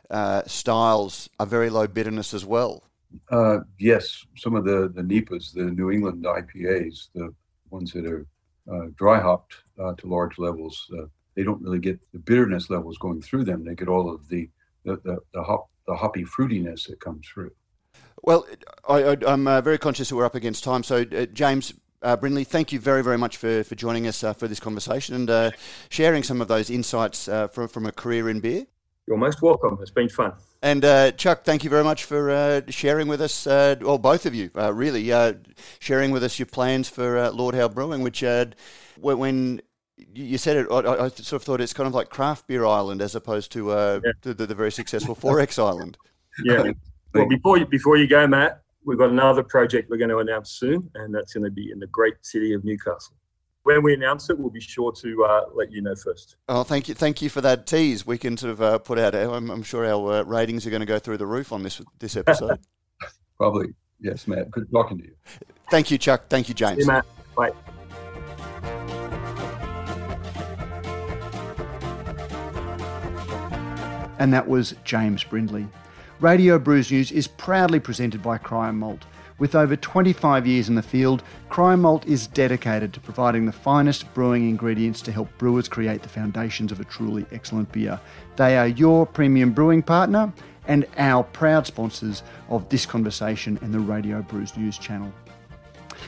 uh, 0.09 0.41
styles 0.47 1.29
are 1.39 1.45
very 1.45 1.69
low 1.69 1.87
bitterness 1.87 2.33
as 2.33 2.43
well. 2.45 2.83
Uh, 3.31 3.59
yes, 3.79 4.25
some 4.35 4.55
of 4.55 4.65
the 4.65 4.91
the 4.93 5.01
NEIPAs, 5.01 5.53
the 5.53 5.63
New 5.63 5.91
England 5.91 6.23
IPAs, 6.23 7.09
the 7.13 7.33
ones 7.69 7.91
that 7.93 8.05
are 8.05 8.25
uh, 8.71 8.87
dry 8.95 9.19
hopped 9.19 9.55
uh, 9.79 9.93
to 9.93 10.07
large 10.07 10.37
levels, 10.37 10.89
uh, 10.97 11.05
they 11.35 11.43
don't 11.43 11.61
really 11.61 11.79
get 11.79 11.99
the 12.13 12.19
bitterness 12.19 12.69
levels 12.69 12.97
going 12.97 13.21
through 13.21 13.43
them. 13.43 13.63
They 13.63 13.75
get 13.75 13.87
all 13.87 14.13
of 14.13 14.27
the 14.27 14.49
the, 14.83 14.97
the, 15.03 15.17
the 15.33 15.43
hop 15.43 15.69
the 15.87 15.95
hoppy 15.95 16.23
fruitiness 16.23 16.87
that 16.87 16.99
comes 16.99 17.27
through. 17.27 17.51
Well, 18.23 18.47
I, 18.87 19.17
am 19.27 19.47
uh, 19.47 19.61
very 19.61 19.77
conscious 19.77 20.09
that 20.09 20.15
we're 20.15 20.25
up 20.25 20.33
against 20.33 20.63
time. 20.63 20.81
So, 20.81 21.05
uh, 21.15 21.27
James 21.27 21.75
uh, 22.01 22.15
Brindley, 22.15 22.43
thank 22.43 22.71
you 22.71 22.79
very, 22.79 23.03
very 23.03 23.19
much 23.19 23.37
for, 23.37 23.63
for 23.63 23.75
joining 23.75 24.07
us 24.07 24.21
for 24.21 24.47
this 24.47 24.59
conversation 24.59 25.29
and 25.29 25.53
sharing 25.89 26.23
some 26.23 26.41
of 26.41 26.47
those 26.47 26.71
insights 26.71 27.25
from, 27.25 27.67
from 27.67 27.85
a 27.85 27.91
career 27.91 28.29
in 28.29 28.39
beer. 28.39 28.65
You're 29.07 29.17
most 29.17 29.43
welcome. 29.43 29.77
It's 29.79 29.91
been 29.91 30.09
fun. 30.09 30.33
And 30.65 30.83
uh, 30.83 31.11
Chuck, 31.11 31.43
thank 31.43 31.63
you 31.63 31.69
very 31.69 31.83
much 31.83 32.05
for 32.05 32.31
uh, 32.31 32.61
sharing 32.69 33.07
with 33.07 33.21
us, 33.21 33.45
uh, 33.45 33.75
or 33.85 33.99
both 33.99 34.25
of 34.25 34.33
you, 34.33 34.49
uh, 34.57 34.73
really, 34.73 35.11
uh, 35.11 35.33
sharing 35.77 36.09
with 36.09 36.23
us 36.23 36.39
your 36.39 36.47
plans 36.47 36.89
for 36.89 37.19
uh, 37.19 37.29
Lord 37.29 37.53
Howe 37.53 37.69
Brewing, 37.69 38.01
which 38.01 38.23
when 38.97 39.61
you 40.15 40.39
said 40.39 40.57
it, 40.57 40.67
I, 40.71 41.05
I, 41.05 41.09
sort 41.09 41.33
of 41.33 41.43
thought 41.43 41.61
it's 41.61 41.71
kind 41.71 41.85
of 41.85 41.93
like 41.93 42.09
craft 42.09 42.47
beer 42.47 42.65
island 42.65 43.03
as 43.03 43.13
opposed 43.13 43.51
to 43.51 43.67
yeah. 43.67 44.11
the, 44.23 44.33
the, 44.33 44.47
the, 44.47 44.55
very 44.55 44.71
successful 44.71 45.15
XXXX 45.15 45.63
island. 45.67 45.97
Yeah. 46.43 46.63
Well, 47.13 47.29
before 47.29 47.57
you, 47.57 47.65
before 47.65 47.95
you 47.95 48.07
go, 48.07 48.27
Matt, 48.27 48.61
we've 48.83 48.97
got 48.97 49.09
another 49.09 49.41
project 49.41 49.89
we're 49.89 49.95
going 49.95 50.09
to 50.09 50.17
announce 50.17 50.49
soon, 50.51 50.91
and 50.95 51.15
that's 51.15 51.33
going 51.33 51.45
to 51.45 51.49
be 51.49 51.71
in 51.71 51.79
the 51.79 51.87
great 51.87 52.15
city 52.23 52.51
of 52.51 52.65
Newcastle 52.65 53.15
when 53.65 53.81
we 53.81 53.95
announce 53.95 54.29
it, 54.29 54.37
we'll 54.37 54.51
be 54.51 54.61
sure 54.61 54.91
to 54.91 55.25
uh, 55.25 55.41
let 55.55 55.71
you 55.71 55.81
know 55.81 55.95
first. 55.95 56.35
Oh, 56.47 56.63
thank 56.63 56.87
you, 56.87 56.93
thank 56.93 57.21
you 57.21 57.29
for 57.29 57.41
that 57.41 57.65
tease. 57.65 58.05
We 58.05 58.19
can 58.19 58.37
sort 58.37 58.51
of 58.51 58.61
uh, 58.61 58.77
put 58.77 58.99
out. 58.99 59.15
I'm, 59.15 59.49
I'm, 59.49 59.63
sure 59.63 59.83
our 59.85 60.19
uh, 60.19 60.23
ratings 60.23 60.67
are 60.67 60.69
going 60.69 60.81
to 60.81 60.85
go 60.85 60.99
through 60.99 61.17
the 61.17 61.25
roof 61.25 61.51
on 61.51 61.63
this 61.63 61.81
this 61.99 62.15
episode. 62.15 62.59
Probably, 63.37 63.73
yes, 63.99 64.27
Matt. 64.27 64.51
Good 64.51 64.71
talking 64.71 64.99
to 64.99 65.03
you. 65.03 65.15
Thank 65.71 65.89
you, 65.89 65.97
Chuck. 65.97 66.25
Thank 66.29 66.47
you, 66.47 66.53
James. 66.53 66.83
See 66.83 66.87
Matt. 66.87 67.05
Bye. 67.35 67.53
And 74.19 74.31
that 74.31 74.47
was 74.47 74.75
James 74.83 75.23
Brindley. 75.23 75.67
Radio 76.19 76.59
Brews 76.59 76.91
News 76.91 77.11
is 77.11 77.27
proudly 77.27 77.79
presented 77.79 78.21
by 78.21 78.37
Cryer 78.37 78.71
Malt 78.71 79.05
with 79.37 79.55
over 79.55 79.75
25 79.75 80.47
years 80.47 80.69
in 80.69 80.75
the 80.75 80.81
field, 80.81 81.23
Cryer 81.49 81.77
Malt 81.77 82.05
is 82.05 82.27
dedicated 82.27 82.93
to 82.93 82.99
providing 82.99 83.45
the 83.45 83.51
finest 83.51 84.11
brewing 84.13 84.47
ingredients 84.47 85.01
to 85.01 85.11
help 85.11 85.29
brewers 85.37 85.67
create 85.67 86.01
the 86.01 86.09
foundations 86.09 86.71
of 86.71 86.79
a 86.79 86.85
truly 86.85 87.25
excellent 87.31 87.71
beer. 87.71 87.99
They 88.37 88.57
are 88.57 88.67
your 88.67 89.05
premium 89.05 89.51
brewing 89.51 89.83
partner 89.83 90.31
and 90.67 90.85
our 90.97 91.23
proud 91.23 91.67
sponsors 91.67 92.23
of 92.49 92.67
this 92.69 92.85
conversation 92.85 93.59
and 93.61 93.73
the 93.73 93.79
Radio 93.79 94.21
Brews 94.21 94.55
News 94.57 94.77
channel. 94.77 95.11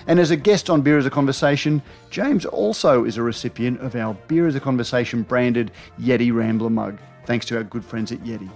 And 0.07 0.19
as 0.19 0.31
a 0.31 0.37
guest 0.37 0.69
on 0.69 0.81
Beer 0.81 0.97
is 0.97 1.05
a 1.05 1.09
Conversation, 1.09 1.81
James 2.09 2.45
also 2.45 3.03
is 3.03 3.17
a 3.17 3.23
recipient 3.23 3.81
of 3.81 3.95
our 3.95 4.13
Beer 4.27 4.47
is 4.47 4.55
a 4.55 4.59
Conversation 4.59 5.23
branded 5.23 5.71
Yeti 5.99 6.33
Rambler 6.33 6.69
mug, 6.69 6.97
thanks 7.25 7.45
to 7.47 7.57
our 7.57 7.63
good 7.63 7.83
friends 7.83 8.11
at 8.11 8.19
Yeti. 8.19 8.49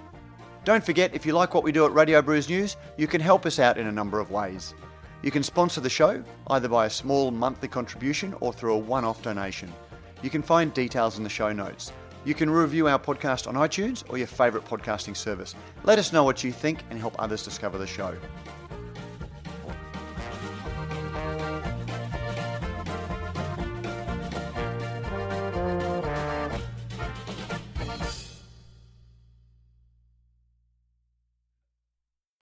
Don't 0.63 0.83
forget, 0.83 1.15
if 1.15 1.25
you 1.25 1.33
like 1.33 1.55
what 1.55 1.63
we 1.63 1.71
do 1.71 1.85
at 1.85 1.93
Radio 1.93 2.21
Brews 2.21 2.47
News, 2.47 2.77
you 2.95 3.07
can 3.07 3.19
help 3.19 3.47
us 3.47 3.57
out 3.57 3.79
in 3.79 3.87
a 3.87 3.91
number 3.91 4.19
of 4.19 4.29
ways. 4.29 4.75
You 5.23 5.31
can 5.31 5.41
sponsor 5.41 5.81
the 5.81 5.89
show, 5.89 6.23
either 6.51 6.67
by 6.67 6.85
a 6.85 6.89
small 6.89 7.31
monthly 7.31 7.67
contribution 7.67 8.35
or 8.41 8.53
through 8.53 8.75
a 8.75 8.77
one 8.77 9.03
off 9.03 9.23
donation. 9.23 9.73
You 10.21 10.29
can 10.29 10.43
find 10.43 10.71
details 10.71 11.17
in 11.17 11.23
the 11.23 11.29
show 11.29 11.51
notes. 11.51 11.91
You 12.25 12.35
can 12.35 12.47
review 12.47 12.87
our 12.87 12.99
podcast 12.99 13.47
on 13.47 13.55
iTunes 13.55 14.03
or 14.07 14.19
your 14.19 14.27
favourite 14.27 14.67
podcasting 14.67 15.17
service. 15.17 15.55
Let 15.83 15.97
us 15.97 16.13
know 16.13 16.23
what 16.23 16.43
you 16.43 16.51
think 16.51 16.83
and 16.91 16.99
help 16.99 17.15
others 17.17 17.43
discover 17.43 17.79
the 17.79 17.87
show. 17.87 18.15